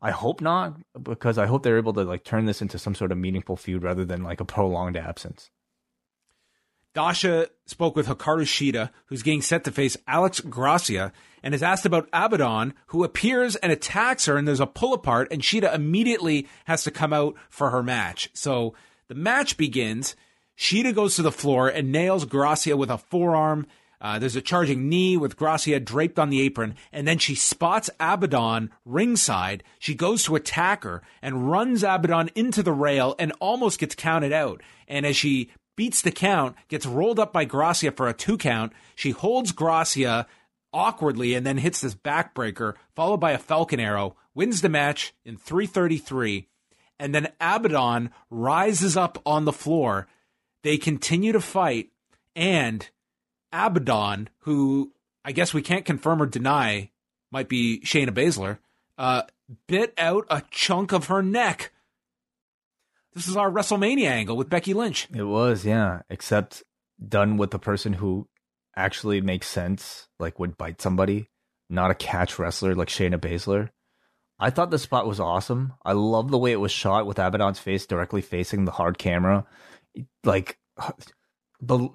I 0.00 0.12
hope 0.12 0.40
not, 0.40 0.76
because 1.02 1.38
I 1.38 1.46
hope 1.46 1.64
they're 1.64 1.76
able 1.76 1.92
to 1.94 2.04
like 2.04 2.22
turn 2.22 2.44
this 2.44 2.62
into 2.62 2.78
some 2.78 2.94
sort 2.94 3.10
of 3.10 3.18
meaningful 3.18 3.56
feud 3.56 3.82
rather 3.82 4.04
than 4.04 4.22
like 4.22 4.40
a 4.40 4.44
prolonged 4.44 4.96
absence. 4.96 5.50
Dasha 6.98 7.48
spoke 7.64 7.94
with 7.94 8.08
Hikaru 8.08 8.42
Shida, 8.42 8.90
who's 9.06 9.22
getting 9.22 9.40
set 9.40 9.62
to 9.62 9.70
face 9.70 9.96
Alex 10.08 10.40
Gracia, 10.40 11.12
and 11.44 11.54
is 11.54 11.62
asked 11.62 11.86
about 11.86 12.08
Abaddon, 12.12 12.74
who 12.88 13.04
appears 13.04 13.54
and 13.54 13.70
attacks 13.70 14.26
her, 14.26 14.36
and 14.36 14.48
there's 14.48 14.58
a 14.58 14.66
pull 14.66 14.92
apart, 14.92 15.28
and 15.30 15.40
Shida 15.40 15.72
immediately 15.72 16.48
has 16.64 16.82
to 16.82 16.90
come 16.90 17.12
out 17.12 17.36
for 17.50 17.70
her 17.70 17.84
match. 17.84 18.30
So 18.34 18.74
the 19.06 19.14
match 19.14 19.56
begins. 19.56 20.16
Shida 20.58 20.92
goes 20.92 21.14
to 21.14 21.22
the 21.22 21.30
floor 21.30 21.68
and 21.68 21.92
nails 21.92 22.24
Gracia 22.24 22.76
with 22.76 22.90
a 22.90 22.98
forearm. 22.98 23.68
Uh, 24.00 24.18
there's 24.18 24.34
a 24.34 24.42
charging 24.42 24.88
knee 24.88 25.16
with 25.16 25.36
Gracia 25.36 25.78
draped 25.78 26.18
on 26.18 26.30
the 26.30 26.40
apron, 26.40 26.74
and 26.90 27.06
then 27.06 27.18
she 27.18 27.36
spots 27.36 27.88
Abaddon 28.00 28.72
ringside. 28.84 29.62
She 29.78 29.94
goes 29.94 30.24
to 30.24 30.34
attack 30.34 30.82
her 30.82 31.02
and 31.22 31.48
runs 31.48 31.84
Abaddon 31.84 32.30
into 32.34 32.64
the 32.64 32.72
rail 32.72 33.14
and 33.20 33.32
almost 33.38 33.78
gets 33.78 33.94
counted 33.94 34.32
out. 34.32 34.62
And 34.88 35.06
as 35.06 35.16
she 35.16 35.50
beats 35.78 36.02
the 36.02 36.10
count, 36.10 36.56
gets 36.66 36.86
rolled 36.86 37.20
up 37.20 37.32
by 37.32 37.44
Gracia 37.44 37.92
for 37.92 38.08
a 38.08 38.12
two 38.12 38.36
count. 38.36 38.72
She 38.96 39.12
holds 39.12 39.52
Gracia 39.52 40.26
awkwardly 40.72 41.34
and 41.34 41.46
then 41.46 41.58
hits 41.58 41.80
this 41.80 41.94
backbreaker, 41.94 42.74
followed 42.96 43.18
by 43.18 43.30
a 43.30 43.38
Falcon 43.38 43.78
Arrow, 43.78 44.16
wins 44.34 44.60
the 44.60 44.68
match 44.68 45.14
in 45.24 45.36
333. 45.36 46.48
And 46.98 47.14
then 47.14 47.28
Abaddon 47.40 48.10
rises 48.28 48.96
up 48.96 49.22
on 49.24 49.44
the 49.44 49.52
floor. 49.52 50.08
They 50.64 50.78
continue 50.78 51.30
to 51.30 51.40
fight, 51.40 51.90
and 52.34 52.90
Abaddon, 53.52 54.30
who 54.40 54.92
I 55.24 55.30
guess 55.30 55.54
we 55.54 55.62
can't 55.62 55.84
confirm 55.84 56.20
or 56.20 56.26
deny 56.26 56.90
might 57.30 57.48
be 57.48 57.82
Shayna 57.84 58.10
Baszler, 58.10 58.58
uh, 58.98 59.22
bit 59.68 59.94
out 59.96 60.26
a 60.28 60.42
chunk 60.50 60.90
of 60.90 61.06
her 61.06 61.22
neck 61.22 61.70
this 63.14 63.28
is 63.28 63.36
our 63.36 63.50
WrestleMania 63.50 64.08
angle 64.08 64.36
with 64.36 64.50
Becky 64.50 64.74
Lynch. 64.74 65.08
It 65.14 65.24
was, 65.24 65.64
yeah. 65.64 66.02
Except 66.10 66.62
done 67.06 67.36
with 67.36 67.50
the 67.50 67.58
person 67.58 67.94
who 67.94 68.28
actually 68.76 69.20
makes 69.20 69.48
sense, 69.48 70.08
like 70.18 70.38
would 70.38 70.56
bite 70.56 70.80
somebody, 70.80 71.28
not 71.68 71.90
a 71.90 71.94
catch 71.94 72.38
wrestler 72.38 72.74
like 72.74 72.88
Shayna 72.88 73.18
Baszler. 73.18 73.70
I 74.38 74.50
thought 74.50 74.70
the 74.70 74.78
spot 74.78 75.06
was 75.06 75.18
awesome. 75.18 75.74
I 75.84 75.92
love 75.92 76.30
the 76.30 76.38
way 76.38 76.52
it 76.52 76.60
was 76.60 76.70
shot 76.70 77.06
with 77.06 77.18
Abaddon's 77.18 77.58
face 77.58 77.86
directly 77.86 78.22
facing 78.22 78.64
the 78.64 78.70
hard 78.70 78.96
camera. 78.98 79.46
Like 80.22 80.58
the 81.60 81.88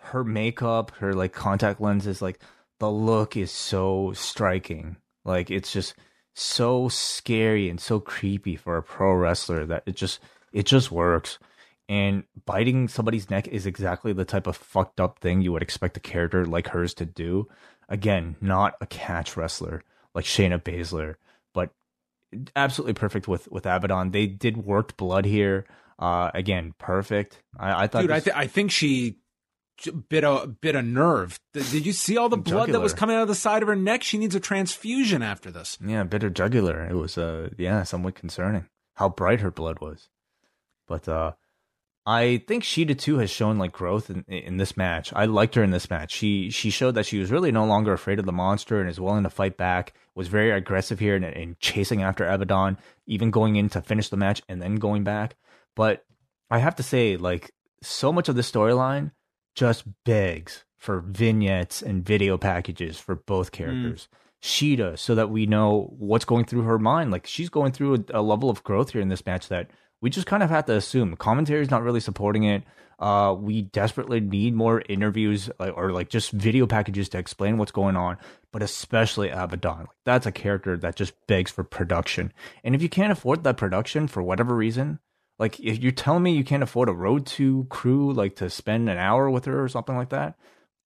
her 0.00 0.24
makeup, 0.24 0.90
her 0.98 1.14
like 1.14 1.32
contact 1.32 1.80
lenses, 1.80 2.20
like 2.20 2.40
the 2.80 2.90
look 2.90 3.36
is 3.36 3.52
so 3.52 4.12
striking. 4.12 4.96
Like 5.24 5.52
it's 5.52 5.72
just 5.72 5.94
so 6.34 6.88
scary 6.88 7.68
and 7.68 7.80
so 7.80 8.00
creepy 8.00 8.56
for 8.56 8.76
a 8.76 8.82
pro 8.82 9.12
wrestler 9.12 9.66
that 9.66 9.82
it 9.86 9.96
just 9.96 10.20
it 10.52 10.66
just 10.66 10.90
works. 10.90 11.38
And 11.88 12.24
biting 12.46 12.88
somebody's 12.88 13.28
neck 13.28 13.48
is 13.48 13.66
exactly 13.66 14.12
the 14.12 14.24
type 14.24 14.46
of 14.46 14.56
fucked 14.56 15.00
up 15.00 15.18
thing 15.18 15.42
you 15.42 15.52
would 15.52 15.62
expect 15.62 15.96
a 15.96 16.00
character 16.00 16.46
like 16.46 16.68
hers 16.68 16.94
to 16.94 17.04
do. 17.04 17.48
Again, 17.88 18.36
not 18.40 18.74
a 18.80 18.86
catch 18.86 19.36
wrestler 19.36 19.82
like 20.14 20.24
Shayna 20.24 20.62
Baszler, 20.62 21.16
but 21.52 21.70
absolutely 22.56 22.94
perfect 22.94 23.28
with 23.28 23.50
with 23.50 23.66
Abaddon. 23.66 24.12
They 24.12 24.26
did 24.26 24.56
worked 24.56 24.96
blood 24.96 25.24
here. 25.24 25.66
Uh, 25.98 26.30
again, 26.34 26.74
perfect. 26.78 27.42
I, 27.58 27.84
I 27.84 27.86
thought, 27.86 28.02
dude, 28.02 28.10
this... 28.10 28.16
I, 28.16 28.20
th- 28.20 28.36
I 28.36 28.46
think 28.46 28.70
she 28.70 29.18
bit 29.90 30.24
a 30.24 30.46
bit 30.46 30.74
of 30.74 30.84
nerve. 30.84 31.38
Did 31.52 31.86
you 31.86 31.92
see 31.92 32.16
all 32.16 32.28
the 32.28 32.36
blood 32.36 32.66
jugular. 32.66 32.78
that 32.78 32.82
was 32.82 32.94
coming 32.94 33.16
out 33.16 33.22
of 33.22 33.28
the 33.28 33.34
side 33.34 33.62
of 33.62 33.68
her 33.68 33.76
neck? 33.76 34.02
She 34.02 34.18
needs 34.18 34.34
a 34.34 34.40
transfusion 34.40 35.22
after 35.22 35.50
this. 35.50 35.78
Yeah, 35.84 36.04
bit 36.04 36.22
of 36.22 36.34
jugular. 36.34 36.84
It 36.84 36.94
was 36.94 37.18
uh 37.18 37.50
yeah, 37.58 37.82
somewhat 37.82 38.14
concerning 38.14 38.66
how 38.94 39.08
bright 39.08 39.40
her 39.40 39.50
blood 39.50 39.80
was. 39.80 40.08
But 40.86 41.08
uh 41.08 41.32
I 42.04 42.42
think 42.48 42.64
Shida 42.64 42.98
too 42.98 43.18
has 43.18 43.30
shown 43.30 43.58
like 43.58 43.70
growth 43.70 44.10
in, 44.10 44.24
in 44.24 44.56
this 44.56 44.76
match. 44.76 45.12
I 45.14 45.26
liked 45.26 45.54
her 45.54 45.62
in 45.62 45.70
this 45.70 45.88
match. 45.88 46.12
She 46.12 46.50
she 46.50 46.70
showed 46.70 46.96
that 46.96 47.06
she 47.06 47.18
was 47.18 47.30
really 47.30 47.52
no 47.52 47.64
longer 47.64 47.92
afraid 47.92 48.18
of 48.18 48.26
the 48.26 48.32
monster 48.32 48.80
and 48.80 48.90
is 48.90 49.00
willing 49.00 49.22
to 49.22 49.30
fight 49.30 49.56
back. 49.56 49.94
Was 50.14 50.28
very 50.28 50.50
aggressive 50.50 50.98
here 50.98 51.14
and, 51.16 51.24
and 51.24 51.58
chasing 51.60 52.02
after 52.02 52.26
Abaddon, 52.26 52.78
even 53.06 53.30
going 53.30 53.56
in 53.56 53.68
to 53.70 53.80
finish 53.80 54.08
the 54.08 54.16
match 54.16 54.42
and 54.48 54.60
then 54.60 54.76
going 54.76 55.04
back. 55.04 55.36
But 55.76 56.04
I 56.50 56.58
have 56.58 56.76
to 56.76 56.82
say, 56.82 57.16
like 57.16 57.52
so 57.82 58.12
much 58.12 58.28
of 58.28 58.34
the 58.34 58.42
storyline 58.42 59.12
just 59.54 59.84
begs 60.04 60.64
for 60.76 61.00
vignettes 61.00 61.82
and 61.82 62.04
video 62.04 62.36
packages 62.36 62.98
for 62.98 63.14
both 63.14 63.52
characters. 63.52 64.08
Mm. 64.10 64.16
Shida, 64.42 64.98
so 64.98 65.14
that 65.14 65.30
we 65.30 65.46
know 65.46 65.94
what's 65.96 66.24
going 66.24 66.46
through 66.46 66.62
her 66.62 66.78
mind. 66.78 67.12
Like 67.12 67.28
she's 67.28 67.48
going 67.48 67.70
through 67.70 68.04
a, 68.12 68.20
a 68.20 68.22
level 68.22 68.50
of 68.50 68.64
growth 68.64 68.90
here 68.90 69.00
in 69.00 69.08
this 69.08 69.24
match 69.24 69.46
that 69.48 69.70
we 70.00 70.10
just 70.10 70.26
kind 70.26 70.42
of 70.42 70.50
have 70.50 70.64
to 70.66 70.74
assume. 70.74 71.14
Commentary 71.14 71.62
is 71.62 71.70
not 71.70 71.84
really 71.84 72.00
supporting 72.00 72.42
it. 72.42 72.64
Uh, 72.98 73.34
we 73.34 73.62
desperately 73.62 74.20
need 74.20 74.54
more 74.54 74.82
interviews 74.88 75.48
like, 75.58 75.76
or 75.76 75.92
like 75.92 76.08
just 76.08 76.30
video 76.32 76.66
packages 76.66 77.08
to 77.08 77.18
explain 77.18 77.56
what's 77.56 77.72
going 77.72 77.96
on, 77.96 78.16
but 78.52 78.62
especially 78.62 79.28
Abaddon. 79.28 79.78
Like, 79.78 79.88
that's 80.04 80.26
a 80.26 80.32
character 80.32 80.76
that 80.76 80.96
just 80.96 81.14
begs 81.26 81.50
for 81.50 81.64
production. 81.64 82.32
And 82.62 82.74
if 82.74 82.82
you 82.82 82.88
can't 82.88 83.12
afford 83.12 83.44
that 83.44 83.56
production 83.56 84.08
for 84.08 84.22
whatever 84.22 84.54
reason, 84.54 84.98
like 85.42 85.58
if 85.58 85.82
you're 85.82 85.90
telling 85.90 86.22
me 86.22 86.36
you 86.36 86.44
can't 86.44 86.62
afford 86.62 86.88
a 86.88 86.92
road 86.92 87.26
to 87.26 87.66
crew, 87.68 88.12
like 88.12 88.36
to 88.36 88.48
spend 88.48 88.88
an 88.88 88.96
hour 88.96 89.28
with 89.28 89.46
her 89.46 89.60
or 89.60 89.68
something 89.68 89.96
like 89.96 90.10
that, 90.10 90.36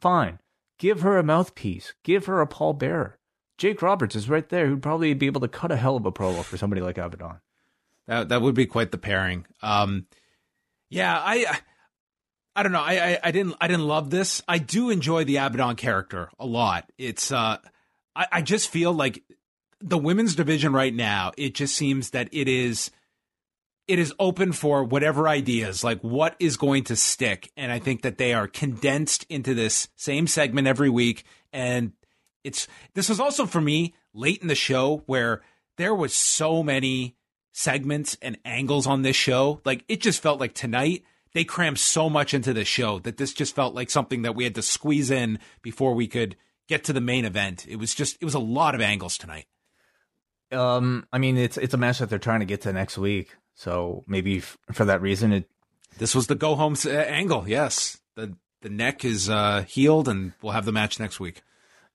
fine. 0.00 0.38
Give 0.78 1.02
her 1.02 1.18
a 1.18 1.22
mouthpiece. 1.22 1.92
Give 2.04 2.24
her 2.24 2.40
a 2.40 2.46
pallbearer. 2.46 3.16
Jake 3.58 3.82
Roberts 3.82 4.16
is 4.16 4.30
right 4.30 4.48
there 4.48 4.66
who'd 4.66 4.82
probably 4.82 5.12
be 5.12 5.26
able 5.26 5.42
to 5.42 5.48
cut 5.48 5.72
a 5.72 5.76
hell 5.76 5.94
of 5.94 6.06
a 6.06 6.10
promo 6.10 6.42
for 6.42 6.56
somebody 6.56 6.80
like 6.80 6.96
Abaddon. 6.96 7.40
That 8.06 8.30
that 8.30 8.40
would 8.40 8.54
be 8.54 8.64
quite 8.64 8.92
the 8.92 8.98
pairing. 8.98 9.44
Um, 9.60 10.06
yeah, 10.88 11.20
I 11.22 11.60
I 12.54 12.62
don't 12.62 12.72
know. 12.72 12.80
I, 12.80 12.94
I, 12.94 13.18
I 13.24 13.30
didn't 13.32 13.56
I 13.60 13.68
didn't 13.68 13.86
love 13.86 14.08
this. 14.08 14.42
I 14.48 14.56
do 14.56 14.88
enjoy 14.88 15.24
the 15.24 15.36
Abaddon 15.36 15.76
character 15.76 16.30
a 16.38 16.46
lot. 16.46 16.90
It's 16.96 17.30
uh, 17.30 17.58
I, 18.14 18.26
I 18.32 18.40
just 18.40 18.70
feel 18.70 18.94
like 18.94 19.22
the 19.80 19.98
women's 19.98 20.34
division 20.34 20.72
right 20.72 20.94
now. 20.94 21.32
It 21.36 21.54
just 21.54 21.74
seems 21.74 22.12
that 22.12 22.30
it 22.32 22.48
is 22.48 22.90
it 23.88 23.98
is 23.98 24.12
open 24.18 24.52
for 24.52 24.82
whatever 24.82 25.28
ideas, 25.28 25.84
like 25.84 26.00
what 26.00 26.34
is 26.38 26.56
going 26.56 26.84
to 26.84 26.96
stick. 26.96 27.50
And 27.56 27.70
I 27.70 27.78
think 27.78 28.02
that 28.02 28.18
they 28.18 28.34
are 28.34 28.48
condensed 28.48 29.24
into 29.28 29.54
this 29.54 29.88
same 29.96 30.26
segment 30.26 30.66
every 30.66 30.90
week. 30.90 31.24
And 31.52 31.92
it's 32.42 32.66
this 32.94 33.08
was 33.08 33.20
also 33.20 33.46
for 33.46 33.60
me 33.60 33.94
late 34.12 34.42
in 34.42 34.48
the 34.48 34.54
show 34.54 35.02
where 35.06 35.42
there 35.76 35.94
was 35.94 36.14
so 36.14 36.62
many 36.62 37.16
segments 37.52 38.16
and 38.20 38.38
angles 38.44 38.86
on 38.86 39.02
this 39.02 39.16
show. 39.16 39.60
Like 39.64 39.84
it 39.88 40.00
just 40.00 40.20
felt 40.20 40.40
like 40.40 40.54
tonight 40.54 41.04
they 41.32 41.44
crammed 41.44 41.78
so 41.78 42.08
much 42.08 42.34
into 42.34 42.52
the 42.52 42.64
show 42.64 42.98
that 43.00 43.18
this 43.18 43.32
just 43.32 43.54
felt 43.54 43.74
like 43.74 43.90
something 43.90 44.22
that 44.22 44.34
we 44.34 44.44
had 44.44 44.54
to 44.56 44.62
squeeze 44.62 45.10
in 45.10 45.38
before 45.62 45.94
we 45.94 46.06
could 46.06 46.36
get 46.68 46.84
to 46.84 46.92
the 46.92 47.00
main 47.00 47.24
event. 47.24 47.66
It 47.68 47.76
was 47.76 47.94
just 47.94 48.16
it 48.20 48.24
was 48.24 48.34
a 48.34 48.40
lot 48.40 48.74
of 48.74 48.80
angles 48.80 49.16
tonight. 49.16 49.46
Um, 50.52 51.06
I 51.12 51.18
mean, 51.18 51.36
it's 51.36 51.56
it's 51.56 51.74
a 51.74 51.78
match 51.78 51.98
that 51.98 52.10
they're 52.10 52.18
trying 52.18 52.40
to 52.40 52.46
get 52.46 52.62
to 52.62 52.72
next 52.72 52.98
week, 52.98 53.36
so 53.56 54.04
maybe 54.06 54.38
f- 54.38 54.56
for 54.72 54.84
that 54.84 55.02
reason, 55.02 55.32
it. 55.32 55.50
This 55.98 56.14
was 56.14 56.28
the 56.28 56.34
go 56.34 56.54
home 56.54 56.76
uh, 56.84 56.90
angle. 56.90 57.48
Yes, 57.48 57.98
the 58.14 58.36
the 58.60 58.68
neck 58.68 59.04
is 59.04 59.28
uh, 59.28 59.64
healed, 59.66 60.08
and 60.08 60.32
we'll 60.42 60.52
have 60.52 60.66
the 60.66 60.72
match 60.72 61.00
next 61.00 61.18
week. 61.18 61.42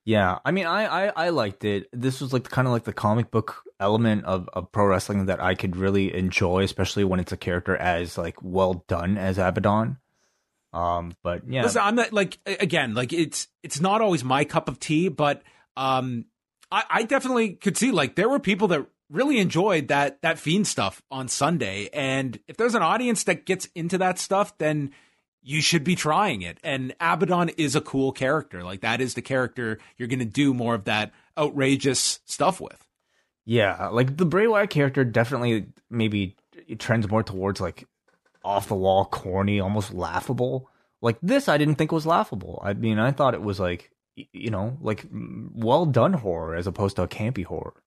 Yeah, 0.04 0.40
I 0.44 0.50
mean, 0.50 0.66
I, 0.66 1.06
I, 1.06 1.12
I 1.26 1.28
liked 1.28 1.64
it. 1.64 1.88
This 1.92 2.20
was 2.20 2.32
like 2.32 2.50
kind 2.50 2.66
of 2.66 2.72
like 2.72 2.82
the 2.82 2.92
comic 2.92 3.30
book 3.30 3.62
element 3.78 4.24
of, 4.24 4.48
of 4.52 4.72
pro 4.72 4.86
wrestling 4.86 5.26
that 5.26 5.40
I 5.40 5.54
could 5.54 5.76
really 5.76 6.12
enjoy, 6.12 6.64
especially 6.64 7.04
when 7.04 7.20
it's 7.20 7.30
a 7.30 7.36
character 7.36 7.76
as 7.76 8.18
like 8.18 8.42
well 8.42 8.84
done 8.88 9.16
as 9.16 9.38
Abaddon. 9.38 9.98
Um, 10.72 11.14
but 11.22 11.42
yeah, 11.48 11.62
Listen, 11.62 11.82
I'm 11.84 11.94
not 11.94 12.12
like 12.12 12.38
again, 12.46 12.94
like 12.94 13.12
it's 13.12 13.46
it's 13.62 13.80
not 13.80 14.00
always 14.00 14.24
my 14.24 14.44
cup 14.44 14.68
of 14.68 14.80
tea, 14.80 15.08
but 15.08 15.42
um, 15.76 16.24
I, 16.72 16.84
I 16.90 17.02
definitely 17.04 17.50
could 17.50 17.76
see 17.76 17.92
like 17.92 18.16
there 18.16 18.28
were 18.28 18.40
people 18.40 18.68
that 18.68 18.86
really 19.12 19.38
enjoyed 19.38 19.88
that 19.88 20.22
that 20.22 20.38
fiend 20.38 20.66
stuff 20.66 21.02
on 21.10 21.28
Sunday, 21.28 21.88
and 21.92 22.38
if 22.48 22.56
there's 22.56 22.74
an 22.74 22.82
audience 22.82 23.24
that 23.24 23.46
gets 23.46 23.68
into 23.74 23.98
that 23.98 24.18
stuff, 24.18 24.56
then 24.58 24.90
you 25.42 25.60
should 25.60 25.84
be 25.84 25.94
trying 25.94 26.42
it. 26.42 26.58
And 26.62 26.94
Abaddon 27.00 27.50
is 27.50 27.76
a 27.76 27.80
cool 27.80 28.12
character. 28.12 28.62
Like 28.62 28.80
that 28.80 29.00
is 29.00 29.14
the 29.14 29.22
character 29.22 29.78
you're 29.96 30.08
going 30.08 30.20
to 30.20 30.24
do 30.24 30.54
more 30.54 30.74
of 30.74 30.84
that 30.84 31.12
outrageous 31.36 32.20
stuff 32.24 32.60
with. 32.60 32.86
Yeah, 33.44 33.88
like 33.88 34.16
the 34.16 34.24
Bray 34.24 34.46
Wyatt 34.46 34.70
character 34.70 35.04
definitely 35.04 35.66
maybe 35.90 36.36
trends 36.78 37.10
more 37.10 37.24
towards 37.24 37.60
like 37.60 37.86
off 38.44 38.68
the 38.68 38.76
wall, 38.76 39.04
corny, 39.04 39.60
almost 39.60 39.92
laughable. 39.92 40.68
Like 41.00 41.18
this, 41.22 41.48
I 41.48 41.58
didn't 41.58 41.74
think 41.74 41.90
was 41.90 42.06
laughable. 42.06 42.62
I 42.64 42.74
mean, 42.74 43.00
I 43.00 43.10
thought 43.10 43.34
it 43.34 43.42
was 43.42 43.58
like 43.58 43.90
you 44.14 44.50
know, 44.50 44.78
like 44.80 45.06
well 45.10 45.86
done 45.86 46.12
horror 46.12 46.54
as 46.54 46.66
opposed 46.66 46.96
to 46.96 47.02
a 47.02 47.08
campy 47.08 47.44
horror. 47.44 47.82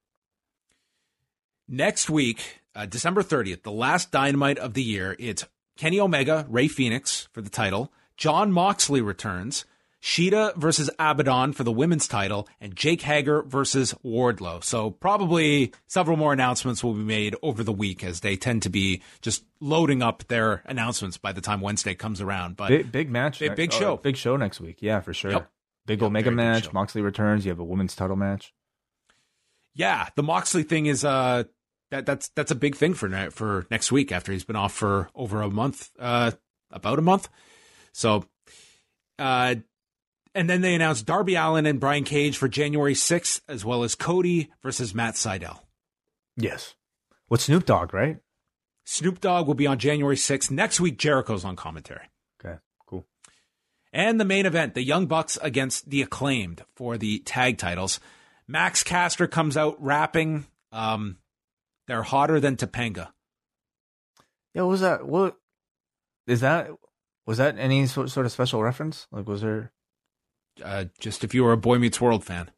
Next 1.68 2.08
week, 2.08 2.60
uh, 2.74 2.86
December 2.86 3.22
30th, 3.22 3.62
the 3.62 3.72
last 3.72 4.12
dynamite 4.12 4.58
of 4.58 4.74
the 4.74 4.82
year, 4.82 5.16
it's 5.18 5.44
Kenny 5.76 5.98
Omega, 5.98 6.46
Rey 6.48 6.68
Fenix 6.68 7.28
for 7.32 7.40
the 7.40 7.50
title. 7.50 7.92
Jon 8.16 8.52
Moxley 8.52 9.00
returns. 9.00 9.64
Shida 10.02 10.54
versus 10.54 10.88
Abaddon 11.00 11.52
for 11.52 11.64
the 11.64 11.72
women's 11.72 12.06
title, 12.06 12.46
and 12.60 12.76
Jake 12.76 13.02
Hager 13.02 13.42
versus 13.42 13.92
Wardlow. 14.04 14.62
So 14.62 14.90
probably 14.90 15.72
several 15.88 16.16
more 16.16 16.32
announcements 16.32 16.84
will 16.84 16.92
be 16.94 17.02
made 17.02 17.34
over 17.42 17.64
the 17.64 17.72
week 17.72 18.04
as 18.04 18.20
they 18.20 18.36
tend 18.36 18.62
to 18.62 18.70
be 18.70 19.02
just 19.20 19.44
loading 19.58 20.02
up 20.02 20.22
their 20.28 20.62
announcements 20.66 21.18
by 21.18 21.32
the 21.32 21.40
time 21.40 21.60
Wednesday 21.60 21.96
comes 21.96 22.20
around. 22.20 22.56
But 22.56 22.68
big, 22.68 22.92
big 22.92 23.10
match, 23.10 23.40
big, 23.40 23.56
big 23.56 23.72
show, 23.72 23.96
big 23.96 24.16
show 24.16 24.36
next 24.36 24.60
week. 24.60 24.76
Yeah, 24.80 25.00
for 25.00 25.12
sure. 25.12 25.32
Yep. 25.32 25.50
Big 25.86 26.00
yep, 26.00 26.06
Omega 26.06 26.30
match. 26.30 26.72
Moxley 26.72 27.02
returns. 27.02 27.44
You 27.44 27.50
have 27.50 27.58
a 27.58 27.64
women's 27.64 27.96
title 27.96 28.16
match. 28.16 28.54
Yeah, 29.74 30.08
the 30.14 30.22
Moxley 30.22 30.62
thing 30.62 30.86
is 30.86 31.04
uh 31.04 31.44
that 31.90 32.06
that's 32.06 32.28
that's 32.30 32.50
a 32.50 32.56
big 32.56 32.76
thing 32.76 32.94
for 32.94 33.08
ne- 33.08 33.30
for 33.30 33.66
next 33.70 33.92
week 33.92 34.12
after 34.12 34.32
he's 34.32 34.44
been 34.44 34.56
off 34.56 34.72
for 34.72 35.08
over 35.14 35.42
a 35.42 35.50
month, 35.50 35.90
uh, 35.98 36.32
about 36.70 36.98
a 36.98 37.02
month. 37.02 37.28
So, 37.92 38.24
uh, 39.18 39.56
and 40.34 40.50
then 40.50 40.60
they 40.60 40.74
announced 40.74 41.06
Darby 41.06 41.34
Allin 41.34 41.66
and 41.66 41.80
Brian 41.80 42.04
Cage 42.04 42.36
for 42.36 42.48
January 42.48 42.94
sixth, 42.94 43.40
as 43.48 43.64
well 43.64 43.82
as 43.82 43.94
Cody 43.94 44.50
versus 44.62 44.94
Matt 44.94 45.14
Sydal. 45.14 45.60
Yes, 46.36 46.74
with 47.28 47.40
Snoop 47.40 47.66
Dogg, 47.66 47.94
right? 47.94 48.18
Snoop 48.84 49.20
Dogg 49.20 49.46
will 49.46 49.54
be 49.54 49.66
on 49.66 49.78
January 49.78 50.16
sixth 50.16 50.50
next 50.50 50.80
week. 50.80 50.98
Jericho's 50.98 51.44
on 51.44 51.56
commentary. 51.56 52.10
Okay, 52.40 52.58
cool. 52.86 53.06
And 53.92 54.20
the 54.20 54.24
main 54.24 54.46
event, 54.46 54.74
the 54.74 54.82
Young 54.82 55.06
Bucks 55.06 55.38
against 55.40 55.88
the 55.90 56.02
Acclaimed 56.02 56.62
for 56.74 56.98
the 56.98 57.20
tag 57.20 57.58
titles. 57.58 57.98
Max 58.46 58.82
Caster 58.82 59.26
comes 59.26 59.56
out 59.56 59.76
rapping. 59.82 60.46
Um, 60.70 61.18
they're 61.86 62.02
hotter 62.02 62.40
than 62.40 62.56
Topanga. 62.56 63.08
Yeah, 64.54 64.62
what 64.62 64.70
was 64.70 64.80
that? 64.80 65.06
What 65.06 65.36
is 66.26 66.40
that? 66.40 66.70
Was 67.26 67.38
that 67.38 67.58
any 67.58 67.86
sort 67.86 68.10
sort 68.10 68.26
of 68.26 68.32
special 68.32 68.62
reference? 68.62 69.06
Like, 69.10 69.28
was 69.28 69.42
there? 69.42 69.72
Uh, 70.62 70.86
just 70.98 71.24
if 71.24 71.34
you 71.34 71.44
were 71.44 71.52
a 71.52 71.56
Boy 71.56 71.78
Meets 71.78 72.00
World 72.00 72.24
fan, 72.24 72.50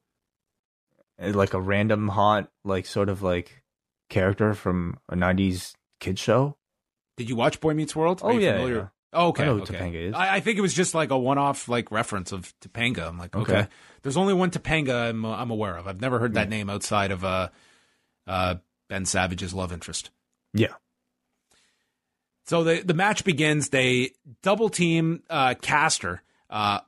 eh, 1.19 1.33
like 1.35 1.55
a 1.55 1.61
random 1.61 2.09
hot, 2.09 2.51
like 2.65 2.87
sort 2.87 3.09
of 3.09 3.23
like 3.23 3.65
character 4.09 4.55
from 4.55 4.99
a 5.09 5.17
'90s 5.17 5.75
kid 5.99 6.19
show. 6.19 6.57
Did 7.17 7.29
you 7.29 7.37
watch 7.37 7.61
Boy 7.61 7.75
Meets 7.75 7.97
World? 7.97 8.21
Oh 8.23 8.39
yeah, 8.39 8.65
yeah. 8.65 8.89
Oh, 9.13 9.29
okay. 9.29 9.43
I 9.43 9.47
know 9.47 9.59
okay. 9.63 9.75
Topanga 9.75 10.09
is. 10.09 10.15
I, 10.15 10.37
I, 10.37 10.41
think 10.41 10.59
it 10.59 10.61
was 10.61 10.75
just 10.75 10.95
like 10.95 11.11
a 11.11 11.19
one-off 11.19 11.67
like 11.67 11.91
reference 11.91 12.31
of 12.31 12.53
Topanga. 12.61 13.09
I'm 13.09 13.19
like, 13.19 13.35
okay. 13.35 13.53
okay. 13.53 13.69
There's 14.03 14.19
only 14.19 14.35
one 14.35 14.51
Topanga 14.51 15.09
I'm, 15.09 15.25
I'm 15.25 15.51
aware 15.51 15.77
of. 15.77 15.89
I've 15.89 16.01
never 16.01 16.19
heard 16.19 16.35
that 16.35 16.49
yeah. 16.49 16.57
name 16.57 16.69
outside 16.69 17.11
of 17.11 17.25
uh, 17.25 17.49
uh, 18.27 18.57
Ben 18.89 19.05
Savage's 19.05 19.55
love 19.55 19.73
interest. 19.73 20.11
Yeah. 20.55 20.75
So 22.47 22.65
the 22.65 22.81
the 22.83 22.95
match 22.95 23.25
begins. 23.25 23.69
They 23.69 24.13
double 24.43 24.71
team 24.71 25.23
uh, 25.29 25.55
Caster, 25.61 26.23
uh, 26.49 26.81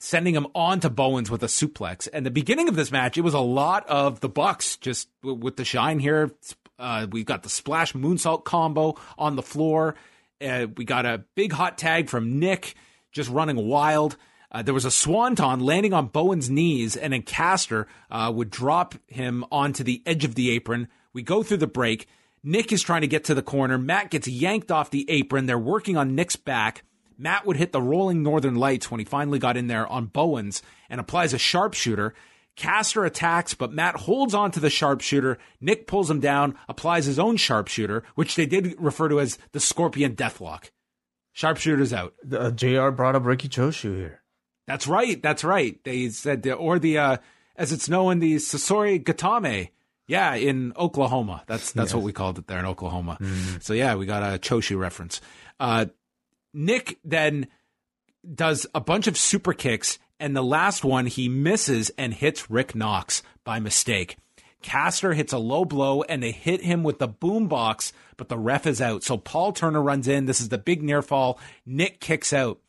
sending 0.00 0.34
him 0.34 0.46
on 0.54 0.80
to 0.80 0.90
Bowens 0.90 1.30
with 1.30 1.42
a 1.42 1.46
suplex. 1.46 2.08
And 2.12 2.24
the 2.24 2.30
beginning 2.30 2.68
of 2.68 2.76
this 2.76 2.90
match, 2.90 3.18
it 3.18 3.22
was 3.22 3.34
a 3.34 3.40
lot 3.40 3.86
of 3.86 4.20
the 4.20 4.28
Bucks 4.30 4.76
just 4.78 5.08
w- 5.22 5.38
with 5.38 5.56
the 5.56 5.64
shine 5.64 5.98
here. 5.98 6.30
Uh, 6.78 7.06
we've 7.10 7.26
got 7.26 7.42
the 7.42 7.48
splash 7.48 7.92
moonsault 7.92 8.44
combo 8.44 8.96
on 9.18 9.36
the 9.36 9.42
floor. 9.42 9.94
Uh, 10.40 10.66
we 10.76 10.84
got 10.84 11.06
a 11.06 11.24
big 11.34 11.52
hot 11.52 11.76
tag 11.78 12.08
from 12.08 12.38
Nick 12.38 12.74
just 13.12 13.30
running 13.30 13.56
wild. 13.68 14.16
Uh, 14.50 14.62
there 14.62 14.74
was 14.74 14.84
a 14.84 14.90
swanton 14.90 15.60
landing 15.60 15.92
on 15.92 16.06
Bowen's 16.06 16.48
knees, 16.48 16.96
and 16.96 17.12
then 17.12 17.22
Caster 17.22 17.88
uh, 18.10 18.32
would 18.34 18.50
drop 18.50 18.94
him 19.06 19.44
onto 19.50 19.84
the 19.84 20.02
edge 20.06 20.24
of 20.24 20.34
the 20.34 20.50
apron 20.50 20.88
we 21.14 21.22
go 21.22 21.42
through 21.42 21.58
the 21.58 21.66
break. 21.66 22.06
Nick 22.42 22.72
is 22.72 22.82
trying 22.82 23.00
to 23.00 23.06
get 23.06 23.24
to 23.24 23.34
the 23.34 23.42
corner. 23.42 23.78
Matt 23.78 24.10
gets 24.10 24.28
yanked 24.28 24.70
off 24.70 24.90
the 24.90 25.08
apron. 25.08 25.46
They're 25.46 25.58
working 25.58 25.96
on 25.96 26.14
Nick's 26.14 26.36
back. 26.36 26.82
Matt 27.16 27.46
would 27.46 27.56
hit 27.56 27.72
the 27.72 27.80
rolling 27.80 28.22
northern 28.22 28.56
lights 28.56 28.90
when 28.90 29.00
he 29.00 29.04
finally 29.04 29.38
got 29.38 29.56
in 29.56 29.68
there 29.68 29.86
on 29.86 30.06
Bowens 30.06 30.62
and 30.90 31.00
applies 31.00 31.32
a 31.32 31.38
sharpshooter. 31.38 32.14
Caster 32.56 33.04
attacks, 33.04 33.54
but 33.54 33.72
Matt 33.72 33.96
holds 33.96 34.34
on 34.34 34.50
to 34.52 34.60
the 34.60 34.70
sharpshooter. 34.70 35.38
Nick 35.60 35.86
pulls 35.86 36.10
him 36.10 36.20
down, 36.20 36.56
applies 36.68 37.06
his 37.06 37.18
own 37.18 37.36
sharpshooter, 37.36 38.04
which 38.14 38.36
they 38.36 38.46
did 38.46 38.74
refer 38.78 39.08
to 39.08 39.20
as 39.20 39.38
the 39.52 39.60
Scorpion 39.60 40.14
Deathlock. 40.14 40.70
Sharpshooter's 41.32 41.92
out. 41.92 42.14
The, 42.22 42.40
uh, 42.40 42.50
Jr. 42.50 42.90
brought 42.90 43.16
up 43.16 43.24
Riki 43.24 43.48
Choshu 43.48 43.96
here. 43.96 44.22
That's 44.66 44.86
right. 44.86 45.20
That's 45.20 45.42
right. 45.42 45.82
They 45.82 46.08
said, 46.10 46.42
the, 46.42 46.54
or 46.54 46.78
the, 46.78 46.98
uh, 46.98 47.16
as 47.56 47.72
it's 47.72 47.88
known, 47.88 48.20
the 48.20 48.36
Sasori 48.36 49.02
Gatame. 49.02 49.70
Yeah, 50.06 50.34
in 50.34 50.72
Oklahoma. 50.76 51.42
That's 51.46 51.72
that's 51.72 51.90
yes. 51.90 51.94
what 51.94 52.04
we 52.04 52.12
called 52.12 52.38
it 52.38 52.46
there 52.46 52.58
in 52.58 52.66
Oklahoma. 52.66 53.16
Mm. 53.20 53.62
So 53.62 53.72
yeah, 53.72 53.94
we 53.94 54.06
got 54.06 54.22
a 54.22 54.38
Choshu 54.38 54.78
reference. 54.78 55.20
Uh, 55.58 55.86
Nick 56.52 56.98
then 57.04 57.48
does 58.34 58.66
a 58.74 58.80
bunch 58.80 59.06
of 59.06 59.16
super 59.16 59.52
kicks, 59.52 59.98
and 60.20 60.36
the 60.36 60.42
last 60.42 60.84
one 60.84 61.06
he 61.06 61.28
misses 61.28 61.90
and 61.96 62.12
hits 62.12 62.50
Rick 62.50 62.74
Knox 62.74 63.22
by 63.44 63.60
mistake. 63.60 64.16
Caster 64.64 65.12
hits 65.12 65.34
a 65.34 65.38
low 65.38 65.66
blow 65.66 66.02
and 66.02 66.22
they 66.22 66.32
hit 66.32 66.62
him 66.62 66.82
with 66.82 66.98
the 66.98 67.08
boombox, 67.08 67.92
but 68.16 68.30
the 68.30 68.38
ref 68.38 68.66
is 68.66 68.80
out. 68.80 69.02
So 69.02 69.18
Paul 69.18 69.52
Turner 69.52 69.82
runs 69.82 70.08
in. 70.08 70.24
This 70.24 70.40
is 70.40 70.48
the 70.48 70.56
big 70.56 70.82
near 70.82 71.02
fall. 71.02 71.38
Nick 71.66 72.00
kicks 72.00 72.32
out. 72.32 72.60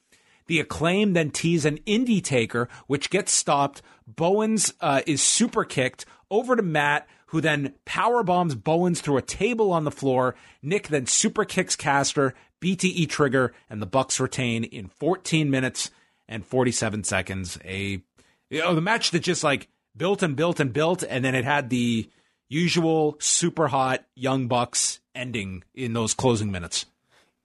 The 0.47 0.59
acclaim 0.59 1.13
then 1.13 1.31
tease 1.31 1.63
an 1.63 1.77
indie 1.87 2.21
taker, 2.21 2.67
which 2.87 3.09
gets 3.09 3.31
stopped. 3.31 3.81
Bowens 4.05 4.73
uh, 4.81 5.03
is 5.07 5.23
super 5.23 5.63
kicked 5.63 6.05
over 6.29 6.57
to 6.57 6.61
Matt, 6.61 7.07
who 7.27 7.41
then 7.41 7.73
power 7.85 8.23
bombs 8.23 8.55
Bowens 8.55 9.01
through 9.01 9.17
a 9.17 9.21
table 9.21 9.71
on 9.71 9.83
the 9.83 9.91
floor. 9.91 10.35
Nick 10.61 10.87
then 10.87 11.05
super 11.05 11.45
kicks 11.45 11.75
Caster, 11.75 12.33
BTE 12.61 13.09
trigger, 13.09 13.53
and 13.69 13.81
the 13.81 13.87
Bucks 13.87 14.19
retain 14.19 14.63
in 14.63 14.87
14 14.87 15.49
minutes 15.49 15.91
and 16.27 16.45
47 16.45 17.03
seconds. 17.03 17.57
A 17.65 18.01
you 18.49 18.59
know 18.61 18.75
the 18.75 18.81
match 18.81 19.11
that 19.11 19.19
just 19.19 19.43
like 19.43 19.67
built 19.95 20.23
and 20.23 20.35
built 20.35 20.59
and 20.59 20.71
built, 20.71 21.03
and 21.03 21.23
then 21.23 21.35
it 21.35 21.45
had 21.45 21.69
the 21.69 22.09
usual 22.47 23.17
super 23.19 23.67
hot 23.67 24.05
young 24.15 24.47
Bucks 24.47 24.99
ending 25.13 25.63
in 25.73 25.93
those 25.93 26.13
closing 26.13 26.51
minutes. 26.51 26.85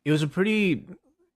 It 0.04 0.12
was 0.12 0.22
a 0.22 0.28
pretty 0.28 0.84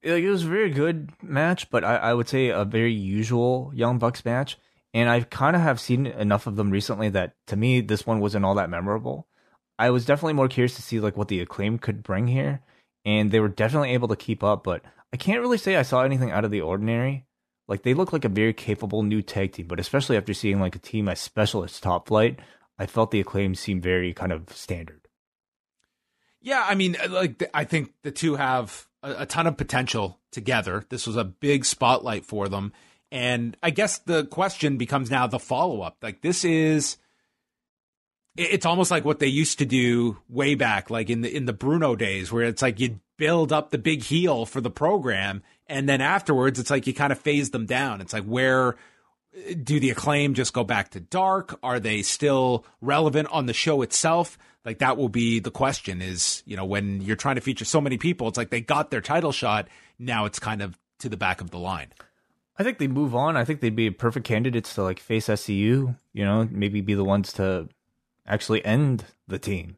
like 0.05 0.22
it 0.22 0.30
was 0.30 0.45
a 0.45 0.49
very 0.49 0.70
good 0.70 1.11
match, 1.22 1.70
but 1.70 1.84
I, 1.84 1.97
I 1.97 2.14
would 2.14 2.28
say 2.28 2.49
a 2.49 2.64
very 2.64 2.92
usual 2.92 3.72
Young 3.74 3.99
Bucks 3.99 4.24
match. 4.24 4.59
And 4.95 5.11
I 5.11 5.22
kind 5.22 5.57
of 5.57 5.62
have 5.62 5.80
seen 5.80 6.07
enough 6.07 6.47
of 6.47 6.57
them 6.57 6.70
recently 6.70 7.11
that 7.11 7.34
to 7.49 7.57
me 7.57 7.80
this 7.80 8.07
one 8.07 8.20
wasn't 8.20 8.45
all 8.45 8.55
that 8.55 8.70
memorable. 8.70 9.26
I 9.78 9.90
was 9.90 10.07
definitely 10.07 10.34
more 10.34 10.49
curious 10.49 10.76
to 10.76 10.82
see 10.82 11.01
like 11.01 11.16
what 11.16 11.28
the 11.28 11.40
acclaim 11.40 11.78
could 11.78 12.05
bring 12.05 12.28
here, 12.28 12.61
and 13.05 13.30
they 13.30 13.40
were 13.40 13.49
definitely 13.49 13.90
able 13.90 14.09
to 14.09 14.16
keep 14.16 14.45
up. 14.45 14.62
But 14.62 14.82
I 15.12 15.16
can't 15.16 15.40
really 15.40 15.59
say 15.59 15.76
I 15.76 15.82
saw 15.82 16.03
anything 16.03 16.30
out 16.30 16.45
of 16.45 16.53
the 16.53 16.61
ordinary. 16.61 17.26
Like 17.66 17.82
they 17.82 17.95
look 17.95 18.12
like 18.12 18.24
a 18.24 18.28
very 18.28 18.53
capable 18.53 19.03
new 19.03 19.20
tag 19.20 19.53
team, 19.53 19.66
but 19.66 19.80
especially 19.80 20.16
after 20.16 20.32
seeing 20.32 20.61
like 20.61 20.76
a 20.76 20.78
team 20.80 21.09
as 21.09 21.18
special 21.18 21.64
as 21.64 21.80
Top 21.80 22.09
Flight, 22.09 22.38
I 22.78 22.86
felt 22.86 23.11
the 23.11 23.20
acclaim 23.20 23.55
seemed 23.55 23.82
very 23.82 24.12
kind 24.12 24.32
of 24.32 24.51
standard. 24.51 25.09
Yeah, 26.40 26.64
I 26.68 26.74
mean, 26.74 26.97
uh, 27.03 27.09
like 27.09 27.42
I 27.55 27.64
think 27.64 27.92
the 28.03 28.11
two 28.11 28.36
have 28.36 28.86
a, 29.03 29.22
a 29.22 29.26
ton 29.26 29.47
of 29.47 29.57
potential 29.57 30.20
together. 30.30 30.84
This 30.90 31.07
was 31.07 31.16
a 31.16 31.24
big 31.24 31.64
spotlight 31.64 32.24
for 32.26 32.49
them. 32.49 32.72
And 33.15 33.57
I 33.62 33.71
guess 33.71 33.99
the 33.99 34.27
question 34.27 34.77
becomes 34.77 35.09
now 35.09 35.29
the 35.29 35.39
follow 35.39 35.83
up. 35.83 35.99
Like, 36.03 36.21
this 36.21 36.45
is. 36.45 36.99
It's 38.37 38.67
almost 38.67 38.91
like 38.91 39.05
what 39.05 39.21
they 39.21 39.29
used 39.29 39.61
to 39.61 39.65
do 39.65 40.19
way 40.29 40.57
back, 40.57 40.91
like 40.91 41.09
in 41.09 41.21
the 41.21 41.35
in 41.35 41.45
the 41.45 41.53
Bruno 41.53 41.95
days, 41.95 42.33
where 42.33 42.43
it's 42.47 42.61
like 42.61 42.81
you 42.81 42.99
build 43.17 43.53
up 43.53 43.71
the 43.71 43.79
big 43.79 44.03
heel 44.03 44.45
for 44.45 44.61
the 44.61 44.71
program, 44.71 45.45
and 45.69 45.89
then 45.89 46.01
afterwards, 46.01 46.59
it's 46.59 46.73
like 46.73 46.89
you 46.89 46.93
kind 46.93 47.12
of 47.12 47.21
phase 47.21 47.51
them 47.51 47.67
down. 47.67 48.01
It's 48.01 48.12
like 48.12 48.25
where 48.25 48.71
uh, 48.71 49.55
do 49.62 49.79
the 49.79 49.91
acclaim 49.91 50.35
just 50.35 50.53
go 50.53 50.65
back 50.65 50.91
to 50.91 51.01
dark? 51.01 51.57
Are 51.62 51.79
they 51.79 52.03
still 52.03 52.67
relevant 52.81 53.29
on 53.31 53.47
the 53.47 53.53
show 53.53 53.83
itself? 53.83 54.37
Like 54.65 54.81
that 54.81 54.97
will 54.97 55.09
be 55.09 55.39
the 55.39 55.53
question 55.53 56.03
is, 56.03 56.43
you 56.47 56.57
know, 56.57 56.65
when 56.65 57.01
you're 57.01 57.15
trying 57.15 57.37
to 57.37 57.41
feature 57.41 57.65
so 57.65 57.81
many 57.81 57.97
people, 57.97 58.27
it's 58.27 58.37
like 58.37 58.51
they 58.51 58.61
got 58.61 58.91
their 58.91 59.01
title 59.01 59.31
shot. 59.31 59.69
Now 60.01 60.25
it's 60.25 60.41
kind 60.41 60.61
of 60.61 60.77
to 60.99 61.09
the 61.09 61.17
back 61.17 61.41
of 61.41 61.51
the 61.51 61.59
line. 61.61 61.93
I 62.57 62.62
think 62.62 62.78
they 62.78 62.88
move 62.88 63.14
on. 63.14 63.36
I 63.36 63.44
think 63.44 63.61
they'd 63.61 63.74
be 63.74 63.90
perfect 63.90 64.26
candidates 64.26 64.74
to 64.74 64.82
like 64.82 65.00
face 65.00 65.26
SCU, 65.26 65.96
you 66.12 66.24
know, 66.24 66.48
maybe 66.50 66.80
be 66.80 66.94
the 66.94 67.05
ones 67.05 67.32
to 67.34 67.68
actually 68.26 68.64
end 68.64 69.05
the 69.26 69.38
team. 69.38 69.76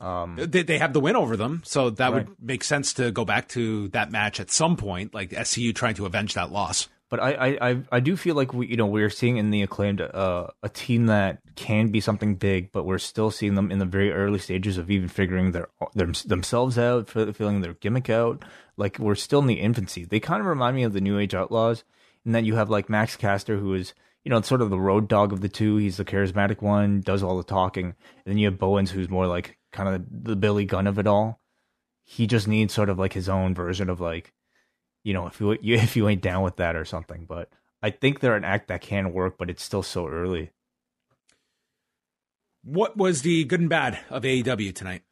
Um, 0.00 0.36
they, 0.36 0.62
they 0.62 0.78
have 0.78 0.92
the 0.92 1.00
win 1.00 1.16
over 1.16 1.36
them, 1.36 1.62
so 1.64 1.88
that 1.90 2.12
right. 2.12 2.28
would 2.28 2.36
make 2.40 2.64
sense 2.64 2.94
to 2.94 3.10
go 3.10 3.24
back 3.24 3.48
to 3.50 3.88
that 3.88 4.10
match 4.10 4.40
at 4.40 4.50
some 4.50 4.76
point, 4.76 5.14
like 5.14 5.30
SCU 5.30 5.74
trying 5.74 5.94
to 5.94 6.04
avenge 6.04 6.34
that 6.34 6.50
loss. 6.50 6.88
But 7.10 7.20
I, 7.20 7.58
I, 7.60 7.82
I 7.92 8.00
do 8.00 8.16
feel 8.16 8.34
like 8.34 8.52
we, 8.52 8.66
you 8.66 8.76
know, 8.76 8.86
we're 8.86 9.10
seeing 9.10 9.36
in 9.36 9.50
the 9.50 9.62
acclaimed 9.62 10.00
uh, 10.00 10.48
a 10.62 10.68
team 10.68 11.06
that 11.06 11.38
can 11.54 11.88
be 11.88 12.00
something 12.00 12.34
big, 12.34 12.72
but 12.72 12.84
we're 12.84 12.98
still 12.98 13.30
seeing 13.30 13.54
them 13.54 13.70
in 13.70 13.78
the 13.78 13.84
very 13.84 14.10
early 14.10 14.40
stages 14.40 14.78
of 14.78 14.90
even 14.90 15.08
figuring 15.08 15.52
their, 15.52 15.68
their 15.94 16.10
themselves 16.26 16.76
out, 16.76 17.08
feeling 17.08 17.60
their 17.60 17.74
gimmick 17.74 18.10
out. 18.10 18.44
Like 18.76 18.98
we're 18.98 19.14
still 19.14 19.40
in 19.40 19.46
the 19.46 19.60
infancy. 19.60 20.04
They 20.04 20.18
kind 20.18 20.40
of 20.40 20.46
remind 20.46 20.74
me 20.74 20.82
of 20.82 20.92
the 20.92 21.00
New 21.00 21.18
Age 21.18 21.34
Outlaws, 21.34 21.84
and 22.24 22.34
then 22.34 22.44
you 22.44 22.56
have 22.56 22.70
like 22.70 22.88
Max 22.88 23.16
Caster, 23.16 23.58
who 23.58 23.74
is 23.74 23.94
you 24.24 24.30
know 24.30 24.40
sort 24.40 24.62
of 24.62 24.70
the 24.70 24.80
Road 24.80 25.08
Dogg 25.08 25.32
of 25.32 25.40
the 25.40 25.48
two. 25.48 25.76
He's 25.76 25.96
the 25.96 26.04
charismatic 26.04 26.62
one, 26.62 27.00
does 27.00 27.22
all 27.22 27.36
the 27.36 27.44
talking, 27.44 27.86
and 27.86 28.24
then 28.24 28.38
you 28.38 28.46
have 28.46 28.58
Bowens, 28.58 28.90
who's 28.90 29.08
more 29.08 29.26
like 29.26 29.58
kind 29.72 29.88
of 29.88 30.04
the 30.10 30.36
Billy 30.36 30.64
Gunn 30.64 30.86
of 30.86 30.98
it 30.98 31.06
all. 31.06 31.40
He 32.04 32.26
just 32.26 32.46
needs 32.48 32.74
sort 32.74 32.90
of 32.90 32.98
like 32.98 33.12
his 33.14 33.28
own 33.28 33.54
version 33.54 33.88
of 33.88 34.00
like 34.00 34.32
you 35.04 35.12
know, 35.12 35.26
if 35.26 35.40
you 35.40 35.52
if 35.62 35.96
you 35.96 36.08
ain't 36.08 36.22
down 36.22 36.42
with 36.42 36.56
that 36.56 36.74
or 36.74 36.84
something. 36.84 37.26
But 37.28 37.50
I 37.82 37.90
think 37.90 38.18
they're 38.18 38.36
an 38.36 38.44
act 38.44 38.68
that 38.68 38.80
can 38.80 39.12
work, 39.12 39.36
but 39.38 39.50
it's 39.50 39.62
still 39.62 39.82
so 39.82 40.08
early. 40.08 40.50
What 42.64 42.96
was 42.96 43.22
the 43.22 43.44
good 43.44 43.60
and 43.60 43.68
bad 43.68 44.00
of 44.08 44.22
AEW 44.22 44.74
tonight? 44.74 45.02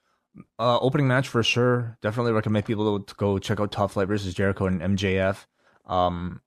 Uh, 0.58 0.78
opening 0.78 1.06
match 1.06 1.28
for 1.28 1.42
sure. 1.42 1.98
Definitely 2.00 2.32
recommend 2.32 2.64
people 2.64 3.00
to 3.00 3.14
go 3.16 3.38
check 3.38 3.60
out 3.60 3.70
Top 3.70 3.90
Flight 3.90 4.08
versus 4.08 4.32
Jericho 4.32 4.64
and 4.64 4.80
MJF. 4.80 5.44
Um, 5.84 6.40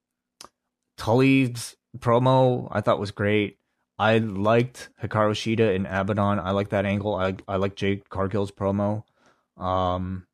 Tully's 0.98 1.76
promo 2.00 2.68
I 2.72 2.82
thought 2.82 3.00
was 3.00 3.12
great. 3.12 3.58
I 3.98 4.18
liked 4.18 4.90
Hikaru 5.02 5.32
Shida 5.32 5.76
and 5.76 5.88
Abaddon. 5.88 6.40
I 6.40 6.52
like 6.52 6.70
that 6.70 6.86
angle. 6.86 7.16
I 7.16 7.36
I 7.48 7.56
like 7.56 7.76
Jake 7.76 8.10
Cargill's 8.10 8.52
promo. 8.52 9.04
Um, 9.58 10.28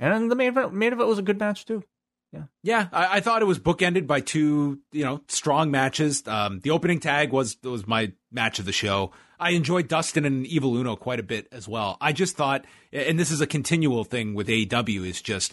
and 0.00 0.30
the 0.30 0.36
main 0.36 0.48
event, 0.48 0.72
main 0.72 0.92
event 0.92 1.08
was 1.08 1.18
a 1.18 1.22
good 1.22 1.38
match 1.38 1.66
too. 1.66 1.84
Yeah, 2.32 2.44
yeah. 2.62 2.88
I, 2.92 3.18
I, 3.18 3.20
thought 3.20 3.42
it 3.42 3.46
was 3.46 3.58
bookended 3.58 4.06
by 4.06 4.20
two, 4.20 4.80
you 4.90 5.04
know, 5.04 5.20
strong 5.28 5.70
matches. 5.70 6.26
Um, 6.26 6.60
the 6.60 6.70
opening 6.70 6.98
tag 6.98 7.30
was 7.30 7.58
was 7.62 7.86
my 7.86 8.12
match 8.30 8.58
of 8.58 8.64
the 8.64 8.72
show. 8.72 9.12
I 9.38 9.50
enjoyed 9.50 9.88
Dustin 9.88 10.24
and 10.24 10.46
Evil 10.46 10.74
Uno 10.76 10.96
quite 10.96 11.20
a 11.20 11.24
bit 11.24 11.46
as 11.52 11.68
well. 11.68 11.98
I 12.00 12.12
just 12.12 12.34
thought, 12.34 12.64
and 12.90 13.20
this 13.20 13.30
is 13.30 13.42
a 13.42 13.46
continual 13.46 14.04
thing 14.04 14.32
with 14.34 14.48
AEW, 14.48 15.04
is 15.04 15.20
just, 15.20 15.52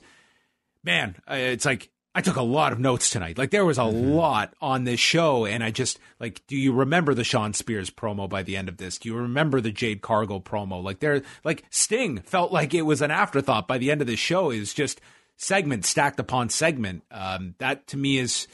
man, 0.83 1.17
it's 1.27 1.65
like 1.65 1.89
I 2.15 2.21
took 2.21 2.37
a 2.37 2.41
lot 2.41 2.73
of 2.73 2.79
notes 2.79 3.11
tonight. 3.11 3.37
Like 3.37 3.51
there 3.51 3.65
was 3.65 3.77
a 3.77 3.81
mm-hmm. 3.81 4.11
lot 4.11 4.53
on 4.59 4.83
this 4.83 4.99
show, 4.99 5.45
and 5.45 5.63
I 5.63 5.71
just 5.71 5.99
like, 6.19 6.41
do 6.47 6.57
you 6.57 6.73
remember 6.73 7.13
the 7.13 7.23
Shawn 7.23 7.53
Spears 7.53 7.91
promo 7.91 8.27
by 8.27 8.41
the 8.41 8.57
end 8.57 8.67
of 8.67 8.77
this? 8.77 8.97
Do 8.97 9.09
you 9.09 9.15
remember 9.15 9.61
the 9.61 9.71
Jade 9.71 10.01
Cargill 10.01 10.41
promo? 10.41 10.83
Like 10.83 10.99
there, 10.99 11.21
like 11.43 11.63
Sting 11.69 12.19
felt 12.21 12.51
like 12.51 12.73
it 12.73 12.81
was 12.81 13.01
an 13.01 13.11
afterthought 13.11 13.67
by 13.67 13.77
the 13.77 13.91
end 13.91 14.01
of 14.01 14.07
the 14.07 14.15
show. 14.15 14.49
Is 14.49 14.73
just 14.73 15.01
segment 15.37 15.85
stacked 15.85 16.19
upon 16.19 16.49
segment. 16.49 17.03
Um, 17.11 17.55
that 17.59 17.85
to 17.87 17.97
me 17.97 18.17
is, 18.17 18.47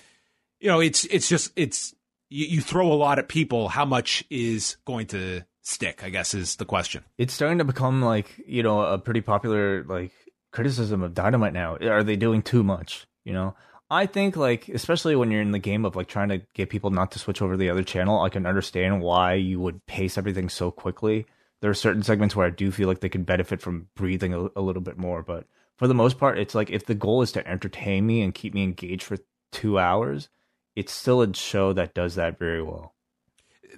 you 0.60 0.68
know, 0.68 0.82
it's 0.82 1.06
it's 1.06 1.30
just 1.30 1.52
it's 1.56 1.96
you, 2.30 2.46
you 2.48 2.62
throw 2.62 2.92
a 2.92 2.94
lot 2.94 3.20
at 3.20 3.30
people. 3.30 3.70
How 3.70 3.86
much 3.86 4.26
is 4.30 4.76
going 4.86 5.08
to 5.08 5.44
stick? 5.62 6.04
I 6.04 6.10
guess 6.10 6.34
is 6.34 6.58
the 6.58 6.66
question. 6.66 7.06
It's 7.18 7.34
starting 7.34 7.60
to 7.60 7.64
become 7.64 8.02
like 8.02 8.28
you 8.46 8.64
know 8.64 8.82
a 8.82 8.98
pretty 8.98 9.22
popular 9.22 9.86
like 9.86 10.12
criticism 10.52 11.04
of 11.04 11.14
Dynamite 11.14 11.54
now. 11.54 11.78
Are 11.78 12.04
they 12.04 12.18
doing 12.18 12.42
too 12.42 12.62
much? 12.62 13.08
You 13.26 13.34
know, 13.34 13.56
I 13.90 14.06
think 14.06 14.38
like 14.38 14.70
especially 14.70 15.16
when 15.16 15.32
you're 15.32 15.42
in 15.42 15.52
the 15.52 15.60
game 15.60 15.84
of 15.84 15.96
like 15.96 16.08
trying 16.08 16.30
to 16.30 16.42
get 16.54 16.70
people 16.70 16.90
not 16.90 17.12
to 17.12 17.20
switch 17.20 17.42
over 17.42 17.54
to 17.54 17.58
the 17.58 17.70
other 17.70 17.84
channel, 17.84 18.22
I 18.22 18.30
can 18.30 18.46
understand 18.46 19.02
why 19.02 19.34
you 19.34 19.60
would 19.60 19.86
pace 19.86 20.18
everything 20.18 20.48
so 20.48 20.72
quickly. 20.72 21.26
There 21.62 21.72
are 21.72 21.76
certain 21.76 22.04
segments 22.04 22.36
where 22.36 22.48
I 22.48 22.52
do 22.52 22.72
feel 22.72 22.88
like 22.88 23.00
they 23.00 23.10
could 23.10 23.26
benefit 23.26 23.62
from 23.62 23.88
breathing 23.96 24.34
a, 24.34 24.48
a 24.56 24.62
little 24.62 24.82
bit 24.82 24.98
more, 24.98 25.24
but 25.24 25.46
for 25.78 25.88
the 25.88 25.94
most 25.94 26.18
part, 26.18 26.38
it's 26.38 26.56
like 26.56 26.70
if 26.70 26.86
the 26.86 26.96
goal 26.96 27.22
is 27.22 27.32
to 27.34 27.48
entertain 27.48 28.06
me 28.06 28.22
and 28.22 28.34
keep 28.34 28.54
me 28.54 28.64
engaged 28.64 29.04
for 29.04 29.18
two 29.52 29.78
hours, 29.78 30.30
it's 30.76 30.92
still 30.92 31.22
a 31.22 31.34
show 31.34 31.74
that 31.74 31.94
does 31.94 32.16
that 32.16 32.40
very 32.40 32.62
well. 32.62 32.94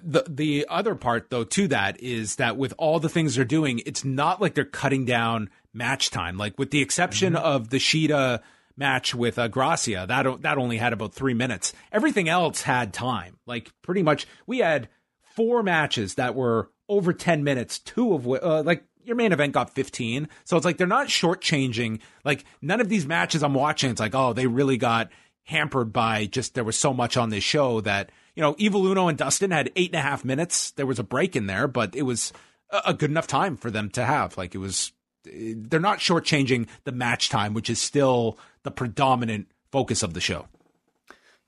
The 0.02 0.24
the 0.28 0.66
other 0.68 0.94
part 0.94 1.28
though 1.30 1.44
to 1.44 1.68
that 1.68 2.00
is 2.00 2.36
that 2.36 2.56
with 2.56 2.72
all 2.78 3.00
the 3.00 3.08
things 3.08 3.34
they're 3.34 3.44
doing, 3.44 3.80
it's 3.84 4.04
not 4.04 4.40
like 4.40 4.54
they're 4.54 4.64
cutting 4.64 5.04
down 5.04 5.50
match 5.72 6.10
time. 6.10 6.36
Like 6.36 6.56
with 6.58 6.70
the 6.70 6.82
exception 6.82 7.32
mm-hmm. 7.32 7.44
of 7.44 7.70
the 7.70 7.78
Shida 7.78 8.40
match 8.78 9.14
with 9.14 9.38
uh, 9.38 9.48
Gracia. 9.48 10.06
That 10.08 10.42
that 10.42 10.58
only 10.58 10.78
had 10.78 10.92
about 10.92 11.14
three 11.14 11.34
minutes. 11.34 11.72
Everything 11.92 12.28
else 12.28 12.62
had 12.62 12.92
time. 12.92 13.38
Like 13.46 13.70
pretty 13.82 14.02
much, 14.02 14.26
we 14.46 14.58
had 14.58 14.88
four 15.34 15.62
matches 15.62 16.14
that 16.14 16.34
were 16.34 16.70
over 16.88 17.12
ten 17.12 17.44
minutes. 17.44 17.78
Two 17.78 18.14
of 18.14 18.24
which, 18.24 18.42
uh, 18.42 18.62
like 18.62 18.84
your 19.08 19.16
main 19.16 19.32
event 19.32 19.54
got 19.54 19.74
15. 19.74 20.28
So 20.44 20.56
it's 20.56 20.66
like 20.66 20.76
they're 20.76 20.86
not 20.86 21.08
shortchanging. 21.08 22.00
Like 22.24 22.44
none 22.60 22.80
of 22.80 22.88
these 22.88 23.06
matches 23.06 23.42
I'm 23.42 23.54
watching, 23.54 23.90
it's 23.90 24.00
like, 24.00 24.14
oh, 24.14 24.34
they 24.34 24.46
really 24.46 24.76
got 24.76 25.10
hampered 25.44 25.92
by 25.92 26.26
just 26.26 26.54
there 26.54 26.62
was 26.62 26.76
so 26.76 26.92
much 26.92 27.16
on 27.16 27.30
this 27.30 27.42
show 27.42 27.80
that, 27.80 28.12
you 28.36 28.42
know, 28.42 28.54
Evil 28.58 28.86
Uno 28.86 29.08
and 29.08 29.16
Dustin 29.16 29.50
had 29.50 29.72
eight 29.76 29.90
and 29.90 29.98
a 29.98 30.02
half 30.02 30.24
minutes. 30.24 30.72
There 30.72 30.86
was 30.86 30.98
a 30.98 31.04
break 31.04 31.34
in 31.34 31.46
there, 31.46 31.66
but 31.66 31.96
it 31.96 32.02
was 32.02 32.34
a, 32.70 32.82
a 32.86 32.94
good 32.94 33.10
enough 33.10 33.26
time 33.26 33.56
for 33.56 33.70
them 33.70 33.88
to 33.90 34.04
have. 34.04 34.36
Like 34.36 34.54
it 34.54 34.58
was 34.58 34.92
they're 35.24 35.80
not 35.80 35.98
shortchanging 35.98 36.68
the 36.84 36.92
match 36.92 37.30
time, 37.30 37.54
which 37.54 37.70
is 37.70 37.80
still 37.80 38.38
the 38.62 38.70
predominant 38.70 39.48
focus 39.70 40.02
of 40.02 40.14
the 40.14 40.20
show. 40.20 40.46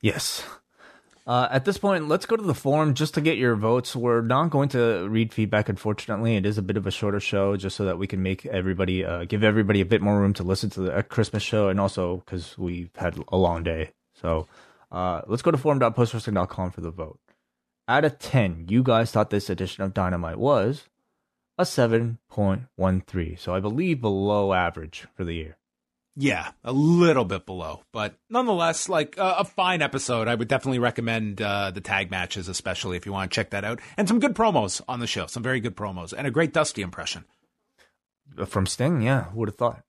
Yes. 0.00 0.42
Uh, 1.26 1.46
at 1.50 1.64
this 1.64 1.78
point, 1.78 2.08
let's 2.08 2.26
go 2.26 2.36
to 2.36 2.42
the 2.42 2.54
forum 2.54 2.94
just 2.94 3.14
to 3.14 3.20
get 3.20 3.38
your 3.38 3.54
votes. 3.54 3.94
We're 3.94 4.22
not 4.22 4.50
going 4.50 4.70
to 4.70 5.06
read 5.08 5.32
feedback, 5.32 5.68
unfortunately. 5.68 6.36
It 6.36 6.46
is 6.46 6.58
a 6.58 6.62
bit 6.62 6.76
of 6.76 6.86
a 6.86 6.90
shorter 6.90 7.20
show, 7.20 7.56
just 7.56 7.76
so 7.76 7.84
that 7.84 7.98
we 7.98 8.06
can 8.06 8.22
make 8.22 8.46
everybody, 8.46 9.04
uh, 9.04 9.24
give 9.24 9.44
everybody 9.44 9.80
a 9.80 9.84
bit 9.84 10.02
more 10.02 10.18
room 10.18 10.32
to 10.34 10.42
listen 10.42 10.70
to 10.70 10.80
the 10.80 10.96
uh, 10.96 11.02
Christmas 11.02 11.42
show, 11.42 11.68
and 11.68 11.78
also 11.78 12.16
because 12.18 12.58
we've 12.58 12.90
had 12.96 13.16
a 13.28 13.36
long 13.36 13.62
day. 13.62 13.90
So 14.14 14.48
uh, 14.90 15.22
let's 15.26 15.42
go 15.42 15.50
to 15.50 15.58
forum.postwrestling.com 15.58 16.70
for 16.72 16.80
the 16.80 16.90
vote. 16.90 17.20
Out 17.86 18.04
of 18.04 18.18
10, 18.18 18.66
you 18.68 18.82
guys 18.82 19.10
thought 19.10 19.30
this 19.30 19.50
edition 19.50 19.84
of 19.84 19.94
Dynamite 19.94 20.38
was 20.38 20.88
a 21.58 21.64
7.13. 21.64 23.38
So 23.38 23.54
I 23.54 23.60
believe 23.60 24.00
below 24.00 24.52
average 24.52 25.06
for 25.14 25.24
the 25.24 25.34
year. 25.34 25.56
Yeah, 26.16 26.50
a 26.64 26.72
little 26.72 27.24
bit 27.24 27.46
below, 27.46 27.82
but 27.92 28.16
nonetheless, 28.28 28.88
like 28.88 29.16
uh, 29.18 29.36
a 29.38 29.44
fine 29.44 29.80
episode. 29.80 30.28
I 30.28 30.34
would 30.34 30.48
definitely 30.48 30.80
recommend 30.80 31.40
uh, 31.40 31.70
the 31.70 31.80
tag 31.80 32.10
matches, 32.10 32.48
especially 32.48 32.96
if 32.96 33.06
you 33.06 33.12
want 33.12 33.30
to 33.30 33.34
check 33.34 33.50
that 33.50 33.64
out, 33.64 33.80
and 33.96 34.08
some 34.08 34.18
good 34.18 34.34
promos 34.34 34.82
on 34.88 35.00
the 35.00 35.06
show. 35.06 35.26
Some 35.26 35.42
very 35.42 35.60
good 35.60 35.76
promos 35.76 36.12
and 36.12 36.26
a 36.26 36.30
great 36.30 36.52
Dusty 36.52 36.82
impression 36.82 37.24
from 38.46 38.66
Sting. 38.66 39.02
Yeah, 39.02 39.24
who 39.24 39.38
would 39.38 39.48
have 39.48 39.56
thought. 39.56 39.82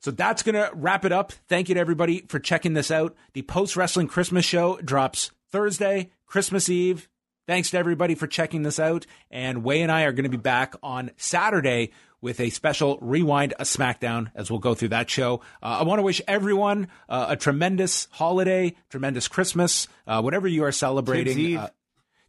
So 0.00 0.10
that's 0.10 0.42
going 0.42 0.54
to 0.54 0.70
wrap 0.74 1.04
it 1.04 1.12
up. 1.12 1.32
Thank 1.48 1.68
you 1.68 1.74
to 1.76 1.80
everybody 1.80 2.24
for 2.28 2.38
checking 2.38 2.74
this 2.74 2.90
out. 2.90 3.16
The 3.32 3.42
post 3.42 3.76
wrestling 3.76 4.08
Christmas 4.08 4.44
show 4.44 4.76
drops 4.78 5.30
Thursday, 5.50 6.10
Christmas 6.26 6.68
Eve. 6.68 7.08
Thanks 7.46 7.70
to 7.70 7.78
everybody 7.78 8.14
for 8.14 8.26
checking 8.26 8.62
this 8.62 8.78
out. 8.78 9.06
And 9.30 9.62
Wai 9.62 9.76
and 9.76 9.90
I 9.90 10.02
are 10.02 10.12
going 10.12 10.24
to 10.24 10.28
be 10.30 10.36
back 10.36 10.74
on 10.82 11.12
Saturday 11.16 11.92
with 12.20 12.40
a 12.40 12.50
special 12.50 12.98
rewind 13.00 13.54
a 13.58 13.64
SmackDown 13.64 14.30
as 14.34 14.50
we'll 14.50 14.60
go 14.60 14.74
through 14.74 14.88
that 14.88 15.08
show. 15.10 15.40
Uh, 15.62 15.78
I 15.80 15.82
want 15.84 15.98
to 15.98 16.02
wish 16.02 16.20
everyone 16.26 16.88
uh, 17.08 17.26
a 17.30 17.36
tremendous 17.36 18.08
holiday, 18.10 18.74
tremendous 18.90 19.28
Christmas, 19.28 19.88
uh, 20.06 20.20
whatever 20.20 20.48
you 20.48 20.64
are 20.64 20.72
celebrating. 20.72 21.36
Tibbs 21.36 21.48
Eve. 21.48 21.58
Uh, 21.58 21.68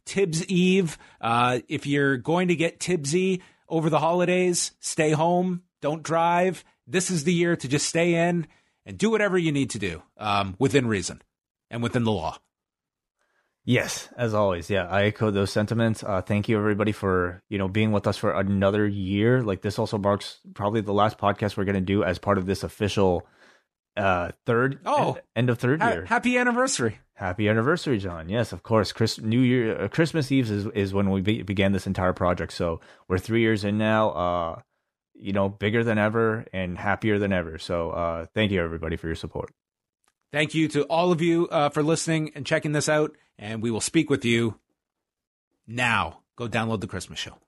Tibbs 0.04 0.46
Eve. 0.46 0.98
Uh, 1.20 1.60
if 1.68 1.86
you're 1.86 2.16
going 2.16 2.48
to 2.48 2.56
get 2.56 2.80
Tibbsy 2.80 3.40
over 3.68 3.90
the 3.90 3.98
holidays, 3.98 4.72
stay 4.80 5.10
home, 5.10 5.62
don't 5.80 6.02
drive. 6.02 6.64
This 6.86 7.10
is 7.10 7.24
the 7.24 7.34
year 7.34 7.56
to 7.56 7.68
just 7.68 7.86
stay 7.86 8.14
in 8.14 8.46
and 8.86 8.96
do 8.96 9.10
whatever 9.10 9.36
you 9.36 9.52
need 9.52 9.70
to 9.70 9.78
do 9.78 10.02
um, 10.16 10.56
within 10.58 10.86
reason 10.86 11.20
and 11.70 11.82
within 11.82 12.04
the 12.04 12.12
law. 12.12 12.38
Yes, 13.68 14.08
as 14.16 14.32
always. 14.32 14.70
Yeah, 14.70 14.86
I 14.88 15.02
echo 15.02 15.30
those 15.30 15.52
sentiments. 15.52 16.02
Uh, 16.02 16.22
thank 16.22 16.48
you 16.48 16.56
everybody 16.58 16.90
for 16.90 17.42
you 17.50 17.58
know 17.58 17.68
being 17.68 17.92
with 17.92 18.06
us 18.06 18.16
for 18.16 18.32
another 18.32 18.86
year. 18.86 19.42
Like 19.42 19.60
this 19.60 19.78
also 19.78 19.98
marks 19.98 20.40
probably 20.54 20.80
the 20.80 20.94
last 20.94 21.18
podcast 21.18 21.58
we're 21.58 21.66
going 21.66 21.74
to 21.74 21.82
do 21.82 22.02
as 22.02 22.18
part 22.18 22.38
of 22.38 22.46
this 22.46 22.62
official 22.62 23.26
uh 23.94 24.30
third 24.46 24.78
oh 24.86 25.08
end, 25.08 25.22
end 25.36 25.50
of 25.50 25.58
third 25.58 25.82
ha- 25.82 25.90
year. 25.90 26.06
Happy 26.06 26.38
anniversary! 26.38 26.98
Happy 27.12 27.46
anniversary, 27.46 27.98
John. 27.98 28.30
Yes, 28.30 28.54
of 28.54 28.62
course. 28.62 28.90
Chris, 28.92 29.20
New 29.20 29.40
Year, 29.40 29.82
uh, 29.82 29.88
Christmas 29.88 30.32
Eve 30.32 30.50
is 30.50 30.64
is 30.68 30.94
when 30.94 31.10
we 31.10 31.20
be- 31.20 31.42
began 31.42 31.72
this 31.72 31.86
entire 31.86 32.14
project. 32.14 32.54
So 32.54 32.80
we're 33.06 33.18
three 33.18 33.42
years 33.42 33.64
in 33.64 33.76
now. 33.76 34.10
Uh, 34.12 34.60
you 35.12 35.34
know, 35.34 35.50
bigger 35.50 35.84
than 35.84 35.98
ever 35.98 36.46
and 36.54 36.78
happier 36.78 37.18
than 37.18 37.34
ever. 37.34 37.58
So 37.58 37.90
uh, 37.90 38.26
thank 38.34 38.50
you 38.50 38.62
everybody 38.62 38.96
for 38.96 39.08
your 39.08 39.16
support. 39.16 39.50
Thank 40.30 40.54
you 40.54 40.68
to 40.68 40.82
all 40.84 41.10
of 41.10 41.22
you 41.22 41.48
uh, 41.48 41.70
for 41.70 41.82
listening 41.82 42.32
and 42.34 42.44
checking 42.44 42.72
this 42.72 42.88
out. 42.88 43.16
And 43.38 43.62
we 43.62 43.70
will 43.70 43.80
speak 43.80 44.10
with 44.10 44.24
you 44.24 44.58
now. 45.66 46.20
Go 46.36 46.48
download 46.48 46.80
the 46.80 46.86
Christmas 46.86 47.18
show. 47.18 47.38